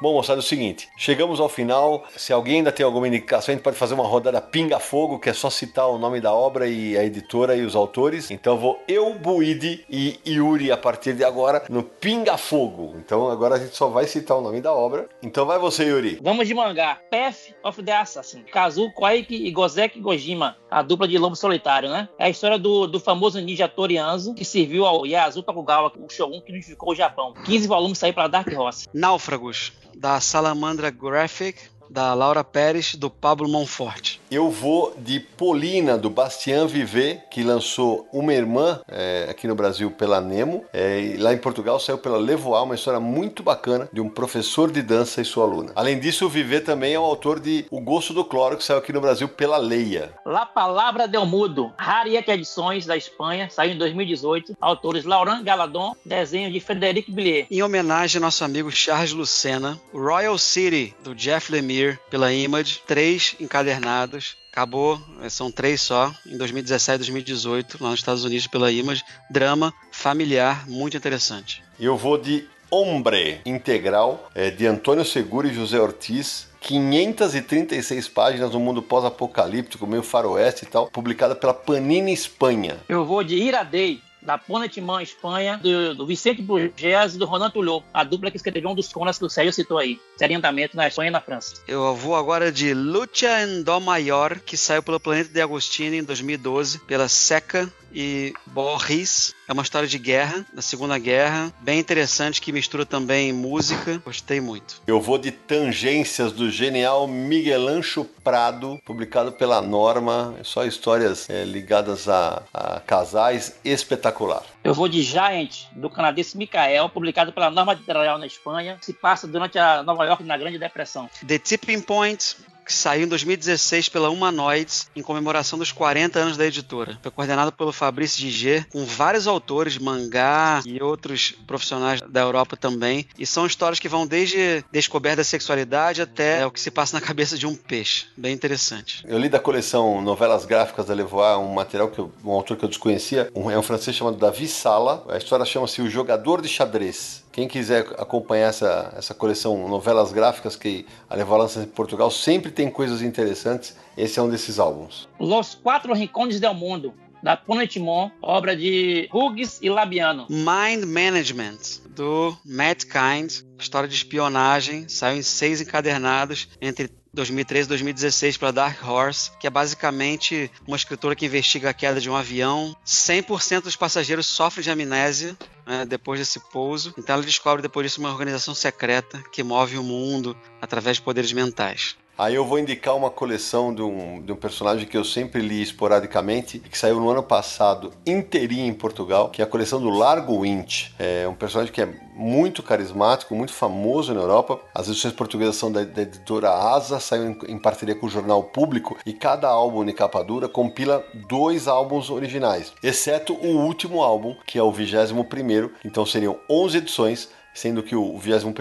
[0.00, 2.04] Bom, moçada, é o seguinte: chegamos ao final.
[2.16, 5.32] Se alguém ainda tem alguma indicação, a gente pode fazer uma rodada pinga-fogo, que é
[5.34, 8.30] só citar o nome da obra e a editora e os autores.
[8.30, 12.94] Então vou eu, Buide e Yuri a partir de agora no pinga-fogo.
[12.96, 15.06] Então agora a gente só vai citar o nome da obra.
[15.22, 16.18] Então vai você, Yuri.
[16.22, 16.98] Vamos de mangá.
[17.10, 18.42] Path of the Assassin.
[18.44, 20.56] Kazu Koike e Gozeki Gojima.
[20.70, 22.08] A dupla de lobo solitário, né?
[22.18, 26.40] É a história do, do famoso ninja Torianzo, que serviu ao Yasu Tokugawa, o shogun
[26.40, 27.34] que unificou o Japão.
[27.44, 28.88] 15 volumes saíram para Dark Horse.
[28.94, 31.56] Náufragos, da Salamandra Graphic,
[31.90, 34.20] da Laura Pérez, do Pablo Monforte.
[34.30, 39.90] Eu vou de Polina, do Bastien Viver, que lançou Uma Irmã é, aqui no Brasil
[39.90, 40.64] pela Nemo.
[40.72, 44.70] É, e lá em Portugal saiu pela Levoar, uma história muito bacana de um professor
[44.70, 45.72] de dança e sua aluna.
[45.74, 48.78] Além disso, o Viver também é o autor de O Gosto do Cloro, que saiu
[48.78, 50.12] aqui no Brasil pela Leia.
[50.24, 54.56] La Palavra del Mudo, Rariette Edições da Espanha, saiu em 2018.
[54.60, 57.48] Autores Laurent Galadon, desenho de Frederic Billier.
[57.50, 61.79] Em homenagem ao nosso amigo Charles Lucena, Royal City, do Jeff Lemire,
[62.10, 64.36] pela Image, três encadernados.
[64.52, 69.02] Acabou, são três só, em 2017 e 2018, lá nos Estados Unidos pela Image.
[69.30, 71.62] Drama familiar, muito interessante.
[71.78, 76.48] Eu vou de Hombre Integral, é, de Antônio Seguro e José Ortiz.
[76.60, 82.76] 536 páginas no mundo pós-apocalíptico, meio faroeste e tal, publicada pela Panini Espanha.
[82.86, 87.84] Eu vou de Iradei, da Ponetman Espanha, do, do Vicente Burgess e do Ronan Tulliot,
[87.92, 90.88] a dupla que escreveu um dos conas que o Sérgio citou aí, Série Andamento na
[90.88, 91.54] Espanha e na França.
[91.66, 96.04] Eu vou agora de Lucha en Dó Maior, que saiu pelo Planeta de Agostini em
[96.04, 99.34] 2012, pela Seca e Borris.
[99.48, 104.00] É uma história de guerra, da Segunda Guerra, bem interessante, que mistura também música.
[104.04, 104.80] Gostei muito.
[104.86, 110.36] Eu vou de Tangências, do genial Miguel Ancho Prado, publicado pela Norma.
[110.44, 114.44] Só histórias é, ligadas a, a casais espetacular.
[114.62, 118.78] Eu vou de Giant, do canadense Michael, publicado pela Norma Editorial na Espanha.
[118.80, 121.08] Se passa durante a Nova York na Grande Depressão.
[121.26, 122.36] The Tipping Point,
[122.70, 126.96] que saiu em 2016 pela Humanoids, em comemoração dos 40 anos da editora.
[127.02, 133.08] Foi coordenado pelo Fabrício Diger, com vários autores, mangá e outros profissionais da Europa também.
[133.18, 137.04] E são histórias que vão desde descoberta da sexualidade até o que se passa na
[137.04, 138.06] cabeça de um peixe.
[138.16, 139.04] Bem interessante.
[139.04, 142.64] Eu li da coleção Novelas Gráficas da Levoar um material que eu, um autor que
[142.64, 145.04] eu desconhecia, um, é um francês chamado Davi Sala.
[145.08, 147.19] A história chama-se O Jogador de Xadrez.
[147.32, 152.70] Quem quiser acompanhar essa, essa coleção Novelas Gráficas que a lança em Portugal, sempre tem
[152.70, 153.76] coisas interessantes.
[153.96, 155.08] Esse é um desses álbuns.
[155.18, 156.92] Los Quatro Rincones del Mundo,
[157.22, 160.26] da Ponetmon, obra de Hughes e Labiano.
[160.28, 161.58] Mind Management,
[161.90, 168.52] do Matt Kind, história de espionagem, saiu em seis encadernados entre 2013 e 2016 para
[168.52, 172.74] Dark Horse, que é basicamente uma escritora que investiga a queda de um avião.
[172.86, 175.36] 100% dos passageiros sofrem de amnésia
[175.70, 176.92] né, depois desse pouso.
[176.98, 181.32] Então ela descobre depois disso uma organização secreta que move o mundo através de poderes
[181.32, 181.96] mentais.
[182.20, 185.62] Aí eu vou indicar uma coleção de um, de um personagem que eu sempre li
[185.62, 190.42] esporadicamente, que saiu no ano passado inteirinho em Portugal, que é a coleção do Largo
[190.42, 190.94] Winch.
[190.98, 194.60] É um personagem que é muito carismático, muito famoso na Europa.
[194.74, 198.42] As edições portuguesas são da, da editora Asa, saiu em, em, parceria com o Jornal
[198.42, 204.36] Público, e cada álbum de capa dura compila dois álbuns originais, exceto o último álbum,
[204.44, 208.52] que é o 21 primeiro, então seriam 11 edições sendo que o 21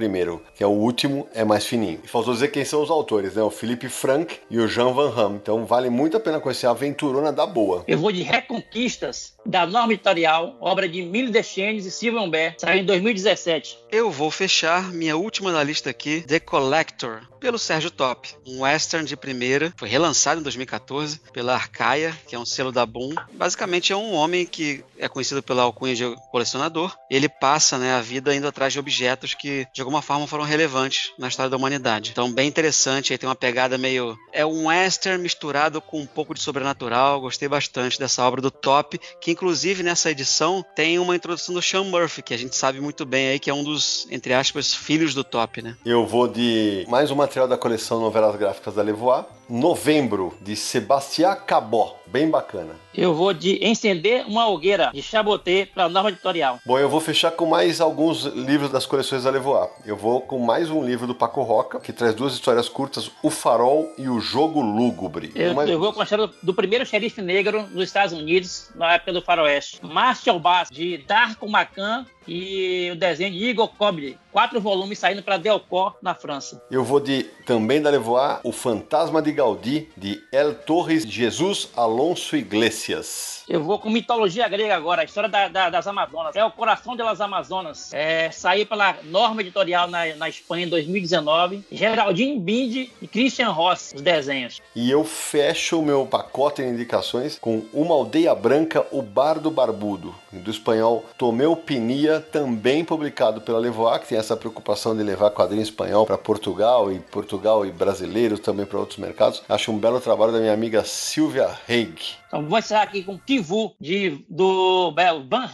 [0.53, 1.99] que é o último, é mais fininho.
[2.03, 3.41] E faltou dizer quem são os autores, né?
[3.41, 5.35] O Felipe Frank e o Jean Van Ham.
[5.35, 7.83] Então vale muito a pena conhecer a aventurona da boa.
[7.87, 12.81] Eu vou de Reconquistas, da Norma Editorial, obra de Mille Deschenes e Silvio Humbert, saiu
[12.81, 13.77] em 2017.
[13.91, 18.29] Eu vou fechar minha última da lista aqui, The Collector, pelo Sérgio Top.
[18.45, 22.85] Um western de primeira, foi relançado em 2014 pela Arcaia, que é um selo da
[22.85, 23.15] Boom.
[23.33, 26.95] Basicamente é um homem que é conhecido pela alcunha de colecionador.
[27.09, 31.11] Ele passa né, a vida indo atrás de objetos que de alguma forma foram relevantes
[31.17, 32.11] na história da humanidade.
[32.11, 34.17] Então, bem interessante, aí tem uma pegada meio.
[34.31, 37.21] É um western misturado com um pouco de sobrenatural.
[37.21, 41.83] Gostei bastante dessa obra do Top, que inclusive nessa edição tem uma introdução do Sean
[41.83, 45.13] Murphy, que a gente sabe muito bem aí que é um dos, entre aspas, filhos
[45.13, 45.75] do Top, né?
[45.85, 49.25] Eu vou de mais um material da coleção Novelas Gráficas da Levoar.
[49.49, 51.95] Novembro, de Sebastião Cabot.
[52.05, 52.73] Bem bacana.
[52.95, 56.59] Eu vou de Encender uma Hogueira, de Chaboté, para a Nova Editorial.
[56.65, 59.69] Bom, eu vou fechar com mais alguns livros das coleções da Levoar.
[59.85, 63.29] Eu vou com mais um livro do Paco Roca, que traz duas histórias curtas, O
[63.29, 65.31] Farol e O Jogo Lúgubre.
[65.35, 68.71] Eu, Uma- eu vou com a história do, do primeiro xerife negro nos Estados Unidos,
[68.75, 69.79] na época do faroeste.
[69.85, 74.17] Marshall Bass, de Darko Macan e o desenho de Igor Coble.
[74.31, 76.61] Quatro volumes saindo para Delcor, na França.
[76.71, 82.35] Eu vou de também da Levoar, O Fantasma de Gaudí, de El Torres Jesus Alonso
[82.35, 83.38] Iglesias.
[83.49, 86.35] Eu vou com mitologia grega agora, a história da, da, das Amazonas.
[86.35, 87.91] É o coração delas Amazonas.
[87.95, 91.63] É, saiu pela Norma Editorial na, na Espanha em 2019.
[91.71, 94.61] Geraldine Bindi e Christian Ross, os desenhos.
[94.75, 100.13] E eu fecho o meu pacote de indicações com Uma Aldeia Branca, O Bardo Barbudo,
[100.31, 105.63] do espanhol Tomeu Pinia, também publicado pela Levoa, que tem essa preocupação de levar quadrinho
[105.63, 109.41] espanhol para Portugal e Portugal e brasileiros também para outros mercados.
[109.49, 112.18] Acho um belo trabalho da minha amiga Silvia Haig.
[112.29, 115.49] Então vou encerrar aqui com Kivu, de, do Bel Van.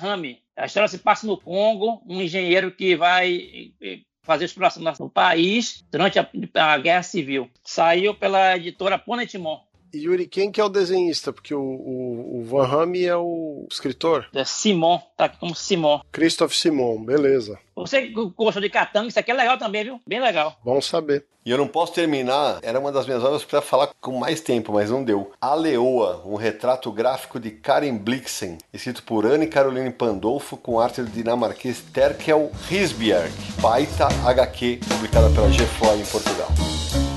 [0.58, 5.86] A história se passa no Congo, um engenheiro que vai eh, fazer exploração no país
[5.90, 7.50] durante a, a Guerra Civil.
[7.64, 9.62] Saiu pela editora Ponetimon.
[9.98, 11.32] Yuri, quem que é o desenhista?
[11.32, 14.28] Porque o, o, o Van Hamme é o escritor.
[14.34, 16.02] É Simon, tá aqui como Simon.
[16.12, 17.60] Christoph Simon, beleza.
[17.76, 20.00] Você que gostou de Katanga, isso aqui é legal também, viu?
[20.08, 20.58] Bem legal.
[20.64, 21.26] Bom saber.
[21.46, 24.74] E eu não posso terminar, era uma das minhas obras para falar com mais tempo,
[24.74, 25.32] mas não deu.
[25.40, 31.04] A Leoa, um retrato gráfico de Karen Blixen, escrito por Anne Caroline Pandolfo, com arte
[31.04, 33.32] do dinamarquês Terkel Risbjerg.
[33.62, 37.15] Baita HQ, publicada pela G4 em Portugal.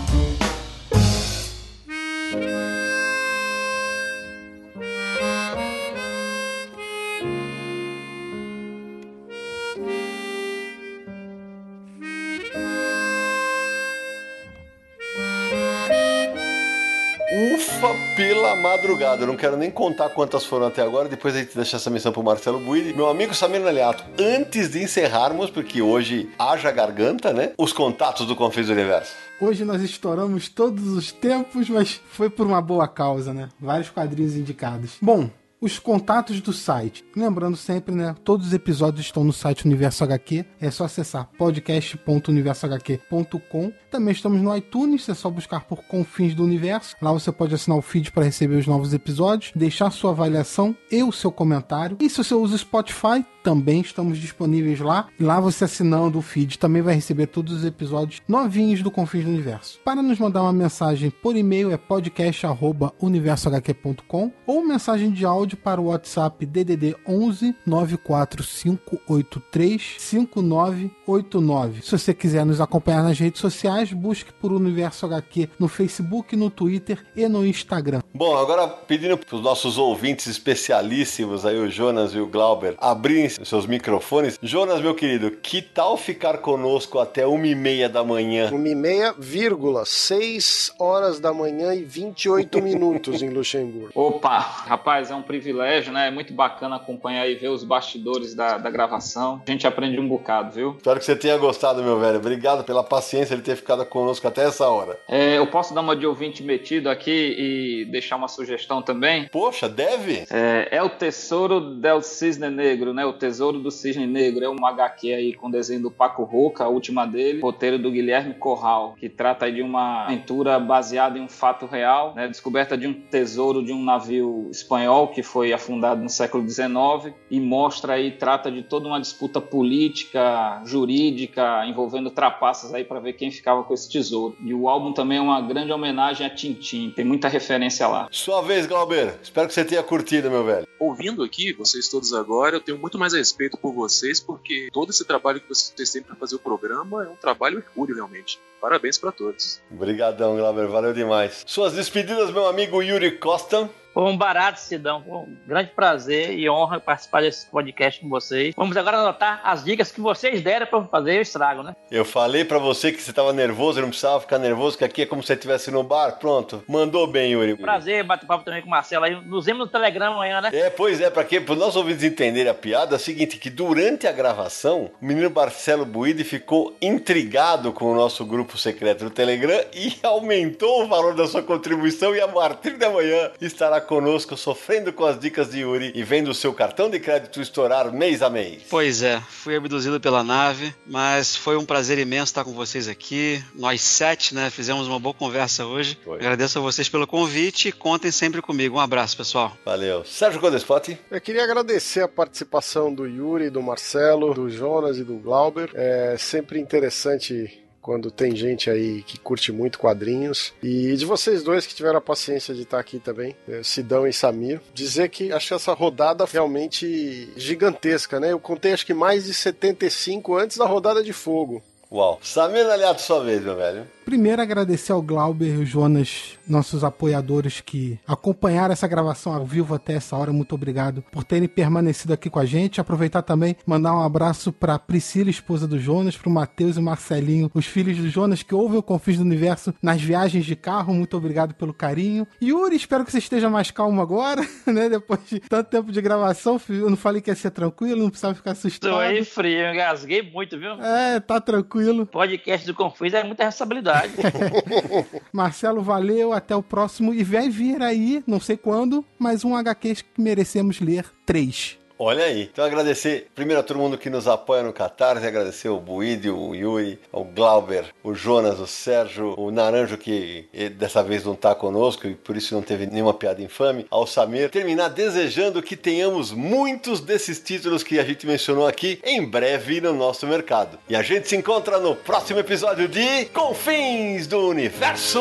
[18.49, 19.23] Pela madrugada.
[19.23, 21.09] Eu não quero nem contar quantas foram até agora.
[21.09, 22.95] Depois a gente deixa essa missão pro Marcelo Buide.
[22.95, 27.53] Meu amigo Samir Naliato, antes de encerrarmos, porque hoje haja garganta, né?
[27.59, 29.13] Os contatos do Confis do Universo.
[29.41, 33.49] Hoje nós estouramos todos os tempos, mas foi por uma boa causa, né?
[33.61, 34.97] Vários quadrinhos indicados.
[35.01, 37.05] Bom, os contatos do site.
[37.17, 38.17] Lembrando sempre, né?
[38.25, 40.45] Todos os episódios estão no site Universo HQ.
[40.61, 43.73] É só acessar podcast.universohq.com.
[43.91, 46.95] Também estamos no iTunes, é só buscar por Confins do Universo.
[47.01, 51.03] Lá você pode assinar o feed para receber os novos episódios, deixar sua avaliação e
[51.03, 51.97] o seu comentário.
[52.01, 55.09] E se você usa Spotify, também estamos disponíveis lá.
[55.19, 59.25] E lá você assinando o feed também vai receber todos os episódios novinhos do Confins
[59.25, 59.81] do Universo.
[59.83, 65.87] Para nos mandar uma mensagem por e-mail é podcast@universohq.com ou mensagem de áudio para o
[65.87, 71.81] WhatsApp DDD 11 94583 5989.
[71.81, 76.51] Se você quiser nos acompanhar nas redes sociais, busque por Universo HQ no Facebook, no
[76.51, 78.03] Twitter e no Instagram.
[78.13, 83.38] Bom, agora pedindo para os nossos ouvintes especialíssimos aí, o Jonas e o Glauber, abrirem
[83.45, 84.39] seus microfones.
[84.43, 88.51] Jonas, meu querido, que tal ficar conosco até uma e meia da manhã?
[88.53, 93.91] Uma e meia, vírgula, 6 horas da manhã e 28 minutos em Luxemburgo.
[93.95, 96.09] Opa, rapaz, é um privilégio, né?
[96.09, 99.43] É muito bacana acompanhar e ver os bastidores da, da gravação.
[99.47, 100.75] A gente aprende um bocado, viu?
[100.77, 102.19] Espero que você tenha gostado, meu velho.
[102.19, 104.99] Obrigado pela paciência de ter ficado conosco até essa hora.
[105.09, 109.29] É, eu posso dar uma de ouvinte metido aqui e deixar uma sugestão também?
[109.29, 110.27] Poxa, deve?
[110.31, 113.05] É, é o Tesouro del Cisne Negro, né?
[113.07, 114.45] O Tesouro do Cisne Negro.
[114.45, 118.35] É um HQ aí com desenho do Paco Roca, a última dele, roteiro do Guilherme
[118.35, 122.27] Corral, que trata de uma aventura baseada em um fato real, né?
[122.27, 127.41] Descoberta de um tesouro de um navio espanhol que foi afundado no século XIX e
[127.41, 133.31] mostra aí, trata de toda uma disputa política, jurídica, envolvendo trapaças aí para ver quem
[133.31, 134.37] ficava com esse tesouro.
[134.45, 138.09] E o álbum também é uma grande homenagem a Tintin, tem muita referência lá.
[138.11, 139.15] Sua vez, Glauber.
[139.23, 140.67] Espero que você tenha curtido, meu velho.
[140.79, 145.05] Ouvindo aqui vocês todos agora, eu tenho muito mais respeito por vocês, porque todo esse
[145.05, 148.39] trabalho que vocês têm para fazer o programa é um trabalho hercúleo, realmente.
[148.61, 149.61] Parabéns para todos.
[149.71, 150.67] Obrigadão, Glauber.
[150.67, 151.45] Valeu demais.
[151.47, 153.71] Suas despedidas, meu amigo Yuri Costa.
[153.99, 155.03] Foi um barato, Sidão.
[155.03, 158.55] Foi um grande prazer e honra participar desse podcast com vocês.
[158.57, 161.75] Vamos agora anotar as dicas que vocês deram para fazer o estrago, né?
[161.91, 165.07] Eu falei para você que você tava nervoso, não precisava ficar nervoso, que aqui é
[165.07, 166.13] como se você estivesse no bar.
[166.13, 166.63] Pronto.
[166.69, 167.57] Mandou bem, Yuri.
[167.57, 169.21] Prazer, bater papo também com o Marcelo aí.
[169.21, 170.51] Nos vemos no Telegram amanhã, né?
[170.53, 171.41] É, pois é, para quê?
[171.41, 175.05] Para os nossos ouvintes entenderem a piada, é o seguinte, que durante a gravação, o
[175.05, 180.87] menino Marcelo Buide ficou intrigado com o nosso grupo secreto no Telegram e aumentou o
[180.87, 185.51] valor da sua contribuição e a partir de amanhã estará conosco sofrendo com as dicas
[185.51, 188.63] de Yuri e vendo o seu cartão de crédito estourar mês a mês.
[188.69, 193.43] Pois é, fui abduzido pela nave, mas foi um prazer imenso estar com vocês aqui.
[193.55, 195.99] Nós sete, né, fizemos uma boa conversa hoje.
[196.05, 196.19] Foi.
[196.19, 198.77] Agradeço a vocês pelo convite e contem sempre comigo.
[198.77, 199.57] Um abraço, pessoal.
[199.65, 200.05] Valeu.
[200.05, 200.99] Sérgio Codespot.
[201.11, 205.71] Eu queria agradecer a participação do Yuri, do Marcelo, do Jonas e do Glauber.
[205.75, 210.53] É sempre interessante quando tem gente aí que curte muito quadrinhos.
[210.63, 214.13] E de vocês dois que tiveram a paciência de estar aqui também, eh, Sidão e
[214.13, 218.31] Samir, dizer que acho essa rodada realmente gigantesca, né?
[218.31, 221.63] Eu contei acho que mais de 75 antes da rodada de fogo.
[221.91, 222.19] Uau.
[222.23, 223.87] Samir Aliato, sua vez, meu velho.
[224.05, 229.75] Primeiro, agradecer ao Glauber e ao Jonas nossos apoiadores que acompanharam essa gravação ao vivo
[229.75, 230.33] até essa hora.
[230.33, 232.81] Muito obrigado por terem permanecido aqui com a gente.
[232.81, 237.51] Aproveitar também mandar um abraço para Priscila, esposa do Jonas, para o Matheus e Marcelinho,
[237.55, 240.95] os filhos do Jonas que ouvem o Confins do Universo nas viagens de carro.
[240.95, 242.27] Muito obrigado pelo carinho.
[242.43, 244.89] Yuri, espero que você esteja mais calmo agora, né?
[244.89, 248.35] Depois de tanto tempo de gravação, eu não falei que ia ser tranquilo, não precisava
[248.35, 248.91] ficar assustado.
[248.91, 250.73] Tô aí frio, engasguei muito, viu?
[250.73, 252.07] É, tá tranquilo.
[252.07, 254.13] Podcast do Confins é muita responsabilidade.
[255.33, 257.15] Marcelo, valeu, até o próximo.
[257.15, 261.78] E vai vir aí, não sei quando, mas um HQ que merecemos ler três.
[261.99, 262.49] Olha aí.
[262.53, 266.55] Então agradecer primeiro a todo mundo que nos apoia no Catarse, agradecer o Buídio, o
[266.55, 272.07] Yuri, o Glauber, o Jonas, o Sérgio, o Naranjo que dessa vez não está conosco
[272.07, 274.51] e por isso não teve nenhuma piada infame, ao Samir.
[274.51, 279.93] Terminar desejando que tenhamos muitos desses títulos que a gente mencionou aqui em breve no
[279.93, 280.79] nosso mercado.
[280.89, 285.21] E a gente se encontra no próximo episódio de Confins do Universo.